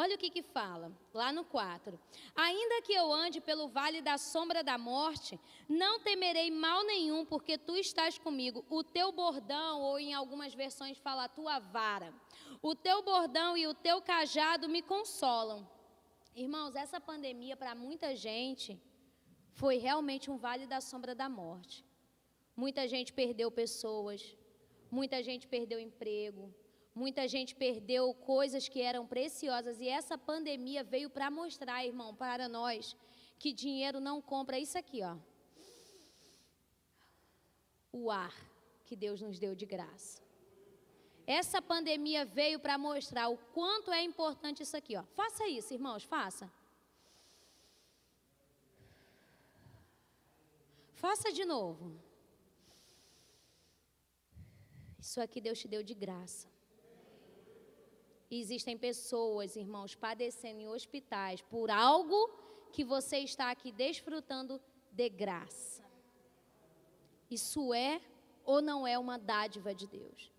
Olha 0.00 0.14
o 0.14 0.18
que 0.22 0.30
que 0.30 0.42
fala, 0.42 0.92
lá 1.12 1.32
no 1.32 1.44
4. 1.44 1.98
Ainda 2.36 2.82
que 2.82 2.92
eu 2.92 3.12
ande 3.12 3.40
pelo 3.40 3.66
vale 3.66 4.00
da 4.00 4.16
sombra 4.16 4.62
da 4.62 4.78
morte, 4.78 5.40
não 5.68 5.98
temerei 5.98 6.52
mal 6.52 6.84
nenhum, 6.84 7.24
porque 7.24 7.58
tu 7.58 7.74
estás 7.76 8.16
comigo. 8.16 8.64
O 8.70 8.84
teu 8.84 9.10
bordão, 9.10 9.82
ou 9.82 9.98
em 9.98 10.14
algumas 10.14 10.54
versões 10.54 10.96
fala 10.98 11.24
a 11.24 11.28
tua 11.28 11.58
vara, 11.58 12.14
o 12.62 12.76
teu 12.76 13.02
bordão 13.02 13.56
e 13.56 13.66
o 13.66 13.74
teu 13.74 14.00
cajado 14.00 14.68
me 14.68 14.82
consolam. 14.82 15.68
Irmãos, 16.44 16.76
essa 16.76 17.00
pandemia 17.00 17.56
para 17.56 17.74
muita 17.74 18.14
gente 18.14 18.80
foi 19.60 19.78
realmente 19.78 20.30
um 20.30 20.38
vale 20.46 20.64
da 20.74 20.80
sombra 20.80 21.12
da 21.12 21.28
morte. 21.28 21.84
Muita 22.54 22.86
gente 22.86 23.12
perdeu 23.12 23.50
pessoas, 23.50 24.36
muita 24.92 25.24
gente 25.24 25.48
perdeu 25.48 25.80
emprego, 25.80 26.54
Muita 27.02 27.24
gente 27.34 27.54
perdeu 27.54 28.04
coisas 28.12 28.64
que 28.72 28.80
eram 28.90 29.06
preciosas 29.06 29.76
e 29.80 29.88
essa 29.98 30.16
pandemia 30.30 30.82
veio 30.82 31.08
para 31.16 31.30
mostrar, 31.30 31.86
irmão, 31.90 32.10
para 32.22 32.48
nós 32.48 32.96
que 33.38 33.52
dinheiro 33.52 34.00
não 34.00 34.20
compra 34.32 34.58
isso 34.58 34.76
aqui, 34.76 35.00
ó. 35.12 35.14
O 37.92 38.10
ar 38.10 38.34
que 38.86 38.96
Deus 39.04 39.20
nos 39.26 39.38
deu 39.38 39.54
de 39.54 39.64
graça. 39.74 40.20
Essa 41.24 41.60
pandemia 41.62 42.24
veio 42.24 42.58
para 42.58 42.76
mostrar 42.88 43.28
o 43.28 43.38
quanto 43.58 43.92
é 43.92 44.02
importante 44.02 44.64
isso 44.64 44.76
aqui, 44.76 44.96
ó. 44.96 45.04
Faça 45.20 45.46
isso, 45.46 45.72
irmãos, 45.78 46.02
faça. 46.02 46.50
Faça 51.04 51.30
de 51.30 51.44
novo. 51.44 51.96
Isso 54.98 55.20
aqui 55.20 55.40
Deus 55.40 55.60
te 55.60 55.68
deu 55.68 55.82
de 55.90 55.94
graça. 55.94 56.57
Existem 58.30 58.76
pessoas, 58.76 59.56
irmãos, 59.56 59.94
padecendo 59.94 60.60
em 60.60 60.68
hospitais 60.68 61.40
por 61.42 61.70
algo 61.70 62.30
que 62.72 62.84
você 62.84 63.18
está 63.18 63.50
aqui 63.50 63.72
desfrutando 63.72 64.60
de 64.92 65.08
graça. 65.08 65.82
Isso 67.30 67.72
é 67.72 68.00
ou 68.44 68.60
não 68.60 68.86
é 68.86 68.98
uma 68.98 69.18
dádiva 69.18 69.74
de 69.74 69.86
Deus? 69.86 70.32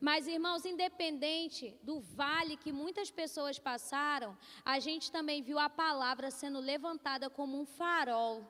Mas, 0.00 0.26
irmãos, 0.26 0.64
independente 0.64 1.76
do 1.82 2.00
vale 2.00 2.56
que 2.56 2.72
muitas 2.72 3.10
pessoas 3.10 3.58
passaram, 3.58 4.36
a 4.64 4.78
gente 4.80 5.12
também 5.12 5.42
viu 5.42 5.58
a 5.58 5.68
palavra 5.68 6.30
sendo 6.30 6.58
levantada 6.58 7.28
como 7.28 7.60
um 7.60 7.66
farol 7.66 8.42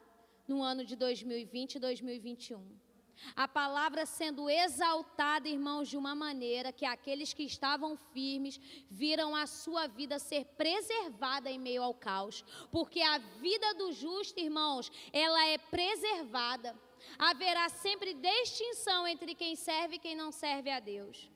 no 0.46 0.62
ano 0.62 0.84
de 0.84 0.94
2020 0.94 1.74
e 1.74 1.80
2021. 1.80 2.89
A 3.36 3.46
palavra 3.46 4.04
sendo 4.04 4.48
exaltada, 4.48 5.48
irmãos, 5.48 5.88
de 5.88 5.96
uma 5.96 6.14
maneira 6.14 6.72
que 6.72 6.84
aqueles 6.84 7.32
que 7.32 7.44
estavam 7.44 7.96
firmes 7.96 8.60
viram 8.90 9.34
a 9.34 9.46
sua 9.46 9.86
vida 9.86 10.18
ser 10.18 10.44
preservada 10.56 11.50
em 11.50 11.58
meio 11.58 11.82
ao 11.82 11.94
caos. 11.94 12.44
Porque 12.70 13.00
a 13.00 13.18
vida 13.18 13.74
do 13.74 13.92
justo, 13.92 14.38
irmãos, 14.40 14.90
ela 15.12 15.46
é 15.46 15.58
preservada. 15.58 16.78
Haverá 17.18 17.68
sempre 17.68 18.14
distinção 18.14 19.06
entre 19.06 19.34
quem 19.34 19.56
serve 19.56 19.96
e 19.96 19.98
quem 19.98 20.14
não 20.14 20.30
serve 20.30 20.70
a 20.70 20.80
Deus. 20.80 21.30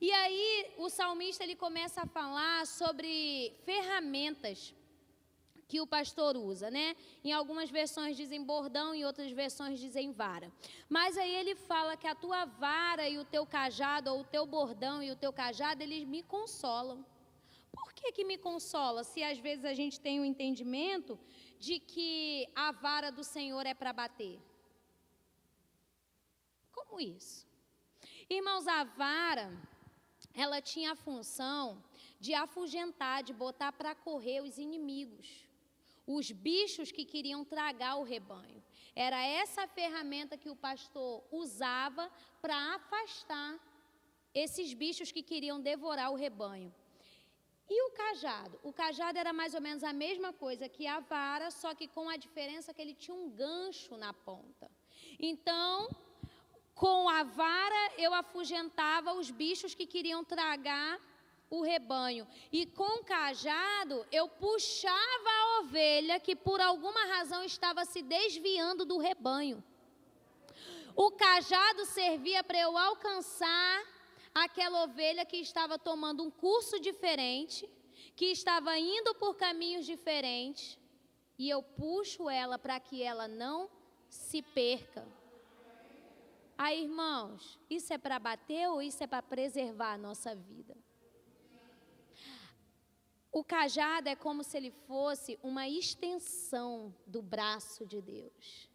E 0.00 0.12
aí 0.12 0.74
o 0.78 0.88
salmista 0.88 1.42
ele 1.42 1.56
começa 1.56 2.02
a 2.02 2.06
falar 2.06 2.66
sobre 2.66 3.52
ferramentas 3.64 4.72
que 5.68 5.82
o 5.82 5.86
pastor 5.86 6.34
usa, 6.34 6.70
né? 6.70 6.96
Em 7.22 7.30
algumas 7.30 7.68
versões 7.68 8.16
dizem 8.16 8.42
bordão, 8.42 8.94
em 8.94 9.04
outras 9.04 9.30
versões 9.30 9.78
dizem 9.78 10.10
vara. 10.10 10.50
Mas 10.88 11.18
aí 11.18 11.32
ele 11.34 11.54
fala 11.54 11.94
que 11.94 12.06
a 12.06 12.14
tua 12.14 12.46
vara 12.46 13.06
e 13.06 13.18
o 13.18 13.24
teu 13.24 13.44
cajado, 13.44 14.10
ou 14.10 14.20
o 14.20 14.24
teu 14.24 14.46
bordão 14.46 15.02
e 15.02 15.10
o 15.10 15.16
teu 15.16 15.30
cajado, 15.30 15.82
eles 15.82 16.04
me 16.04 16.22
consolam. 16.22 17.04
Por 17.70 17.92
que, 17.92 18.10
que 18.12 18.24
me 18.24 18.38
consola? 18.38 19.04
Se 19.04 19.22
às 19.22 19.38
vezes 19.38 19.66
a 19.66 19.74
gente 19.74 20.00
tem 20.00 20.18
o 20.18 20.22
um 20.22 20.24
entendimento 20.24 21.18
de 21.60 21.78
que 21.78 22.48
a 22.56 22.72
vara 22.72 23.12
do 23.12 23.22
Senhor 23.22 23.66
é 23.66 23.74
para 23.74 23.92
bater. 23.92 24.40
Como 26.72 26.98
isso? 26.98 27.46
Irmãos, 28.30 28.66
a 28.66 28.84
vara, 28.84 29.52
ela 30.32 30.62
tinha 30.62 30.92
a 30.92 30.96
função 30.96 31.84
de 32.18 32.32
afugentar, 32.32 33.22
de 33.22 33.34
botar 33.34 33.72
para 33.72 33.94
correr 33.94 34.40
os 34.42 34.56
inimigos 34.56 35.47
os 36.16 36.30
bichos 36.30 36.90
que 36.90 37.04
queriam 37.04 37.44
tragar 37.44 37.96
o 37.96 38.02
rebanho. 38.02 38.62
Era 38.96 39.20
essa 39.22 39.68
ferramenta 39.68 40.38
que 40.38 40.48
o 40.48 40.56
pastor 40.56 41.22
usava 41.30 42.10
para 42.40 42.56
afastar 42.76 43.52
esses 44.34 44.72
bichos 44.72 45.12
que 45.12 45.22
queriam 45.22 45.60
devorar 45.60 46.10
o 46.10 46.16
rebanho. 46.16 46.74
E 47.68 47.82
o 47.86 47.90
cajado? 47.90 48.58
O 48.62 48.72
cajado 48.72 49.18
era 49.18 49.34
mais 49.34 49.52
ou 49.52 49.60
menos 49.60 49.84
a 49.84 49.92
mesma 49.92 50.32
coisa 50.32 50.66
que 50.66 50.86
a 50.86 51.00
vara, 51.00 51.50
só 51.50 51.74
que 51.74 51.86
com 51.86 52.08
a 52.08 52.16
diferença 52.16 52.72
que 52.72 52.80
ele 52.80 52.94
tinha 52.94 53.14
um 53.14 53.28
gancho 53.28 53.94
na 53.98 54.14
ponta. 54.14 54.70
Então, 55.18 55.90
com 56.74 57.06
a 57.10 57.22
vara 57.22 57.92
eu 57.98 58.14
afugentava 58.14 59.12
os 59.12 59.30
bichos 59.30 59.74
que 59.74 59.86
queriam 59.86 60.24
tragar 60.24 60.98
o 61.50 61.62
rebanho. 61.62 62.26
E 62.52 62.66
com 62.66 63.00
o 63.00 63.04
cajado 63.04 64.06
eu 64.12 64.28
puxava 64.28 65.30
a 65.30 65.60
ovelha 65.60 66.20
que 66.20 66.36
por 66.36 66.60
alguma 66.60 67.04
razão 67.06 67.42
estava 67.44 67.84
se 67.84 68.02
desviando 68.02 68.84
do 68.84 68.98
rebanho. 68.98 69.62
O 70.94 71.12
cajado 71.12 71.84
servia 71.86 72.42
para 72.42 72.58
eu 72.58 72.76
alcançar 72.76 73.86
aquela 74.34 74.84
ovelha 74.84 75.24
que 75.24 75.36
estava 75.36 75.78
tomando 75.78 76.22
um 76.22 76.30
curso 76.30 76.80
diferente, 76.80 77.68
que 78.16 78.26
estava 78.26 78.76
indo 78.78 79.14
por 79.14 79.36
caminhos 79.36 79.86
diferentes, 79.86 80.78
e 81.38 81.48
eu 81.48 81.62
puxo 81.62 82.28
ela 82.28 82.58
para 82.58 82.80
que 82.80 83.02
ela 83.02 83.28
não 83.28 83.70
se 84.08 84.42
perca. 84.42 85.06
Aí, 86.56 86.82
irmãos, 86.82 87.58
isso 87.70 87.92
é 87.92 87.98
para 87.98 88.18
bater 88.18 88.68
ou 88.68 88.82
isso 88.82 89.02
é 89.04 89.06
para 89.06 89.22
preservar 89.22 89.92
a 89.92 89.98
nossa 89.98 90.34
vida? 90.34 90.76
O 93.30 93.44
cajado 93.44 94.08
é 94.08 94.16
como 94.16 94.42
se 94.42 94.56
ele 94.56 94.70
fosse 94.70 95.38
uma 95.42 95.68
extensão 95.68 96.94
do 97.06 97.20
braço 97.20 97.84
de 97.84 98.00
Deus. 98.00 98.70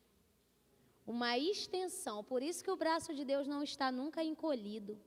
Uma 1.06 1.38
extensão, 1.38 2.24
por 2.24 2.42
isso 2.42 2.64
que 2.64 2.72
o 2.72 2.78
braço 2.78 3.14
de 3.14 3.26
Deus 3.26 3.48
não 3.48 3.62
está 3.64 3.92
nunca 3.92 4.24
encolhido. 4.24 4.98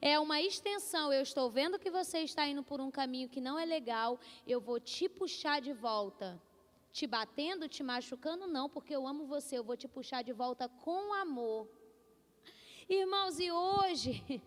É 0.00 0.18
uma 0.18 0.40
extensão, 0.40 1.12
eu 1.12 1.22
estou 1.22 1.50
vendo 1.50 1.78
que 1.78 1.90
você 1.90 2.18
está 2.18 2.46
indo 2.46 2.62
por 2.62 2.80
um 2.80 2.90
caminho 2.90 3.28
que 3.28 3.40
não 3.40 3.58
é 3.58 3.64
legal, 3.64 4.18
eu 4.46 4.60
vou 4.60 4.78
te 4.78 5.08
puxar 5.08 5.60
de 5.60 5.72
volta. 5.72 6.40
Te 6.92 7.06
batendo, 7.06 7.68
te 7.68 7.82
machucando, 7.82 8.46
não, 8.46 8.68
porque 8.68 8.94
eu 8.94 9.06
amo 9.06 9.26
você, 9.26 9.58
eu 9.58 9.64
vou 9.64 9.76
te 9.76 9.86
puxar 9.86 10.22
de 10.22 10.32
volta 10.32 10.68
com 10.68 11.12
amor. 11.14 11.68
Irmãos, 12.88 13.38
e 13.38 13.52
hoje 13.52 14.42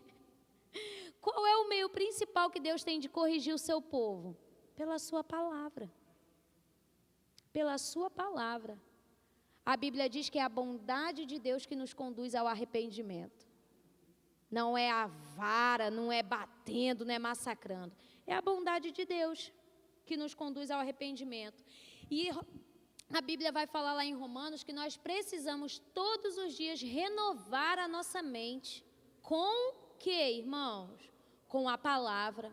Qual 1.19 1.45
é 1.45 1.55
o 1.57 1.69
meio 1.69 1.89
principal 1.89 2.49
que 2.49 2.59
Deus 2.59 2.83
tem 2.83 2.99
de 2.99 3.09
corrigir 3.09 3.53
o 3.53 3.57
seu 3.57 3.81
povo? 3.81 4.37
Pela 4.75 4.97
sua 4.97 5.23
palavra. 5.23 5.91
Pela 7.53 7.77
sua 7.77 8.09
palavra. 8.09 8.79
A 9.65 9.77
Bíblia 9.77 10.09
diz 10.09 10.29
que 10.29 10.39
é 10.39 10.43
a 10.43 10.49
bondade 10.49 11.25
de 11.25 11.37
Deus 11.37 11.65
que 11.65 11.75
nos 11.75 11.93
conduz 11.93 12.33
ao 12.33 12.47
arrependimento. 12.47 13.47
Não 14.49 14.77
é 14.77 14.89
a 14.89 15.07
vara, 15.07 15.91
não 15.91 16.11
é 16.11 16.23
batendo, 16.23 17.05
não 17.05 17.13
é 17.13 17.19
massacrando. 17.19 17.95
É 18.25 18.33
a 18.33 18.41
bondade 18.41 18.91
de 18.91 19.05
Deus 19.05 19.51
que 20.05 20.17
nos 20.17 20.33
conduz 20.33 20.71
ao 20.71 20.79
arrependimento. 20.79 21.63
E 22.09 22.29
a 23.13 23.21
Bíblia 23.21 23.51
vai 23.51 23.67
falar 23.67 23.93
lá 23.93 24.03
em 24.03 24.13
Romanos 24.13 24.63
que 24.63 24.73
nós 24.73 24.97
precisamos 24.97 25.79
todos 25.93 26.37
os 26.37 26.53
dias 26.55 26.81
renovar 26.81 27.77
a 27.77 27.87
nossa 27.87 28.21
mente. 28.21 28.83
Com 29.21 29.80
que, 30.01 30.19
irmãos? 30.41 31.11
com 31.51 31.67
a 31.67 31.77
palavra. 31.77 32.49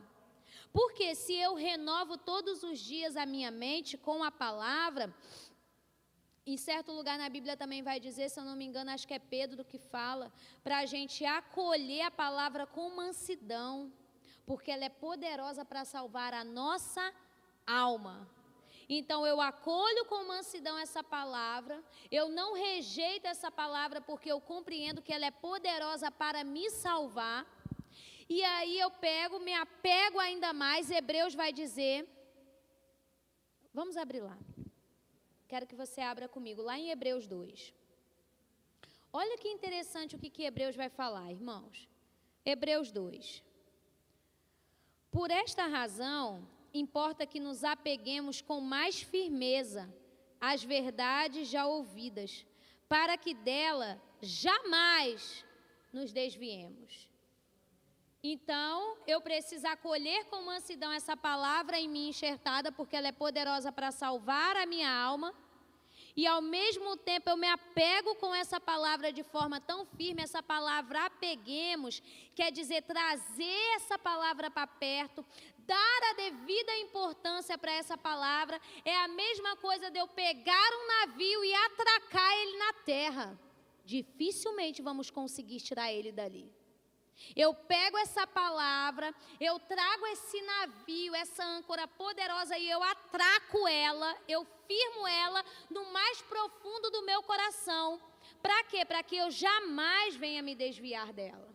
Porque 0.72 1.14
se 1.14 1.32
eu 1.32 1.55
renovo 1.55 2.18
todos 2.18 2.64
os 2.64 2.80
dias 2.80 3.16
a 3.16 3.24
minha 3.24 3.51
mente 3.64 3.96
com 3.96 4.24
a 4.24 4.30
palavra, 4.30 5.14
em 6.44 6.57
certo 6.57 6.90
lugar 6.90 7.16
na 7.16 7.28
Bíblia 7.28 7.57
também 7.57 7.80
vai 7.80 8.01
dizer, 8.01 8.28
se 8.28 8.40
eu 8.40 8.44
não 8.44 8.57
me 8.57 8.64
engano, 8.64 8.90
acho 8.90 9.07
que 9.07 9.14
é 9.14 9.20
Pedro 9.20 9.64
que 9.64 9.78
fala, 9.78 10.32
para 10.64 10.78
a 10.78 10.86
gente 10.86 11.24
acolher 11.24 12.03
a 12.03 12.11
palavra 12.11 12.66
com 12.66 12.96
mansidão, 12.96 13.92
porque 14.44 14.72
ela 14.72 14.86
é 14.86 14.88
poderosa 14.88 15.64
para 15.64 15.84
salvar 15.84 16.34
a 16.34 16.42
nossa 16.42 17.14
alma. 17.64 18.28
Então 18.89 19.26
eu 19.26 19.39
acolho 19.41 20.05
com 20.07 20.26
mansidão 20.26 20.78
essa 20.78 21.03
palavra, 21.05 21.82
eu 22.11 22.28
não 22.30 22.55
rejeito 22.55 23.26
essa 23.26 23.51
palavra 23.51 24.01
porque 24.01 24.32
eu 24.32 24.41
compreendo 24.41 25.03
que 25.03 25.12
ela 25.12 25.26
é 25.26 25.30
poderosa 25.30 26.11
para 26.11 26.43
me 26.43 26.70
salvar. 26.70 27.47
E 28.28 28.43
aí 28.45 28.78
eu 28.78 28.91
pego, 28.91 29.39
me 29.41 29.55
apego 29.55 30.18
ainda 30.18 30.53
mais. 30.53 30.91
Hebreus 30.91 31.34
vai 31.34 31.53
dizer. 31.53 32.07
Vamos 33.72 33.97
abrir 33.97 34.20
lá. 34.20 34.39
Quero 35.47 35.66
que 35.66 35.74
você 35.74 36.01
abra 36.01 36.28
comigo, 36.28 36.62
lá 36.62 36.78
em 36.78 36.91
Hebreus 36.91 37.26
2. 37.26 37.74
Olha 39.12 39.39
que 39.39 39.49
interessante 39.49 40.14
o 40.14 40.18
que, 40.18 40.30
que 40.30 40.43
Hebreus 40.45 40.76
vai 40.76 40.89
falar, 40.89 41.30
irmãos. 41.30 41.89
Hebreus 42.45 42.91
2. 42.91 43.43
Por 45.11 45.30
esta 45.30 45.66
razão, 45.66 46.47
importa 46.79 47.26
que 47.26 47.41
nos 47.41 47.64
apeguemos 47.64 48.41
com 48.41 48.61
mais 48.61 49.01
firmeza 49.01 49.93
às 50.41 50.62
verdades 50.62 51.49
já 51.49 51.66
ouvidas, 51.66 52.47
para 52.89 53.16
que 53.16 53.35
dela 53.35 54.01
jamais 54.20 55.45
nos 55.93 56.12
desviemos. 56.12 57.09
Então, 58.22 58.97
eu 59.07 59.20
preciso 59.20 59.66
acolher 59.68 60.24
com 60.26 60.43
mansidão 60.43 60.91
essa 60.91 61.16
palavra 61.16 61.79
em 61.79 61.89
mim 61.89 62.09
enxertada, 62.09 62.72
porque 62.72 62.97
ela 62.97 63.09
é 63.09 63.12
poderosa 63.12 63.70
para 63.70 63.91
salvar 63.91 64.57
a 64.57 64.66
minha 64.66 64.91
alma 64.91 65.33
e 66.20 66.26
ao 66.26 66.43
mesmo 66.43 66.97
tempo 66.97 67.31
eu 67.31 67.37
me 67.37 67.47
apego 67.47 68.16
com 68.16 68.35
essa 68.35 68.59
palavra 68.59 69.12
de 69.12 69.22
forma 69.22 69.61
tão 69.61 69.87
firme, 69.87 70.20
essa 70.20 70.43
palavra 70.43 71.07
apeguemos, 71.07 72.03
quer 72.35 72.51
dizer 72.51 72.83
trazer 72.83 73.76
essa 73.76 73.97
palavra 73.97 74.51
para 74.51 74.66
perto, 74.66 75.24
dar 75.68 76.00
a 76.10 76.14
devida 76.14 76.74
importância 76.78 77.58
para 77.58 77.72
essa 77.72 77.96
palavra, 77.96 78.58
é 78.84 78.96
a 78.96 79.08
mesma 79.08 79.54
coisa 79.56 79.90
de 79.90 79.98
eu 79.98 80.08
pegar 80.08 80.70
um 80.80 80.86
navio 80.94 81.44
e 81.44 81.54
atracar 81.54 82.32
ele 82.40 82.56
na 82.56 82.72
terra. 82.92 83.38
Dificilmente 83.84 84.80
vamos 84.80 85.10
conseguir 85.10 85.60
tirar 85.60 85.92
ele 85.92 86.10
dali. 86.10 86.50
Eu 87.34 87.52
pego 87.52 87.98
essa 87.98 88.26
palavra, 88.26 89.14
eu 89.40 89.58
trago 89.58 90.06
esse 90.06 90.40
navio, 90.40 91.14
essa 91.14 91.44
âncora 91.44 91.86
poderosa 91.86 92.56
e 92.56 92.70
eu 92.70 92.82
atraco 92.82 93.66
ela, 93.66 94.16
eu 94.28 94.46
firmo 94.66 95.06
ela 95.06 95.44
no 95.68 95.92
mais 95.92 96.22
profundo 96.22 96.90
do 96.90 97.02
meu 97.02 97.22
coração. 97.22 98.00
Para 98.40 98.62
quê? 98.64 98.84
Para 98.84 99.02
que 99.02 99.16
eu 99.16 99.30
jamais 99.30 100.16
venha 100.16 100.42
me 100.42 100.54
desviar 100.54 101.12
dela. 101.12 101.47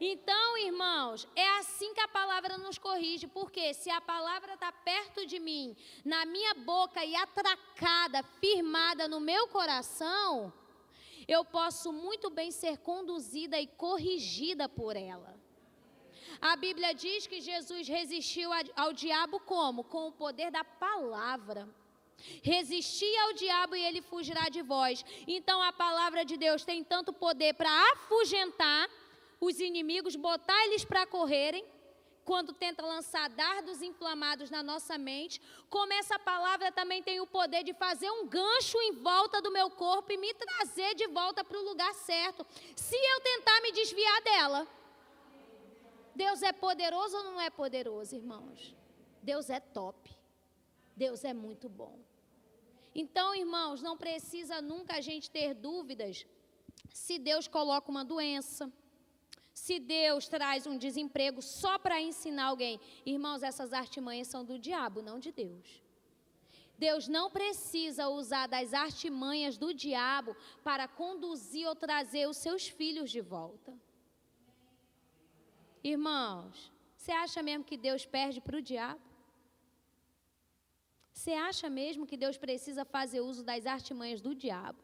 Então, 0.00 0.58
irmãos, 0.58 1.26
é 1.34 1.48
assim 1.58 1.94
que 1.94 2.00
a 2.00 2.08
palavra 2.08 2.58
nos 2.58 2.78
corrige, 2.78 3.26
porque 3.26 3.72
se 3.72 3.90
a 3.90 4.00
palavra 4.00 4.54
está 4.54 4.70
perto 4.70 5.26
de 5.26 5.38
mim, 5.38 5.74
na 6.04 6.24
minha 6.26 6.54
boca 6.54 7.04
e 7.04 7.14
atracada, 7.16 8.22
firmada 8.40 9.08
no 9.08 9.20
meu 9.20 9.48
coração, 9.48 10.52
eu 11.26 11.44
posso 11.44 11.92
muito 11.92 12.28
bem 12.30 12.50
ser 12.50 12.78
conduzida 12.78 13.58
e 13.58 13.66
corrigida 13.66 14.68
por 14.68 14.96
ela. 14.96 15.34
A 16.40 16.54
Bíblia 16.56 16.92
diz 16.92 17.26
que 17.26 17.40
Jesus 17.40 17.88
resistiu 17.88 18.50
ao 18.76 18.92
diabo 18.92 19.40
como? 19.40 19.82
Com 19.82 20.08
o 20.08 20.12
poder 20.12 20.50
da 20.50 20.62
palavra. 20.62 21.66
Resistir 22.42 23.14
ao 23.20 23.32
diabo 23.32 23.74
e 23.76 23.82
ele 23.82 24.02
fugirá 24.02 24.48
de 24.48 24.62
vós. 24.62 25.04
Então 25.26 25.62
a 25.62 25.72
palavra 25.72 26.24
de 26.24 26.36
Deus 26.36 26.64
tem 26.64 26.84
tanto 26.84 27.12
poder 27.12 27.54
para 27.54 27.70
afugentar 27.92 28.88
os 29.40 29.60
inimigos, 29.60 30.16
botar 30.16 30.64
eles 30.66 30.84
para 30.84 31.06
correrem, 31.06 31.64
quando 32.24 32.52
tenta 32.52 32.84
lançar 32.84 33.30
dardos 33.30 33.80
inflamados 33.80 34.50
na 34.50 34.60
nossa 34.60 34.98
mente, 34.98 35.40
como 35.70 35.92
essa 35.92 36.18
palavra 36.18 36.72
também 36.72 37.00
tem 37.00 37.20
o 37.20 37.26
poder 37.26 37.62
de 37.62 37.72
fazer 37.72 38.10
um 38.10 38.26
gancho 38.26 38.76
em 38.82 38.92
volta 38.94 39.40
do 39.40 39.52
meu 39.52 39.70
corpo 39.70 40.12
e 40.12 40.16
me 40.16 40.34
trazer 40.34 40.96
de 40.96 41.06
volta 41.06 41.44
para 41.44 41.56
o 41.56 41.64
lugar 41.64 41.94
certo, 41.94 42.44
se 42.74 42.96
eu 42.96 43.20
tentar 43.20 43.60
me 43.60 43.70
desviar 43.70 44.22
dela. 44.22 44.66
Deus 46.16 46.42
é 46.42 46.52
poderoso 46.52 47.16
ou 47.16 47.24
não 47.24 47.40
é 47.40 47.48
poderoso, 47.48 48.16
irmãos? 48.16 48.74
Deus 49.22 49.48
é 49.48 49.60
top. 49.60 50.10
Deus 50.96 51.24
é 51.24 51.32
muito 51.32 51.68
bom. 51.68 51.96
Então, 52.92 53.34
irmãos, 53.34 53.82
não 53.82 53.96
precisa 53.96 54.60
nunca 54.60 54.96
a 54.96 55.00
gente 55.00 55.30
ter 55.30 55.54
dúvidas 55.54 56.26
se 56.92 57.18
Deus 57.18 57.46
coloca 57.46 57.90
uma 57.90 58.04
doença 58.04 58.72
se 59.62 59.80
Deus 59.80 60.28
traz 60.28 60.66
um 60.66 60.76
desemprego 60.76 61.40
só 61.40 61.78
para 61.78 61.98
ensinar 62.08 62.48
alguém, 62.48 62.78
irmãos, 63.06 63.42
essas 63.42 63.72
artimanhas 63.72 64.28
são 64.28 64.44
do 64.44 64.58
diabo, 64.58 65.00
não 65.00 65.18
de 65.18 65.32
Deus. 65.32 65.82
Deus 66.78 67.08
não 67.08 67.30
precisa 67.30 68.06
usar 68.06 68.46
das 68.48 68.74
artimanhas 68.74 69.56
do 69.56 69.72
diabo 69.72 70.36
para 70.62 70.86
conduzir 70.86 71.66
ou 71.66 71.74
trazer 71.74 72.28
os 72.28 72.36
seus 72.36 72.68
filhos 72.68 73.10
de 73.10 73.22
volta. 73.22 73.72
Irmãos, 75.82 76.70
você 76.94 77.12
acha 77.12 77.42
mesmo 77.42 77.64
que 77.64 77.78
Deus 77.78 78.04
perde 78.04 78.42
para 78.42 78.58
o 78.58 78.66
diabo? 78.70 79.00
Você 81.14 81.32
acha 81.32 81.70
mesmo 81.70 82.06
que 82.06 82.18
Deus 82.24 82.36
precisa 82.36 82.84
fazer 82.84 83.20
uso 83.22 83.42
das 83.42 83.64
artimanhas 83.64 84.20
do 84.20 84.34
diabo? 84.34 84.80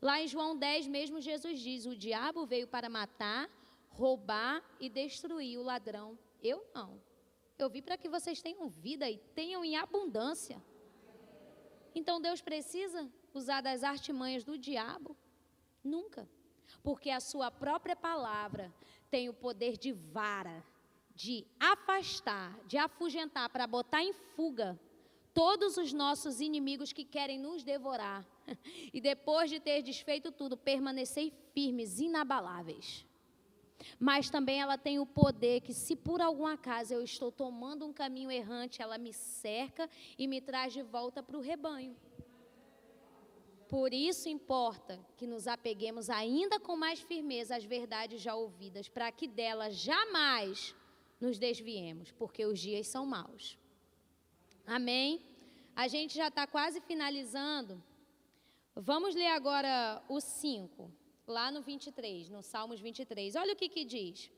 Lá 0.00 0.20
em 0.20 0.26
João 0.26 0.56
10 0.56 0.88
mesmo 0.88 1.20
Jesus 1.20 1.60
diz: 1.60 1.86
O 1.86 1.94
diabo 1.94 2.44
veio 2.44 2.66
para 2.66 2.88
matar, 2.88 3.48
roubar 3.92 4.62
e 4.80 4.88
destruir 4.88 5.58
o 5.58 5.62
ladrão. 5.62 6.18
Eu 6.42 6.64
não. 6.74 7.00
Eu 7.58 7.68
vi 7.68 7.80
para 7.80 7.96
que 7.96 8.08
vocês 8.08 8.40
tenham 8.42 8.68
vida 8.68 9.08
e 9.08 9.18
tenham 9.34 9.64
em 9.64 9.76
abundância. 9.76 10.62
Então 11.94 12.20
Deus 12.20 12.40
precisa 12.40 13.10
usar 13.32 13.60
das 13.60 13.82
artimanhas 13.82 14.44
do 14.44 14.58
diabo? 14.58 15.16
Nunca. 15.84 16.28
Porque 16.82 17.10
a 17.10 17.20
sua 17.20 17.50
própria 17.50 17.94
palavra 17.94 18.72
tem 19.10 19.28
o 19.28 19.34
poder 19.34 19.76
de 19.76 19.92
vara, 19.92 20.64
de 21.14 21.46
afastar, 21.60 22.58
de 22.66 22.78
afugentar, 22.78 23.48
para 23.50 23.66
botar 23.66 24.02
em 24.02 24.12
fuga 24.12 24.80
todos 25.34 25.76
os 25.76 25.92
nossos 25.92 26.40
inimigos 26.40 26.92
que 26.92 27.04
querem 27.04 27.38
nos 27.38 27.62
devorar. 27.62 28.26
E 28.92 29.00
depois 29.00 29.48
de 29.48 29.60
ter 29.60 29.82
desfeito 29.82 30.32
tudo, 30.32 30.56
permanecer 30.56 31.32
firmes, 31.54 32.00
inabaláveis 32.00 33.06
mas 33.98 34.30
também 34.30 34.60
ela 34.60 34.78
tem 34.78 34.98
o 34.98 35.06
poder 35.06 35.60
que, 35.60 35.72
se 35.72 35.94
por 35.96 36.20
algum 36.20 36.46
acaso 36.46 36.94
eu 36.94 37.02
estou 37.02 37.30
tomando 37.30 37.86
um 37.86 37.92
caminho 37.92 38.30
errante, 38.30 38.82
ela 38.82 38.98
me 38.98 39.12
cerca 39.12 39.88
e 40.18 40.26
me 40.26 40.40
traz 40.40 40.72
de 40.72 40.82
volta 40.82 41.22
para 41.22 41.36
o 41.36 41.40
rebanho. 41.40 41.96
Por 43.68 43.94
isso 43.94 44.28
importa 44.28 45.00
que 45.16 45.26
nos 45.26 45.46
apeguemos 45.46 46.10
ainda 46.10 46.60
com 46.60 46.76
mais 46.76 47.00
firmeza 47.00 47.56
às 47.56 47.64
verdades 47.64 48.20
já 48.20 48.34
ouvidas, 48.34 48.88
para 48.88 49.10
que 49.10 49.26
delas 49.26 49.76
jamais 49.76 50.74
nos 51.18 51.38
desviemos, 51.38 52.12
porque 52.12 52.44
os 52.44 52.60
dias 52.60 52.86
são 52.86 53.06
maus. 53.06 53.58
Amém? 54.66 55.22
A 55.74 55.88
gente 55.88 56.14
já 56.14 56.28
está 56.28 56.46
quase 56.46 56.80
finalizando. 56.82 57.82
Vamos 58.76 59.14
ler 59.14 59.28
agora 59.28 60.02
o 60.08 60.20
5 60.20 60.90
lá 61.36 61.50
no 61.50 61.60
23, 61.62 62.28
no 62.28 62.42
Salmos 62.42 62.80
23. 62.80 63.34
Olha 63.42 63.54
o 63.54 63.56
que, 63.60 63.68
que 63.68 63.84
diz: 63.84 64.30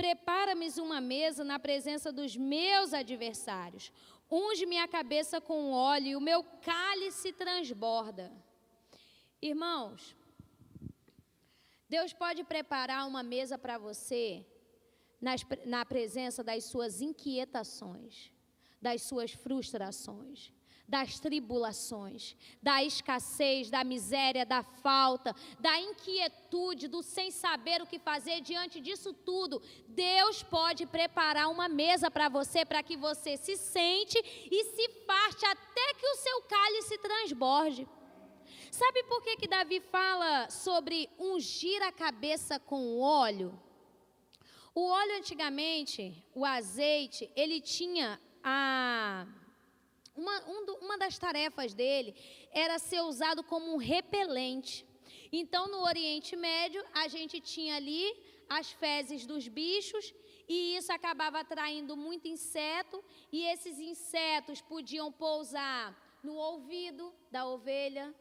Prepara-me 0.00 0.68
uma 0.86 1.00
mesa 1.00 1.42
na 1.42 1.58
presença 1.58 2.12
dos 2.12 2.36
meus 2.36 2.92
adversários, 2.92 3.90
unge 4.30 4.66
minha 4.66 4.86
cabeça 4.86 5.40
com 5.40 5.72
óleo 5.72 6.08
e 6.08 6.16
o 6.16 6.20
meu 6.20 6.44
cálice 6.70 7.32
transborda. 7.32 8.30
Irmãos, 9.40 10.14
Deus 11.88 12.12
pode 12.12 12.42
preparar 12.44 13.06
uma 13.06 13.22
mesa 13.22 13.56
para 13.56 13.78
você 13.78 14.44
nas, 15.20 15.40
na 15.64 15.84
presença 15.84 16.42
das 16.44 16.64
suas 16.64 17.00
inquietações, 17.00 18.30
das 18.80 19.02
suas 19.02 19.32
frustrações, 19.32 20.52
das 20.88 21.18
tribulações, 21.18 22.36
da 22.62 22.82
escassez, 22.82 23.68
da 23.70 23.82
miséria, 23.82 24.46
da 24.46 24.62
falta, 24.62 25.34
da 25.58 25.78
inquietude, 25.80 26.86
do 26.86 27.02
sem 27.02 27.30
saber 27.30 27.82
o 27.82 27.86
que 27.86 27.98
fazer 27.98 28.40
diante 28.40 28.80
disso 28.80 29.12
tudo, 29.12 29.60
Deus 29.88 30.42
pode 30.42 30.86
preparar 30.86 31.48
uma 31.50 31.68
mesa 31.68 32.10
para 32.10 32.28
você, 32.28 32.64
para 32.64 32.82
que 32.82 32.96
você 32.96 33.36
se 33.36 33.56
sente 33.56 34.18
e 34.50 34.64
se 34.64 34.88
parte 35.06 35.44
até 35.44 35.94
que 35.94 36.06
o 36.06 36.16
seu 36.16 36.42
cálice 36.42 36.98
transborde. 36.98 37.88
Sabe 38.70 39.02
por 39.04 39.22
que, 39.22 39.36
que 39.36 39.48
Davi 39.48 39.80
fala 39.80 40.50
sobre 40.50 41.08
ungir 41.18 41.82
a 41.82 41.90
cabeça 41.90 42.60
com 42.60 43.00
óleo? 43.00 43.58
O 44.74 44.86
óleo 44.88 45.16
antigamente, 45.16 46.22
o 46.34 46.44
azeite, 46.44 47.30
ele 47.34 47.60
tinha 47.60 48.20
a 48.44 49.26
uma, 50.16 50.36
um 50.48 50.64
do, 50.64 50.74
uma 50.76 50.96
das 50.96 51.18
tarefas 51.18 51.74
dele 51.74 52.14
era 52.50 52.78
ser 52.78 53.00
usado 53.02 53.42
como 53.42 53.72
um 53.72 53.76
repelente. 53.76 54.86
Então, 55.32 55.68
no 55.68 55.82
Oriente 55.82 56.34
Médio, 56.36 56.84
a 56.92 57.08
gente 57.08 57.40
tinha 57.40 57.76
ali 57.76 58.04
as 58.48 58.70
fezes 58.70 59.26
dos 59.26 59.48
bichos 59.48 60.14
e 60.48 60.76
isso 60.76 60.92
acabava 60.92 61.40
atraindo 61.40 61.96
muito 61.96 62.28
inseto 62.28 63.02
e 63.32 63.42
esses 63.44 63.78
insetos 63.78 64.60
podiam 64.60 65.10
pousar 65.10 65.94
no 66.22 66.34
ouvido 66.34 67.12
da 67.30 67.46
ovelha, 67.46 68.14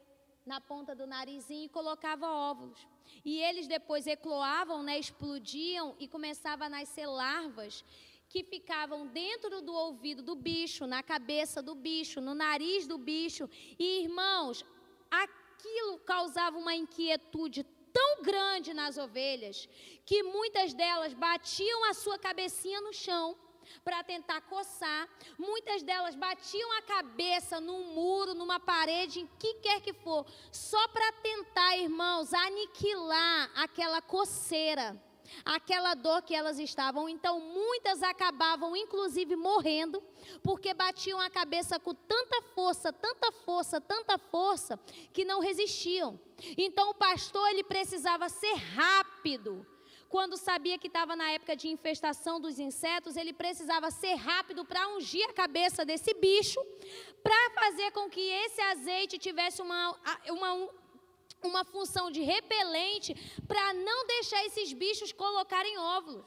na 0.46 0.60
ponta 0.62 0.96
do 0.96 1.08
narizinho 1.08 1.66
e 1.66 1.70
colocava 1.70 2.28
óvulos. 2.28 2.88
E 3.24 3.40
eles 3.42 3.68
depois 3.68 4.06
ecloavam, 4.06 4.84
né, 4.84 4.98
explodiam 4.98 5.96
e 6.00 6.08
começava 6.08 6.66
a 6.66 6.70
nascer 6.70 7.08
larvas 7.08 7.84
que 8.30 8.44
ficavam 8.44 9.08
dentro 9.08 9.62
do 9.62 9.74
ouvido 9.74 10.22
do 10.22 10.36
bicho, 10.36 10.86
na 10.86 11.02
cabeça 11.02 11.62
do 11.62 11.76
bicho, 11.76 12.20
no 12.20 12.34
nariz 12.34 12.88
do 12.88 12.98
bicho. 12.98 13.50
E 13.80 14.04
irmãos, 14.04 14.66
aquilo 15.10 16.00
causava 16.00 16.58
uma 16.58 16.76
inquietude 16.76 17.64
tão 17.94 18.22
grande 18.22 18.74
nas 18.74 18.98
ovelhas 18.98 19.70
que 20.06 20.22
muitas 20.22 20.74
delas 20.74 21.14
batiam 21.14 21.86
a 21.90 21.94
sua 21.94 22.20
cabecinha 22.20 22.82
no 22.82 22.94
chão 22.94 23.38
para 23.84 24.04
tentar 24.04 24.42
coçar. 24.42 25.08
Muitas 25.38 25.82
delas 25.82 26.16
batiam 26.16 26.72
a 26.74 26.82
cabeça 26.82 27.60
num 27.60 27.94
muro, 27.94 28.34
numa 28.34 28.60
parede, 28.60 29.22
em 29.22 29.30
que 29.40 29.56
quer 29.56 29.82
que 29.82 29.94
for, 29.94 30.26
só 30.52 30.88
para 30.90 31.12
tentar, 31.14 31.78
irmãos, 31.78 32.34
aniquilar 32.34 33.52
aquela 33.56 34.02
coceira 34.02 35.02
aquela 35.44 35.94
dor 35.94 36.22
que 36.22 36.36
elas 36.36 36.60
estavam. 36.60 37.10
Então, 37.10 37.40
muitas 37.40 38.02
acabavam, 38.04 38.76
inclusive, 38.76 39.36
morrendo, 39.36 40.02
porque 40.44 40.74
batiam 40.74 41.20
a 41.20 41.30
cabeça 41.30 41.80
com 41.80 41.94
tanta 41.94 42.42
força, 42.54 42.94
tanta 42.94 43.32
força, 43.32 43.82
tanta 43.82 44.18
força, 44.18 44.80
que 45.12 45.26
não 45.26 45.40
resistiam. 45.40 46.20
Então, 46.58 46.90
o 46.92 46.94
pastor 46.94 47.48
ele 47.50 47.64
precisava 47.64 48.30
ser 48.30 48.54
rápido. 48.54 49.66
Quando 50.08 50.38
sabia 50.38 50.78
que 50.78 50.88
estava 50.88 51.16
na 51.16 51.32
época 51.32 51.56
de 51.56 51.68
infestação 51.68 52.40
dos 52.40 52.60
insetos, 52.60 53.18
ele 53.18 53.34
precisava 53.34 53.90
ser 53.92 54.14
rápido 54.16 54.64
para 54.64 54.88
ungir 54.96 55.28
a 55.30 55.34
cabeça 55.34 55.84
desse 55.84 56.14
bicho, 56.14 56.60
para 57.22 57.50
fazer 57.52 57.92
com 57.92 58.10
que 58.10 58.22
esse 58.22 58.62
azeite 58.62 59.18
tivesse 59.18 59.62
uma, 59.62 59.96
uma, 60.30 60.70
uma 61.46 61.64
função 61.64 62.10
de 62.12 62.22
repelente 62.22 63.14
para 63.48 63.74
não 63.74 64.06
deixar 64.08 64.46
esses 64.46 64.74
bichos 64.74 65.12
colocarem 65.12 65.78
óvulos. 65.78 66.26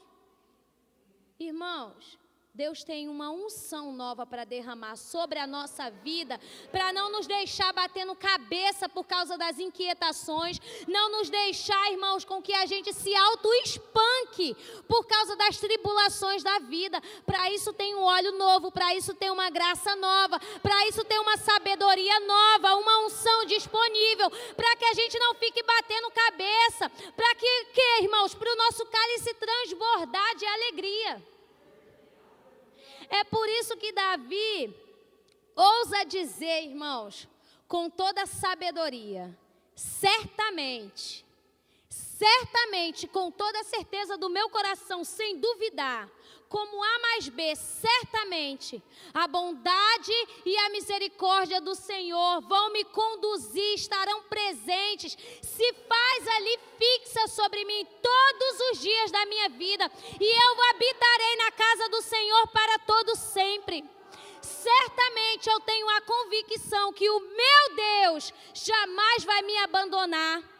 Irmãos, 1.39 2.17
Deus 2.59 2.83
tem 2.83 3.07
uma 3.07 3.31
unção 3.31 3.93
nova 3.93 4.25
para 4.25 4.43
derramar 4.43 4.97
sobre 4.97 5.39
a 5.39 5.47
nossa 5.47 5.89
vida, 5.89 6.37
para 6.73 6.91
não 6.91 7.09
nos 7.09 7.25
deixar 7.25 7.71
batendo 7.71 8.13
cabeça 8.13 8.89
por 8.89 9.05
causa 9.05 9.37
das 9.37 9.59
inquietações, 9.59 10.59
não 10.85 11.09
nos 11.09 11.29
deixar, 11.29 11.89
irmãos, 11.89 12.25
com 12.25 12.41
que 12.41 12.53
a 12.53 12.65
gente 12.65 12.91
se 12.91 13.15
auto-espanque 13.15 14.57
por 14.89 15.07
causa 15.07 15.37
das 15.37 15.55
tribulações 15.57 16.43
da 16.43 16.59
vida. 16.59 17.01
Para 17.25 17.49
isso 17.49 17.71
tem 17.71 17.95
um 17.95 18.03
óleo 18.03 18.33
novo, 18.33 18.69
para 18.69 18.93
isso 18.93 19.15
tem 19.15 19.31
uma 19.31 19.49
graça 19.49 19.95
nova, 19.95 20.37
para 20.61 20.85
isso 20.89 21.05
tem 21.05 21.17
uma 21.17 21.37
sabedoria 21.37 22.19
nova, 22.19 22.75
uma 22.75 23.05
unção 23.05 23.45
disponível, 23.45 24.29
para 24.57 24.75
que 24.75 24.83
a 24.83 24.93
gente 24.93 25.17
não 25.17 25.33
fique 25.35 25.63
batendo 25.63 26.11
cabeça, 26.11 26.89
para 27.15 27.35
que, 27.35 27.65
que, 27.73 28.01
irmãos, 28.01 28.33
para 28.33 28.51
o 28.51 28.57
nosso 28.57 28.85
cálice 28.85 29.33
transbordar 29.35 30.35
de 30.35 30.45
alegria. 30.45 31.38
É 33.09 33.23
por 33.23 33.47
isso 33.49 33.75
que 33.77 33.91
Davi 33.91 34.75
ousa 35.55 36.05
dizer, 36.05 36.63
irmãos, 36.63 37.27
com 37.67 37.89
toda 37.89 38.25
sabedoria, 38.25 39.37
certamente, 39.75 41.25
certamente, 41.89 43.07
com 43.07 43.31
toda 43.31 43.63
certeza 43.63 44.17
do 44.17 44.29
meu 44.29 44.49
coração, 44.49 45.03
sem 45.03 45.37
duvidar, 45.37 46.09
como 46.49 46.83
A 46.83 46.99
mais 46.99 47.29
B, 47.29 47.55
certamente 47.55 48.81
a 49.13 49.27
bondade 49.27 50.11
e 50.43 50.57
a 50.57 50.69
misericórdia 50.69 51.61
do 51.61 51.75
Senhor 51.75 52.41
vão 52.41 52.71
me 52.71 52.83
conduzir, 52.85 53.75
estarão 53.75 54.23
presentes, 54.23 55.15
se 55.41 55.73
faz 55.87 56.27
ali 56.27 56.59
fixa 56.79 57.27
sobre 57.27 57.63
mim 57.65 57.85
todos 58.01 58.59
os 58.71 58.81
dias 58.81 59.11
da 59.11 59.25
minha 59.27 59.49
vida, 59.49 59.89
e 60.19 60.25
eu 60.25 60.69
habitarei 60.71 61.35
na 61.37 61.51
casa 61.51 61.89
do 61.89 62.01
Senhor 62.01 62.47
para 62.47 62.79
todo 62.79 63.15
sempre. 63.15 63.85
Certamente 64.41 65.49
eu 65.49 65.59
tenho 65.59 65.87
a 65.89 66.01
convicção 66.01 66.93
que 66.93 67.09
o 67.09 67.19
meu 67.19 67.75
Deus 67.75 68.33
jamais 68.53 69.23
vai 69.23 69.41
me 69.43 69.55
abandonar 69.57 70.58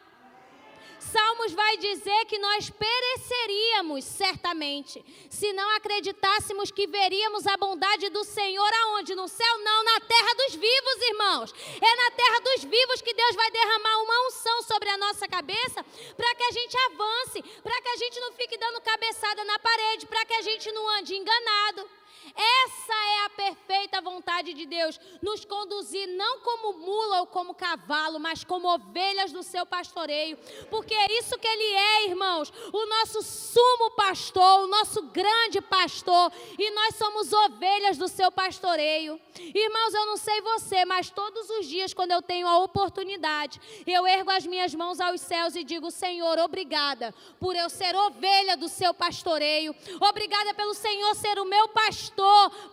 Salmos 0.99 1.53
vai 1.53 1.77
dizer 1.77 2.25
que 2.25 2.37
nós 2.37 2.69
pereceríamos 2.69 4.03
certamente 4.03 5.03
se 5.29 5.53
não 5.53 5.69
acreditássemos 5.75 6.71
que 6.71 6.87
veríamos 6.87 7.47
a 7.47 7.55
bondade 7.55 8.09
do 8.09 8.23
Senhor 8.23 8.69
aonde? 8.83 9.15
No 9.15 9.27
céu? 9.27 9.59
Não, 9.59 9.83
na 9.83 9.99
terra 10.01 10.33
dos 10.35 10.55
vivos, 10.55 11.01
irmãos. 11.09 11.53
É 11.81 11.95
na 11.95 12.11
terra 12.11 12.39
dos 12.41 12.63
vivos 12.63 13.01
que 13.01 13.13
Deus 13.13 13.35
vai 13.35 13.49
derramar 13.51 13.97
uma 14.03 14.27
unção 14.27 14.61
sobre 14.63 14.89
a 14.89 14.97
nossa 14.97 15.27
cabeça 15.27 15.85
para 16.17 16.35
que 16.35 16.43
a 16.43 16.51
gente 16.51 16.77
avance, 16.91 17.41
para 17.63 17.81
que 17.81 17.89
a 17.89 17.97
gente 17.97 18.19
não 18.19 18.33
fique 18.33 18.57
dando 18.57 18.81
cabeçada 18.81 19.43
na 19.45 19.57
parede, 19.59 20.05
para 20.05 20.25
que 20.25 20.33
a 20.33 20.41
gente 20.41 20.71
não 20.71 20.87
ande 20.97 21.15
enganado. 21.15 21.98
Essa 22.35 22.93
é 22.93 23.25
a 23.25 23.29
perfeita 23.29 24.01
vontade 24.01 24.53
de 24.53 24.65
Deus, 24.65 24.99
nos 25.21 25.45
conduzir 25.45 26.07
não 26.07 26.39
como 26.41 26.79
mula 26.79 27.21
ou 27.21 27.27
como 27.27 27.53
cavalo, 27.53 28.19
mas 28.19 28.43
como 28.43 28.67
ovelhas 28.73 29.31
do 29.31 29.43
seu 29.43 29.65
pastoreio, 29.65 30.37
porque 30.69 30.93
é 30.93 31.19
isso 31.19 31.37
que 31.37 31.47
ele 31.47 31.63
é, 31.63 32.07
irmãos, 32.07 32.51
o 32.71 32.85
nosso 32.85 33.21
sumo 33.21 33.91
pastor, 33.91 34.61
o 34.61 34.67
nosso 34.67 35.01
grande 35.03 35.61
pastor, 35.61 36.31
e 36.57 36.71
nós 36.71 36.95
somos 36.95 37.31
ovelhas 37.31 37.97
do 37.97 38.07
seu 38.07 38.31
pastoreio. 38.31 39.19
Irmãos, 39.39 39.93
eu 39.93 40.05
não 40.05 40.17
sei 40.17 40.41
você, 40.41 40.85
mas 40.85 41.09
todos 41.09 41.49
os 41.49 41.65
dias 41.65 41.93
quando 41.93 42.11
eu 42.11 42.21
tenho 42.21 42.47
a 42.47 42.59
oportunidade, 42.59 43.59
eu 43.87 44.05
ergo 44.05 44.31
as 44.31 44.45
minhas 44.45 44.75
mãos 44.75 44.99
aos 44.99 45.21
céus 45.21 45.55
e 45.55 45.63
digo: 45.63 45.89
Senhor, 45.91 46.37
obrigada 46.39 47.13
por 47.39 47.55
eu 47.55 47.69
ser 47.69 47.95
ovelha 47.95 48.57
do 48.57 48.67
seu 48.67 48.93
pastoreio. 48.93 49.75
Obrigada 50.01 50.53
pelo 50.53 50.73
Senhor 50.73 51.15
ser 51.15 51.39
o 51.39 51.45
meu 51.45 51.69
pastor 51.69 52.18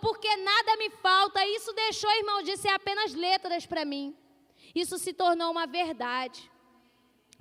porque 0.00 0.36
nada 0.36 0.76
me 0.76 0.90
falta. 0.90 1.46
Isso 1.46 1.72
deixou, 1.72 2.10
irmão, 2.12 2.42
de 2.42 2.56
ser 2.56 2.68
apenas 2.68 3.14
letras 3.14 3.66
para 3.66 3.84
mim. 3.84 4.16
Isso 4.74 4.98
se 4.98 5.12
tornou 5.12 5.50
uma 5.50 5.66
verdade. 5.66 6.50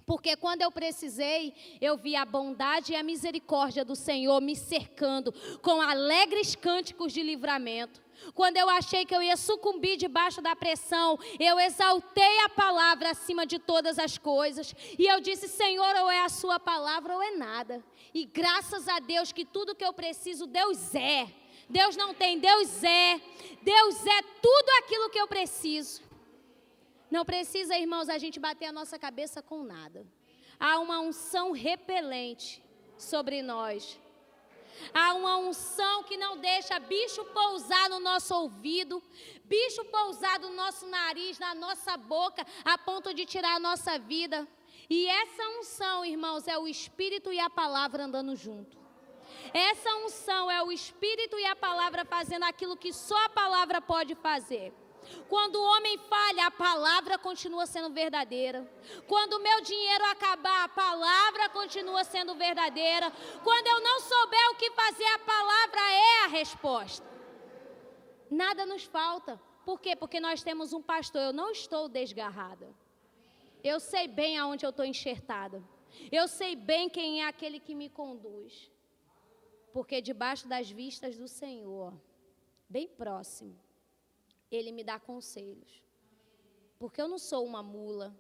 Porque 0.06 0.36
quando 0.36 0.62
eu 0.62 0.72
precisei, 0.72 1.53
eu 1.82 1.97
vi 1.97 2.16
a 2.16 2.24
bondade 2.24 2.93
e 2.93 2.95
a 2.95 3.01
misericórdia 3.01 3.84
do 3.84 3.95
Senhor 3.95 4.39
me 4.39 4.56
cercando 4.56 5.34
com 5.62 5.82
alegres 5.82 6.56
cânticos 6.56 7.12
de 7.12 7.24
livramento. 7.24 8.03
Quando 8.34 8.58
eu 8.58 8.70
achei 8.70 9.03
que 9.03 9.16
eu 9.16 9.22
ia 9.22 9.36
sucumbir 9.36 9.97
debaixo 9.97 10.41
da 10.41 10.56
pressão, 10.56 11.20
eu 11.39 11.60
exaltei 11.60 12.39
a 12.41 12.49
palavra 12.49 13.10
acima 13.10 13.45
de 13.45 13.58
todas 13.60 13.97
as 13.97 14.18
coisas. 14.18 14.74
E 14.97 15.06
eu 15.06 15.20
disse: 15.20 15.47
Senhor, 15.47 15.95
ou 15.97 16.10
é 16.10 16.22
a 16.22 16.30
Sua 16.30 16.60
palavra 16.60 17.16
ou 17.16 17.22
é 17.22 17.32
nada. 17.32 17.84
E 18.14 18.26
graças 18.26 18.88
a 18.88 18.99
Deus 18.99 19.32
que 19.32 19.43
tudo 19.43 19.76
que 19.76 19.84
eu 19.84 19.91
preciso, 19.91 20.45
Deus 20.45 20.93
é. 20.93 21.28
Deus 21.70 21.95
não 21.95 22.13
tem, 22.13 22.39
Deus 22.39 22.84
é. 22.84 23.22
Deus 23.61 24.05
é 24.05 24.22
tudo 24.41 24.70
aquilo 24.80 25.09
que 25.09 25.20
eu 25.20 25.28
preciso. 25.28 26.01
Não 27.09 27.26
precisa, 27.26 27.78
irmãos, 27.78 28.09
a 28.09 28.18
gente 28.18 28.39
bater 28.39 28.66
a 28.66 28.72
nossa 28.72 28.97
cabeça 28.99 29.41
com 29.41 29.63
nada. 29.63 30.05
Há 30.59 30.80
uma 30.80 30.99
unção 30.99 31.51
repelente 31.51 32.63
sobre 32.97 33.41
nós. 33.41 33.99
Há 34.93 35.13
uma 35.13 35.38
unção 35.38 36.03
que 36.03 36.18
não 36.18 36.38
deixa 36.38 36.78
bicho 36.80 37.24
pousar 37.26 37.89
no 37.89 37.99
nosso 37.99 38.36
ouvido, 38.36 39.01
bicho 39.45 39.84
pousar 39.86 40.39
no 40.39 40.53
nosso 40.53 40.86
nariz, 40.88 41.39
na 41.39 41.55
nossa 41.55 41.95
boca, 41.97 42.45
a 42.63 42.78
ponto 42.78 43.13
de 43.13 43.26
tirar 43.26 43.55
a 43.55 43.59
nossa 43.59 43.97
vida. 43.97 44.47
E 44.89 45.07
essa 45.07 45.47
unção, 45.59 46.05
irmãos, 46.05 46.47
é 46.47 46.57
o 46.57 46.68
Espírito 46.68 47.32
e 47.32 47.39
a 47.39 47.49
palavra 47.49 48.03
andando 48.03 48.36
junto. 48.36 48.85
Essa 49.54 49.96
unção 49.98 50.50
é 50.50 50.62
o 50.64 50.72
Espírito 50.72 51.38
e 51.38 51.46
a 51.46 51.56
palavra 51.56 52.06
fazendo 52.06 52.43
aquilo 52.43 52.78
que 52.78 52.91
só 52.91 53.18
a 53.26 53.30
palavra 53.30 53.82
pode 53.82 54.16
fazer. 54.16 54.74
Quando 55.30 55.58
o 55.58 55.64
homem 55.64 55.98
falha, 55.98 56.48
a 56.48 56.52
palavra 56.52 57.18
continua 57.18 57.66
sendo 57.66 57.91
verdadeira. 57.91 58.68
Quando 59.08 59.34
o 59.34 59.41
meu 59.41 59.62
dinheiro 59.62 60.04
acabar, 60.06 60.64
a 60.64 60.70
palavra 60.70 61.50
continua 61.50 62.04
sendo 62.04 62.36
verdadeira. 62.36 63.12
Quando 63.43 63.68
eu 63.68 63.82
não 63.82 64.00
souber 64.00 64.50
o 64.52 64.56
que 64.56 64.72
fazer, 64.72 65.06
a 65.06 65.20
palavra 65.20 65.80
é 65.91 66.24
a 66.24 66.28
resposta. 66.28 67.06
Nada 68.30 68.66
nos 68.66 68.84
falta. 68.84 69.39
Por 69.64 69.80
quê? 69.80 69.96
Porque 69.96 70.20
nós 70.20 70.43
temos 70.43 70.74
um 70.74 70.82
pastor. 70.82 71.22
Eu 71.22 71.34
não 71.34 71.52
estou 71.52 71.88
desgarrada. 71.88 72.68
Eu 73.64 73.80
sei 73.80 74.08
bem 74.08 74.38
aonde 74.38 74.66
eu 74.66 74.70
estou 74.70 74.86
enxertada. 74.86 75.64
Eu 76.12 76.28
sei 76.28 76.56
bem 76.56 76.89
quem 76.89 77.24
é 77.24 77.28
aquele 77.28 77.60
que 77.60 77.74
me 77.74 77.89
conduz 77.89 78.74
porque 79.76 80.01
debaixo 80.01 80.47
das 80.47 80.71
vistas 80.71 81.17
do 81.17 81.28
Senhor, 81.28 81.93
bem 82.69 82.88
próximo, 82.88 83.53
Ele 84.49 84.71
me 84.71 84.86
dá 84.86 84.97
conselhos. 84.97 85.84
Porque 86.80 87.01
eu 87.01 87.09
não 87.09 87.17
sou 87.19 87.45
uma 87.45 87.61
mula 87.61 88.17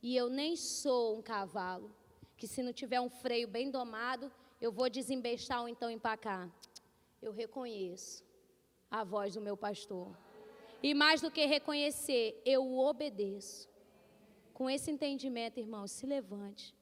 e 0.00 0.16
eu 0.16 0.30
nem 0.30 0.54
sou 0.54 1.18
um 1.18 1.20
cavalo, 1.20 1.92
que 2.36 2.46
se 2.46 2.62
não 2.62 2.72
tiver 2.72 3.00
um 3.00 3.10
freio 3.10 3.48
bem 3.48 3.68
domado, 3.68 4.30
eu 4.60 4.70
vou 4.70 4.88
desembestar 4.88 5.60
ou 5.62 5.68
então 5.68 5.90
empacar. 5.90 6.48
Eu 7.20 7.32
reconheço 7.32 8.24
a 8.88 9.02
voz 9.02 9.34
do 9.34 9.40
meu 9.40 9.56
pastor. 9.56 10.16
E 10.80 10.94
mais 10.94 11.20
do 11.20 11.32
que 11.32 11.44
reconhecer, 11.46 12.40
eu 12.46 12.64
o 12.64 12.78
obedeço. 12.78 13.68
Com 14.54 14.70
esse 14.70 14.88
entendimento, 14.88 15.58
irmão, 15.58 15.84
se 15.88 16.06
levante. 16.06 16.72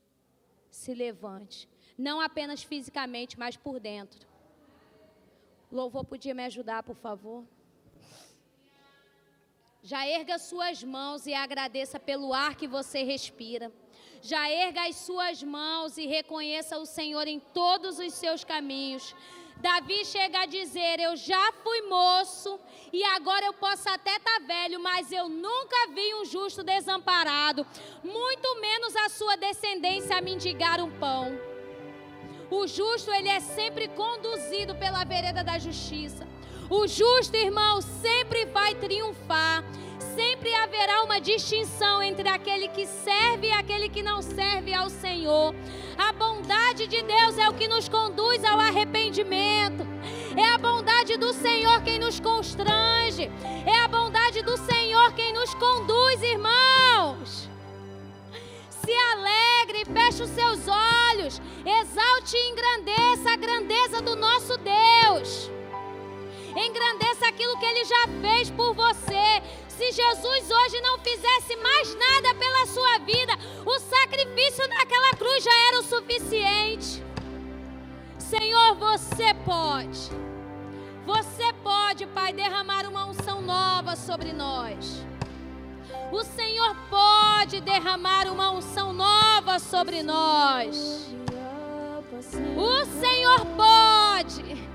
Se 0.70 0.92
levante 0.92 1.66
não 2.00 2.20
apenas 2.20 2.62
fisicamente, 2.62 3.38
mas 3.38 3.56
por 3.56 3.78
dentro. 3.78 4.26
O 5.70 5.76
louvor 5.76 6.04
podia 6.04 6.34
me 6.34 6.44
ajudar, 6.44 6.82
por 6.82 6.96
favor? 6.96 7.44
Já 9.82 10.06
erga 10.06 10.38
suas 10.38 10.82
mãos 10.82 11.26
e 11.26 11.34
agradeça 11.34 11.98
pelo 12.00 12.32
ar 12.34 12.54
que 12.54 12.66
você 12.66 13.02
respira. 13.02 13.70
Já 14.22 14.50
erga 14.50 14.86
as 14.88 14.96
suas 14.96 15.42
mãos 15.42 15.96
e 15.96 16.06
reconheça 16.06 16.78
o 16.78 16.86
Senhor 16.86 17.26
em 17.28 17.38
todos 17.38 17.98
os 17.98 18.12
seus 18.14 18.44
caminhos. 18.44 19.14
Davi 19.56 20.04
chega 20.04 20.40
a 20.40 20.46
dizer: 20.46 21.00
Eu 21.00 21.16
já 21.16 21.52
fui 21.62 21.82
moço 21.82 22.58
e 22.92 23.02
agora 23.04 23.46
eu 23.46 23.54
posso 23.54 23.88
até 23.88 24.16
estar 24.16 24.40
tá 24.40 24.46
velho, 24.46 24.80
mas 24.80 25.12
eu 25.12 25.28
nunca 25.28 25.88
vi 25.94 26.14
um 26.14 26.24
justo 26.24 26.62
desamparado, 26.62 27.66
muito 28.02 28.60
menos 28.60 28.96
a 28.96 29.08
sua 29.08 29.36
descendência 29.36 30.16
a 30.16 30.20
mendigar 30.20 30.82
um 30.82 30.90
pão. 30.98 31.49
O 32.50 32.66
justo, 32.66 33.12
ele 33.12 33.28
é 33.28 33.38
sempre 33.38 33.86
conduzido 33.88 34.74
pela 34.74 35.04
vereda 35.04 35.44
da 35.44 35.58
justiça. 35.58 36.26
O 36.68 36.86
justo, 36.86 37.36
irmão, 37.36 37.80
sempre 37.80 38.46
vai 38.46 38.74
triunfar. 38.74 39.64
Sempre 40.14 40.52
haverá 40.54 41.04
uma 41.04 41.20
distinção 41.20 42.02
entre 42.02 42.28
aquele 42.28 42.68
que 42.68 42.86
serve 42.86 43.46
e 43.46 43.52
aquele 43.52 43.88
que 43.88 44.02
não 44.02 44.20
serve 44.20 44.74
ao 44.74 44.90
Senhor. 44.90 45.54
A 45.96 46.12
bondade 46.12 46.88
de 46.88 47.02
Deus 47.02 47.38
é 47.38 47.48
o 47.48 47.54
que 47.54 47.68
nos 47.68 47.88
conduz 47.88 48.44
ao 48.44 48.58
arrependimento. 48.58 49.86
É 50.36 50.48
a 50.48 50.58
bondade 50.58 51.16
do 51.16 51.32
Senhor 51.32 51.82
quem 51.82 51.98
nos 52.00 52.18
constrange. 52.18 53.30
É 53.64 53.78
a 53.80 53.88
bondade 53.88 54.42
do 54.42 54.56
Senhor 54.56 55.12
quem 55.12 55.32
nos 55.32 55.54
conduz, 55.54 56.22
irmãos. 56.22 57.19
Se 58.90 58.96
alegre, 58.96 59.84
feche 59.84 60.24
os 60.24 60.30
seus 60.30 60.66
olhos, 60.66 61.40
exalte 61.64 62.36
e 62.36 62.50
engrandeça 62.50 63.30
a 63.30 63.36
grandeza 63.36 64.02
do 64.02 64.16
nosso 64.16 64.58
Deus. 64.58 65.48
Engrandeça 66.56 67.28
aquilo 67.28 67.56
que 67.60 67.66
Ele 67.66 67.84
já 67.84 68.08
fez 68.20 68.50
por 68.50 68.74
você. 68.74 69.42
Se 69.68 69.92
Jesus 69.92 70.50
hoje 70.50 70.80
não 70.80 70.98
fizesse 70.98 71.54
mais 71.54 71.94
nada 71.94 72.34
pela 72.34 72.66
sua 72.66 72.98
vida, 72.98 73.32
o 73.64 73.78
sacrifício 73.78 74.66
naquela 74.66 75.12
cruz 75.12 75.44
já 75.44 75.68
era 75.68 75.78
o 75.78 75.84
suficiente. 75.84 77.04
Senhor, 78.18 78.74
você 78.74 79.32
pode. 79.44 80.10
Você 81.06 81.52
pode, 81.62 82.06
Pai, 82.06 82.32
derramar 82.32 82.88
uma 82.88 83.06
unção 83.06 83.40
nova 83.40 83.94
sobre 83.94 84.32
nós. 84.32 85.08
O 86.12 86.24
Senhor 86.24 86.76
pode 86.88 87.60
derramar 87.60 88.26
uma 88.26 88.50
unção 88.50 88.92
nova 88.92 89.58
sobre 89.58 90.02
nós. 90.02 91.08
O 92.56 92.84
Senhor 93.00 93.46
pode. 93.56 94.68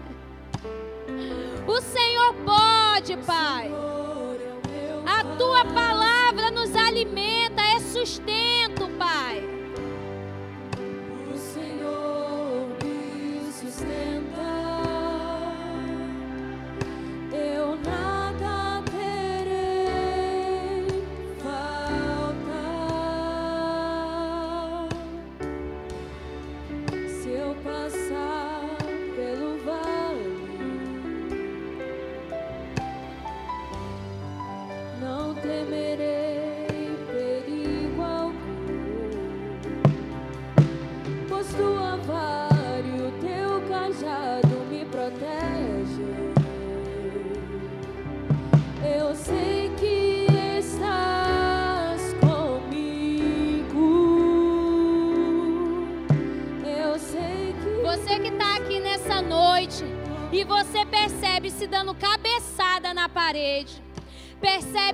O 1.68 1.82
Senhor 1.82 2.34
pode, 2.46 3.18
Pai. 3.18 3.70
A 5.06 5.38
tua 5.38 5.66
palavra 5.66 6.50
nos 6.52 6.76
alimenta, 6.76 7.62
é 7.62 7.80
sustento, 7.80 8.90
Pai. 8.98 9.56
e 17.36 18.05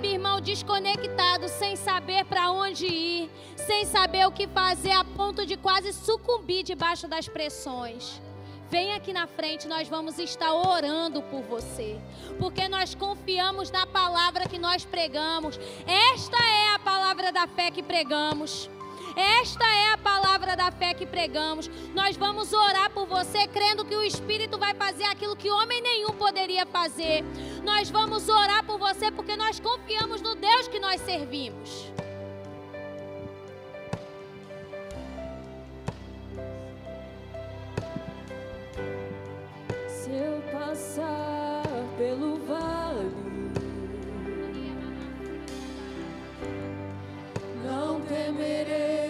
Percebe, 0.01 0.15
irmão, 0.15 0.41
desconectado, 0.41 1.47
sem 1.47 1.75
saber 1.75 2.25
para 2.25 2.49
onde 2.49 2.87
ir, 2.87 3.29
sem 3.55 3.85
saber 3.85 4.25
o 4.25 4.31
que 4.31 4.47
fazer, 4.47 4.91
a 4.91 5.03
ponto 5.03 5.45
de 5.45 5.55
quase 5.55 5.93
sucumbir 5.93 6.63
debaixo 6.63 7.07
das 7.07 7.27
pressões. 7.27 8.19
Vem 8.67 8.93
aqui 8.93 9.13
na 9.13 9.27
frente, 9.27 9.67
nós 9.67 9.87
vamos 9.87 10.17
estar 10.17 10.53
orando 10.53 11.21
por 11.23 11.43
você, 11.43 11.99
porque 12.39 12.67
nós 12.67 12.95
confiamos 12.95 13.69
na 13.69 13.85
palavra 13.85 14.47
que 14.47 14.57
nós 14.57 14.83
pregamos. 14.83 15.59
Esta 15.85 16.37
é 16.37 16.73
a 16.73 16.79
palavra 16.79 17.31
da 17.31 17.45
fé 17.45 17.69
que 17.69 17.83
pregamos. 17.83 18.69
Esta 19.16 19.66
é 19.66 19.93
a 19.93 19.97
palavra 19.97 20.55
da 20.55 20.72
fé 20.72 20.93
que 20.93 21.05
pregamos. 21.05 21.70
Nós 21.93 22.16
vamos 22.16 22.53
orar 22.53 22.89
por 22.91 23.05
você, 23.05 23.47
crendo 23.47 23.86
que 23.86 23.95
o 23.95 24.03
Espírito 24.03 24.57
vai 24.57 24.74
fazer 24.74 25.03
aquilo 25.05 25.36
que 25.36 25.49
homem 25.49 25.82
nenhum 25.82 26.12
poderia 26.12 26.66
fazer. 26.66 27.24
Nós 27.64 27.89
vamos 27.89 28.30
orar 28.30 28.64
por 28.66 28.78
você 28.78 29.12
porque 29.12 29.36
nós 29.36 29.59
confiamos 29.59 30.22
no 30.22 30.36
Deus 30.36 30.68
que 30.68 30.80
nós 30.80 31.01
servimos. 31.01 31.91
Se 39.88 40.09
eu 40.09 40.41
passar 40.51 41.64
pelo 41.97 42.38
vale, 42.45 43.12
não 47.64 48.01
temerei. 48.01 49.00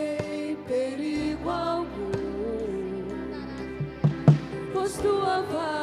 Tua 4.97 5.41
vara 5.51 5.80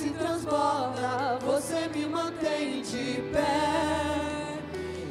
se 0.00 0.08
transborda, 0.08 1.38
você 1.44 1.86
me 1.94 2.06
mantém 2.06 2.80
de 2.80 3.20
pé. 3.30 4.56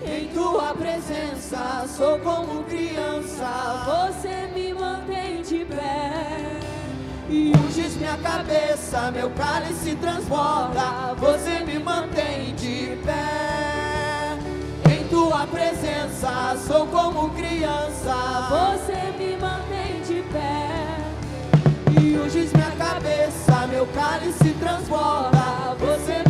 Em 0.03 0.29
tua 0.29 0.73
presença, 0.73 1.85
sou 1.95 2.17
como 2.17 2.63
criança, 2.63 3.85
você 3.85 4.49
me 4.51 4.73
mantém 4.73 5.43
de 5.43 5.63
pé. 5.65 6.59
E 7.29 7.53
unges 7.55 7.97
minha 7.97 8.17
cabeça, 8.17 9.11
meu 9.11 9.29
cálice 9.29 9.95
transborda, 9.95 11.13
você 11.19 11.59
me 11.59 11.77
mantém 11.77 12.55
de 12.55 12.97
pé. 13.05 14.39
Em 14.91 15.07
tua 15.07 15.45
presença, 15.45 16.57
sou 16.65 16.87
como 16.87 17.29
criança, 17.35 18.15
você 18.49 19.13
me 19.19 19.37
mantém 19.37 20.01
de 20.01 20.23
pé. 20.33 20.97
E 22.01 22.17
unges 22.17 22.51
minha 22.53 22.71
cabeça 22.71 23.48
meu 23.79 23.87
cálice 23.87 24.53
transborda. 24.59 25.73
Você 25.79 26.28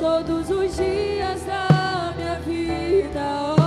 todos 0.00 0.48
os 0.50 0.76
dias 0.76 1.42
da 1.44 2.14
minha 2.16 2.40
vida. 2.40 3.59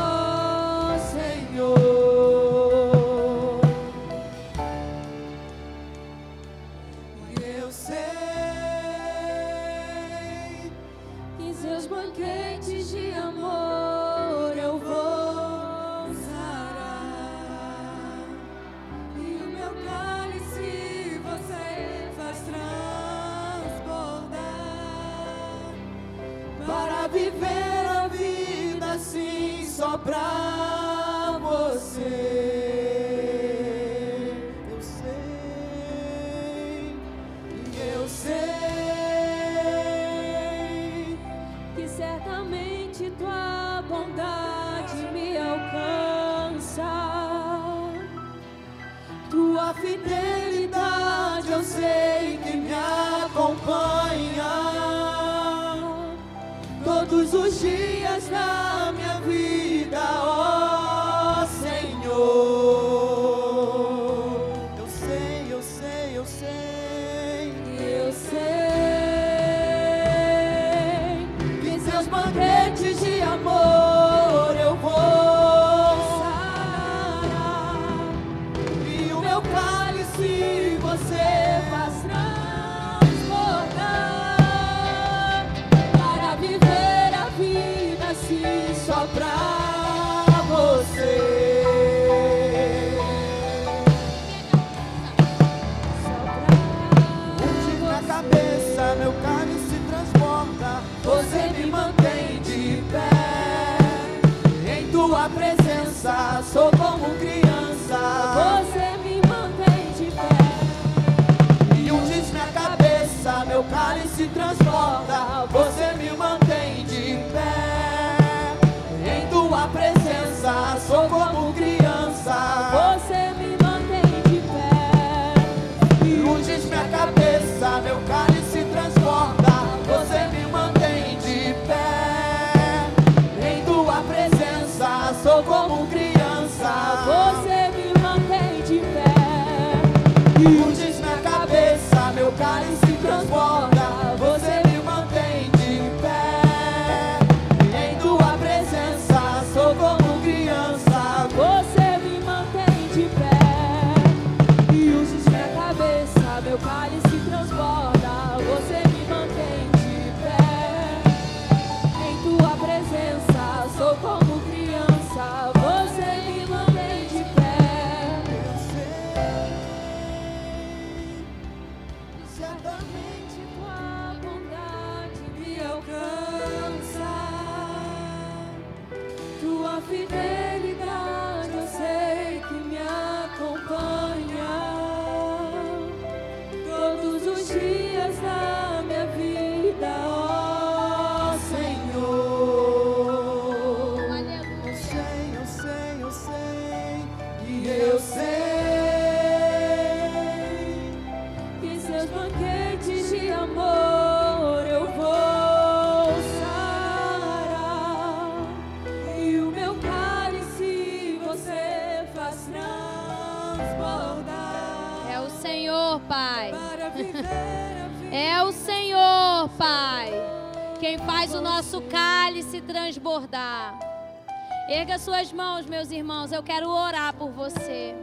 Erga 224.76 224.98
suas 224.98 225.32
mãos, 225.32 225.68
meus 225.68 225.92
irmãos, 225.92 226.32
eu 226.32 226.42
quero 226.42 226.68
orar 226.68 227.14
por 227.14 227.30
você. 227.30 227.94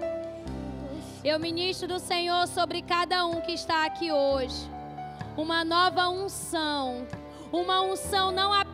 Eu 1.24 1.36
ministro 1.36 1.88
do 1.88 1.98
Senhor 1.98 2.46
sobre 2.46 2.80
cada 2.80 3.26
um 3.26 3.40
que 3.40 3.50
está 3.50 3.84
aqui 3.84 4.12
hoje. 4.12 4.70
Uma 5.36 5.64
nova 5.64 6.08
unção. 6.08 7.04
Uma 7.50 7.80
unção 7.80 8.30
não 8.30 8.52
apenas 8.52 8.69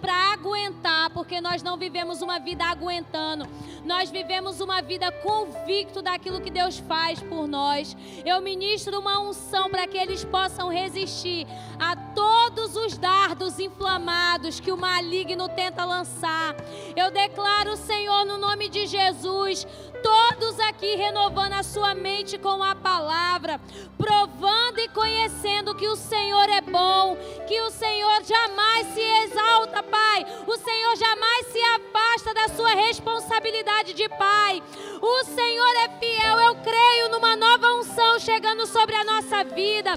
para 0.00 0.32
aguentar, 0.32 1.10
porque 1.10 1.40
nós 1.40 1.62
não 1.62 1.76
vivemos 1.76 2.22
uma 2.22 2.38
vida 2.38 2.64
aguentando. 2.64 3.46
Nós 3.84 4.10
vivemos 4.10 4.60
uma 4.60 4.82
vida 4.82 5.12
convicto 5.12 6.02
daquilo 6.02 6.40
que 6.40 6.50
Deus 6.50 6.78
faz 6.78 7.20
por 7.20 7.46
nós. 7.46 7.96
Eu 8.24 8.40
ministro 8.40 8.98
uma 8.98 9.20
unção 9.20 9.70
para 9.70 9.86
que 9.86 9.96
eles 9.96 10.24
possam 10.24 10.68
resistir 10.68 11.46
a 11.78 11.94
todos 11.94 12.74
os 12.74 12.96
dardos 12.96 13.58
inflamados 13.58 14.58
que 14.58 14.72
o 14.72 14.76
maligno 14.76 15.48
tenta 15.48 15.84
lançar. 15.84 16.56
Eu 16.96 17.10
declaro, 17.10 17.76
Senhor, 17.76 18.24
no 18.24 18.38
nome 18.38 18.68
de 18.68 18.86
Jesus, 18.86 19.66
todos 20.02 20.58
aqui 20.60 20.96
renovando 20.96 21.52
a 21.52 21.62
sua 21.62 21.94
mente 21.94 22.38
com 22.38 22.62
a 22.62 22.74
palavra, 22.74 23.60
provando 23.98 24.78
e 24.78 24.88
conhecendo 24.88 25.74
que 25.74 25.86
o 25.88 25.96
Senhor 25.96 26.48
é 26.48 26.60
bom, 26.60 27.16
que 27.46 27.60
o 27.60 27.70
Senhor 27.70 28.24
jamais 28.24 28.86
se 28.88 29.00
exalta, 29.26 29.82
Pai. 29.82 30.24
O 30.46 30.56
Senhor 30.56 30.96
jamais 30.96 31.46
se 31.48 31.60
afasta 31.60 32.32
da 32.32 32.48
sua 32.48 32.74
responsabilidade 32.74 33.92
de 33.92 34.08
Pai. 34.08 34.62
O 35.00 35.24
Senhor 35.24 35.76
é 35.84 35.88
fiel. 35.98 36.40
Eu 36.40 36.54
creio 36.56 37.08
numa 37.10 37.36
nova 37.36 37.74
unção 37.74 38.18
chegando 38.18 38.66
sobre 38.66 38.94
a 38.94 39.04
nossa 39.04 39.44
vida. 39.44 39.92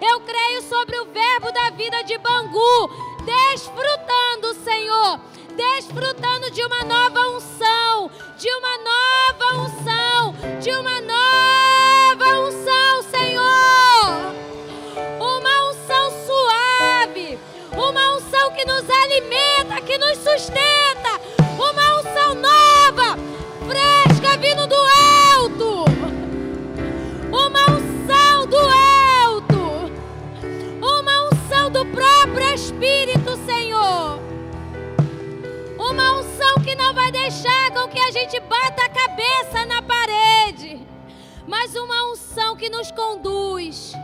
Eu 0.00 0.20
creio 0.20 0.62
sobre 0.62 0.98
o 0.98 1.06
verbo 1.06 1.50
da 1.50 1.70
vida 1.70 2.02
de 2.04 2.18
Bangu, 2.18 2.90
desfrutando, 3.24 4.54
Senhor, 4.62 5.20
desfrutando 5.56 6.50
de 6.50 6.64
uma 6.64 6.84
nova 6.84 7.28
unção, 7.36 8.10
de 8.36 8.50
uma 8.50 8.78
nova 8.78 9.56
unção, 9.62 10.34
de 10.60 10.70
uma 10.70 11.00
nova 11.00 12.38
unção, 12.40 13.02
Senhor. 13.10 14.53
Unção 18.44 18.50
que 18.52 18.64
nos 18.64 18.84
alimenta, 18.90 19.80
que 19.80 19.96
nos 19.96 20.18
sustenta, 20.18 21.20
uma 21.56 22.00
unção 22.00 22.34
nova, 22.34 23.16
fresca 23.66 24.36
vindo 24.36 24.66
do 24.66 24.76
alto. 25.34 25.84
Uma 27.30 27.70
unção 27.70 28.46
do 28.46 28.58
alto. 28.58 29.90
Uma 30.82 31.28
unção 31.28 31.70
do 31.70 31.86
próprio 31.86 32.54
Espírito, 32.54 33.36
Senhor. 33.46 34.18
Uma 35.78 36.18
unção 36.18 36.54
que 36.62 36.74
não 36.74 36.92
vai 36.92 37.10
deixar 37.10 37.70
com 37.72 37.88
que 37.88 37.98
a 37.98 38.10
gente 38.10 38.38
bata 38.40 38.84
a 38.84 38.88
cabeça 38.88 39.64
na 39.66 39.80
parede, 39.80 40.86
mas 41.46 41.74
uma 41.74 42.12
unção 42.12 42.56
que 42.56 42.68
nos 42.68 42.90
conduz. 42.90 43.94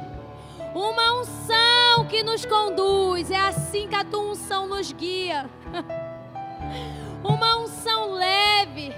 Uma 0.75 1.21
unção 1.21 2.07
que 2.09 2.23
nos 2.23 2.45
conduz. 2.45 3.31
É 3.31 3.37
assim 3.37 3.89
que 3.89 3.95
a 3.95 4.05
tua 4.05 4.31
unção 4.31 4.69
nos 4.69 4.93
guia. 4.93 5.51
Uma 7.25 7.59
unção 7.59 8.15
leve. 8.15 8.95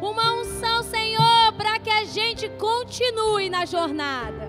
Uma 0.00 0.32
unção, 0.34 0.82
Senhor, 0.82 1.52
para 1.56 1.78
que 1.78 1.90
a 1.90 2.04
gente 2.04 2.48
continue 2.50 3.50
na 3.50 3.64
jornada. 3.64 4.48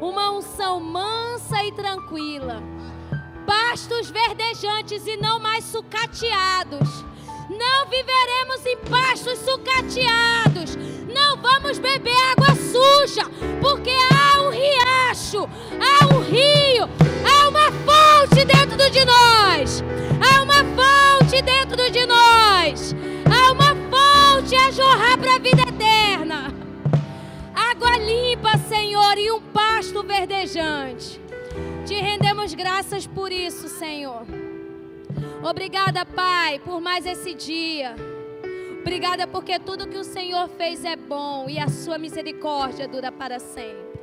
Uma 0.00 0.30
unção 0.30 0.80
mansa 0.80 1.64
e 1.64 1.72
tranquila. 1.72 2.62
Pastos 3.46 4.10
verdejantes 4.10 5.06
e 5.06 5.16
não 5.16 5.38
mais 5.38 5.64
sucateados. 5.64 7.04
Não 7.50 7.86
viveremos 7.86 8.64
em 8.66 8.76
pastos 8.88 9.38
sucateados. 9.40 10.76
Não 11.12 11.36
vamos 11.36 11.78
beber 11.78 12.16
água 12.32 12.54
suja, 12.54 13.28
porque 13.60 13.90
há 13.90 14.42
um 14.42 14.50
riacho, 14.50 15.48
há 15.78 16.06
um 16.14 16.20
rio, 16.20 16.88
há 17.24 17.48
uma 17.48 17.70
fonte 17.70 18.44
dentro 18.44 18.90
de 18.90 19.04
nós. 19.04 19.84
Há 20.20 20.42
uma 20.42 20.64
fonte 20.64 21.42
dentro 21.42 21.90
de 21.90 22.06
nós. 22.06 22.94
Há 23.30 23.52
uma 23.52 23.74
fonte 23.90 24.56
a 24.56 24.70
jorrar 24.70 25.18
para 25.18 25.36
a 25.36 25.38
vida 25.38 25.62
eterna. 25.62 26.52
Água 27.54 27.98
limpa, 27.98 28.58
Senhor, 28.68 29.18
e 29.18 29.30
um 29.30 29.40
pasto 29.40 30.02
verdejante. 30.02 31.20
Te 31.86 31.94
rendemos 31.94 32.54
graças 32.54 33.06
por 33.06 33.30
isso, 33.30 33.68
Senhor. 33.68 34.43
Obrigada, 35.44 36.06
Pai, 36.06 36.58
por 36.58 36.80
mais 36.80 37.04
esse 37.04 37.34
dia. 37.34 37.94
Obrigada 38.80 39.26
porque 39.26 39.58
tudo 39.58 39.86
que 39.86 39.98
o 39.98 40.02
Senhor 40.02 40.48
fez 40.48 40.86
é 40.86 40.96
bom 40.96 41.50
e 41.50 41.58
a 41.58 41.68
sua 41.68 41.98
misericórdia 41.98 42.88
dura 42.88 43.12
para 43.12 43.38
sempre. 43.38 43.93